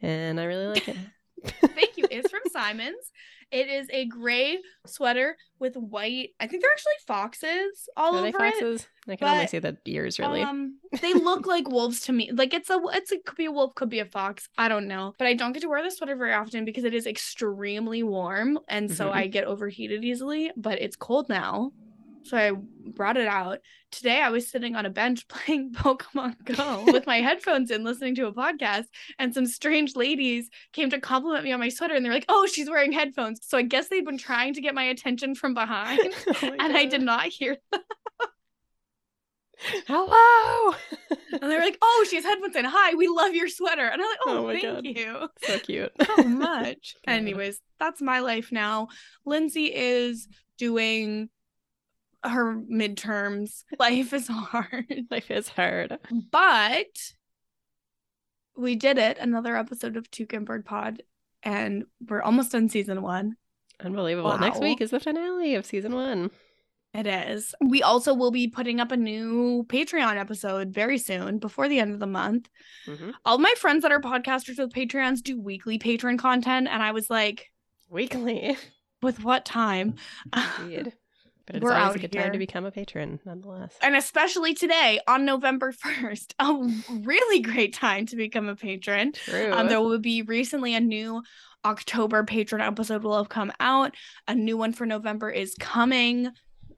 and 0.00 0.40
I 0.40 0.44
really 0.44 0.66
like 0.66 0.88
it. 0.88 0.96
Thank 1.74 1.98
you. 1.98 2.06
It's 2.10 2.30
from 2.30 2.40
Simon's. 2.50 3.12
It 3.50 3.68
is 3.68 3.88
a 3.90 4.06
gray 4.06 4.58
sweater 4.86 5.36
with 5.58 5.76
white. 5.76 6.30
I 6.40 6.46
think 6.46 6.62
they're 6.62 6.72
actually 6.72 6.92
foxes 7.06 7.88
all 7.96 8.16
Are 8.16 8.26
over 8.26 8.38
foxes? 8.38 8.82
it. 8.82 9.12
I 9.12 9.16
can 9.16 9.28
but, 9.28 9.34
only 9.34 9.46
see 9.46 9.58
the 9.60 9.76
ears 9.86 10.18
really. 10.18 10.42
Um, 10.42 10.78
they 11.00 11.14
look 11.14 11.46
like 11.46 11.68
wolves 11.68 12.00
to 12.02 12.12
me. 12.12 12.32
Like 12.32 12.54
it's 12.54 12.70
a 12.70 12.80
it's 12.92 13.12
a 13.12 13.18
could 13.18 13.36
be 13.36 13.44
a 13.44 13.52
wolf, 13.52 13.74
could 13.74 13.88
be 13.88 14.00
a 14.00 14.04
fox. 14.04 14.48
I 14.58 14.68
don't 14.68 14.88
know. 14.88 15.14
But 15.18 15.28
I 15.28 15.34
don't 15.34 15.52
get 15.52 15.62
to 15.62 15.68
wear 15.68 15.82
this 15.82 15.96
sweater 15.96 16.16
very 16.16 16.34
often 16.34 16.64
because 16.64 16.84
it 16.84 16.94
is 16.94 17.06
extremely 17.06 18.02
warm 18.02 18.58
and 18.68 18.90
so 18.90 19.06
mm-hmm. 19.06 19.18
I 19.18 19.26
get 19.28 19.44
overheated 19.44 20.04
easily. 20.04 20.50
But 20.56 20.80
it's 20.80 20.96
cold 20.96 21.28
now. 21.28 21.72
So 22.26 22.36
I 22.36 22.50
brought 22.90 23.16
it 23.16 23.28
out. 23.28 23.60
Today 23.92 24.20
I 24.20 24.30
was 24.30 24.50
sitting 24.50 24.74
on 24.74 24.84
a 24.84 24.90
bench 24.90 25.28
playing 25.28 25.72
Pokemon 25.72 26.44
Go 26.44 26.84
with 26.92 27.06
my 27.06 27.18
headphones 27.18 27.70
in, 27.70 27.84
listening 27.84 28.16
to 28.16 28.26
a 28.26 28.32
podcast, 28.32 28.86
and 29.18 29.32
some 29.32 29.46
strange 29.46 29.94
ladies 29.94 30.50
came 30.72 30.90
to 30.90 31.00
compliment 31.00 31.44
me 31.44 31.52
on 31.52 31.60
my 31.60 31.68
sweater 31.68 31.94
and 31.94 32.04
they're 32.04 32.12
like, 32.12 32.26
oh, 32.28 32.46
she's 32.46 32.68
wearing 32.68 32.92
headphones. 32.92 33.40
So 33.42 33.56
I 33.58 33.62
guess 33.62 33.88
they'd 33.88 34.04
been 34.04 34.18
trying 34.18 34.54
to 34.54 34.60
get 34.60 34.74
my 34.74 34.84
attention 34.84 35.34
from 35.34 35.54
behind, 35.54 36.00
oh 36.26 36.34
and 36.42 36.58
God. 36.58 36.70
I 36.72 36.86
did 36.86 37.02
not 37.02 37.26
hear 37.26 37.56
them. 37.70 37.80
Hello. 39.86 40.74
and 41.32 41.50
they're 41.50 41.62
like, 41.62 41.78
oh, 41.80 42.06
she 42.10 42.16
has 42.16 42.24
headphones 42.24 42.56
in. 42.56 42.64
Hi, 42.66 42.94
we 42.94 43.08
love 43.08 43.34
your 43.34 43.48
sweater. 43.48 43.86
And 43.86 44.02
I'm 44.02 44.08
like, 44.08 44.18
oh, 44.26 44.46
oh 44.46 44.50
thank 44.50 44.62
God. 44.62 44.84
you. 44.84 45.28
So 45.42 45.58
cute. 45.60 45.92
so 46.16 46.24
much. 46.24 46.94
Anyways, 47.06 47.60
that's 47.80 48.02
my 48.02 48.20
life 48.20 48.52
now. 48.52 48.88
Lindsay 49.24 49.72
is 49.74 50.28
doing 50.58 51.30
her 52.30 52.54
midterms. 52.54 53.64
Life 53.78 54.12
is 54.12 54.28
hard. 54.28 54.86
Life 55.10 55.30
is 55.30 55.48
hard. 55.48 55.98
But 56.30 57.12
we 58.56 58.76
did 58.76 58.98
it. 58.98 59.18
Another 59.18 59.56
episode 59.56 59.96
of 59.96 60.10
Toucan 60.10 60.44
Bird 60.44 60.64
Pod, 60.64 61.02
and 61.42 61.84
we're 62.08 62.22
almost 62.22 62.52
done 62.52 62.68
season 62.68 63.02
one. 63.02 63.36
Unbelievable. 63.80 64.30
Wow. 64.30 64.38
Next 64.38 64.60
week 64.60 64.80
is 64.80 64.90
the 64.90 65.00
finale 65.00 65.54
of 65.54 65.66
season 65.66 65.94
one. 65.94 66.30
It 66.94 67.06
is. 67.06 67.54
We 67.60 67.82
also 67.82 68.14
will 68.14 68.30
be 68.30 68.48
putting 68.48 68.80
up 68.80 68.90
a 68.90 68.96
new 68.96 69.66
Patreon 69.68 70.16
episode 70.16 70.72
very 70.72 70.96
soon, 70.96 71.38
before 71.38 71.68
the 71.68 71.78
end 71.78 71.92
of 71.92 72.00
the 72.00 72.06
month. 72.06 72.48
Mm-hmm. 72.86 73.10
All 73.26 73.36
my 73.36 73.52
friends 73.58 73.82
that 73.82 73.92
are 73.92 74.00
podcasters 74.00 74.58
with 74.58 74.72
Patreons 74.72 75.22
do 75.22 75.38
weekly 75.38 75.76
patron 75.76 76.16
content, 76.16 76.68
and 76.70 76.82
I 76.82 76.92
was 76.92 77.10
like, 77.10 77.50
weekly. 77.90 78.56
With 79.02 79.22
what 79.22 79.44
time? 79.44 79.96
But 81.46 81.56
it's 81.56 81.62
We're 81.62 81.72
always 81.74 81.96
a 81.96 81.98
good 82.00 82.12
here. 82.12 82.24
time 82.24 82.32
to 82.32 82.38
become 82.38 82.64
a 82.64 82.72
patron, 82.72 83.20
nonetheless. 83.24 83.76
And 83.80 83.94
especially 83.94 84.54
today 84.54 85.00
on 85.06 85.24
November 85.24 85.72
1st, 85.84 86.34
a 86.40 86.98
really 87.04 87.40
great 87.40 87.72
time 87.72 88.06
to 88.06 88.16
become 88.16 88.48
a 88.48 88.56
patron. 88.56 89.12
True. 89.12 89.52
Um, 89.52 89.68
there 89.68 89.80
will 89.80 89.98
be 89.98 90.22
recently 90.22 90.74
a 90.74 90.80
new 90.80 91.22
October 91.64 92.24
patron 92.24 92.60
episode 92.60 93.02
will 93.02 93.16
have 93.16 93.28
come 93.28 93.52
out. 93.60 93.94
A 94.28 94.34
new 94.34 94.56
one 94.56 94.72
for 94.72 94.86
November 94.86 95.30
is 95.30 95.54
coming. 95.58 96.30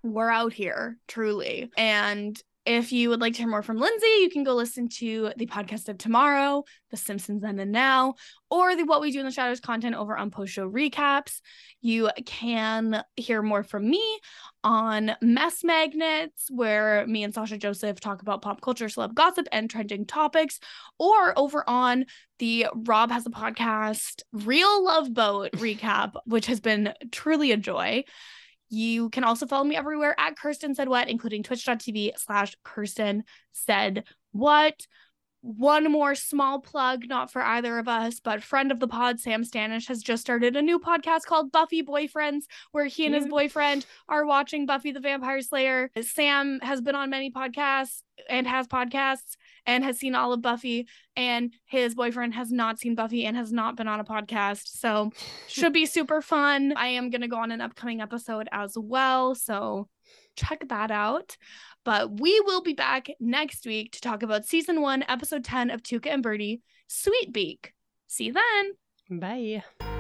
We're 0.03 0.31
out 0.31 0.53
here, 0.53 0.97
truly. 1.09 1.71
And 1.77 2.41
if 2.69 2.93
you 2.93 3.09
would 3.09 3.23
like 3.23 3.33
to 3.33 3.39
hear 3.39 3.49
more 3.49 3.63
from 3.63 3.79
Lindsay, 3.79 4.07
you 4.21 4.29
can 4.31 4.45
go 4.45 4.55
listen 4.55 4.91
to 4.99 5.33
the 5.39 5.47
podcast 5.47 5.89
of 5.89 5.97
tomorrow, 5.97 6.65
The 6.91 6.99
Simpsons 6.99 7.41
Then 7.41 7.59
and 7.59 7.73
Now, 7.73 8.17
or 8.51 8.77
the 8.77 8.85
What 8.85 9.01
We 9.01 9.11
Do 9.11 9.21
in 9.21 9.25
the 9.25 9.33
Shadows 9.33 9.59
content 9.59 9.97
over 9.97 10.15
on 10.15 10.31
Post 10.31 10.53
Show 10.53 10.71
Recaps. 10.71 11.41
You 11.81 12.11
can 12.27 13.03
hear 13.17 13.41
more 13.41 13.63
from 13.63 13.89
me 13.89 14.21
on 14.63 15.13
Mess 15.23 15.65
Magnets, 15.65 16.51
where 16.51 17.07
me 17.07 17.23
and 17.25 17.33
Sasha 17.33 17.57
Joseph 17.57 18.01
talk 18.01 18.21
about 18.21 18.43
pop 18.43 18.61
culture, 18.61 18.89
celeb 18.89 19.15
gossip, 19.15 19.49
and 19.51 19.71
trending 19.71 20.05
topics, 20.05 20.61
or 20.99 21.39
over 21.39 21.65
on 21.67 22.05
the 22.39 22.67
Rob 22.75 23.11
Has 23.11 23.25
a 23.25 23.31
Podcast 23.31 24.21
Real 24.33 24.85
Love 24.85 25.15
Boat 25.15 25.53
recap, 25.53 26.17
which 26.27 26.45
has 26.47 26.61
been 26.61 26.93
truly 27.13 27.51
a 27.51 27.57
joy. 27.57 28.05
You 28.69 29.11
can 29.11 29.25
also 29.25 29.47
follow 29.47 29.65
me 29.65 29.77
everywhere 29.77 30.15
at 30.19 30.37
Kirsten 30.37 30.75
Said 30.75 30.89
What, 30.89 31.09
including 31.09 31.43
twitch.tv 31.43 32.19
slash 32.19 32.55
Kirsten 32.65 33.25
Said 33.53 34.05
What. 34.33 34.87
One 35.41 35.91
more 35.93 36.17
small 36.17 36.61
plug, 36.61 37.05
not 37.07 37.31
for 37.31 37.41
either 37.43 37.79
of 37.79 37.87
us, 37.87 38.19
but 38.19 38.43
friend 38.43 38.73
of 38.73 38.81
the 38.81 38.89
pod, 38.89 39.21
Sam 39.21 39.45
Stanish, 39.45 39.87
has 39.87 40.03
just 40.03 40.21
started 40.21 40.57
a 40.57 40.63
new 40.63 40.81
podcast 40.81 41.27
called 41.27 41.53
Buffy 41.53 41.81
Boyfriends, 41.81 42.43
where 42.73 42.87
he 42.87 43.07
and 43.07 43.15
his 43.15 43.27
boyfriend 43.27 43.87
are 44.09 44.27
watching 44.27 44.67
Buffy 44.67 44.91
the 44.91 44.99
Vampire 44.99 45.41
Slayer. 45.41 45.91
Sam 46.03 46.59
has 46.61 46.81
been 46.81 46.97
on 46.97 47.11
many 47.11 47.31
podcasts 47.31 48.03
and 48.29 48.49
has 48.49 48.67
podcasts 48.67 49.37
and 49.67 49.85
has 49.85 49.99
seen 49.99 50.15
all 50.15 50.33
of 50.33 50.43
Buffy, 50.43 50.87
and 51.17 51.53
his 51.67 51.95
boyfriend 51.95 52.35
has 52.35 52.51
not 52.51 52.79
seen 52.79 52.95
Buffy 52.95 53.25
and 53.25 53.37
has 53.37 53.53
not 53.53 53.77
been 53.77 53.89
on 53.89 54.01
a 54.01 54.05
podcast. 54.05 54.69
So, 54.69 55.11
should 55.47 55.73
be 55.73 55.87
super 55.87 56.21
fun. 56.21 56.73
I 56.77 56.89
am 56.89 57.11
going 57.11 57.23
to 57.23 57.29
go 57.29 57.39
on 57.39 57.51
an 57.51 57.61
upcoming 57.61 58.01
episode 58.01 58.49
as 58.53 58.75
well. 58.77 59.35
So, 59.35 59.89
check 60.37 60.69
that 60.69 60.91
out. 60.91 61.37
But 61.85 62.21
we 62.21 62.41
will 62.41 62.63
be 62.63 62.75
back 62.75 63.09
next 63.21 63.67
week 63.67 63.93
to 63.93 64.01
talk 64.01 64.23
about 64.23 64.45
season 64.45 64.81
one, 64.81 65.05
episode 65.09 65.45
10 65.45 65.71
of 65.71 65.83
Tuca 65.83 66.13
and 66.13 66.23
Bertie, 66.23 66.61
Sweet 66.87 67.33
Beak. 67.33 67.73
See 68.07 68.25
you 68.25 68.35
then. 68.35 69.21
Bye. 69.21 69.98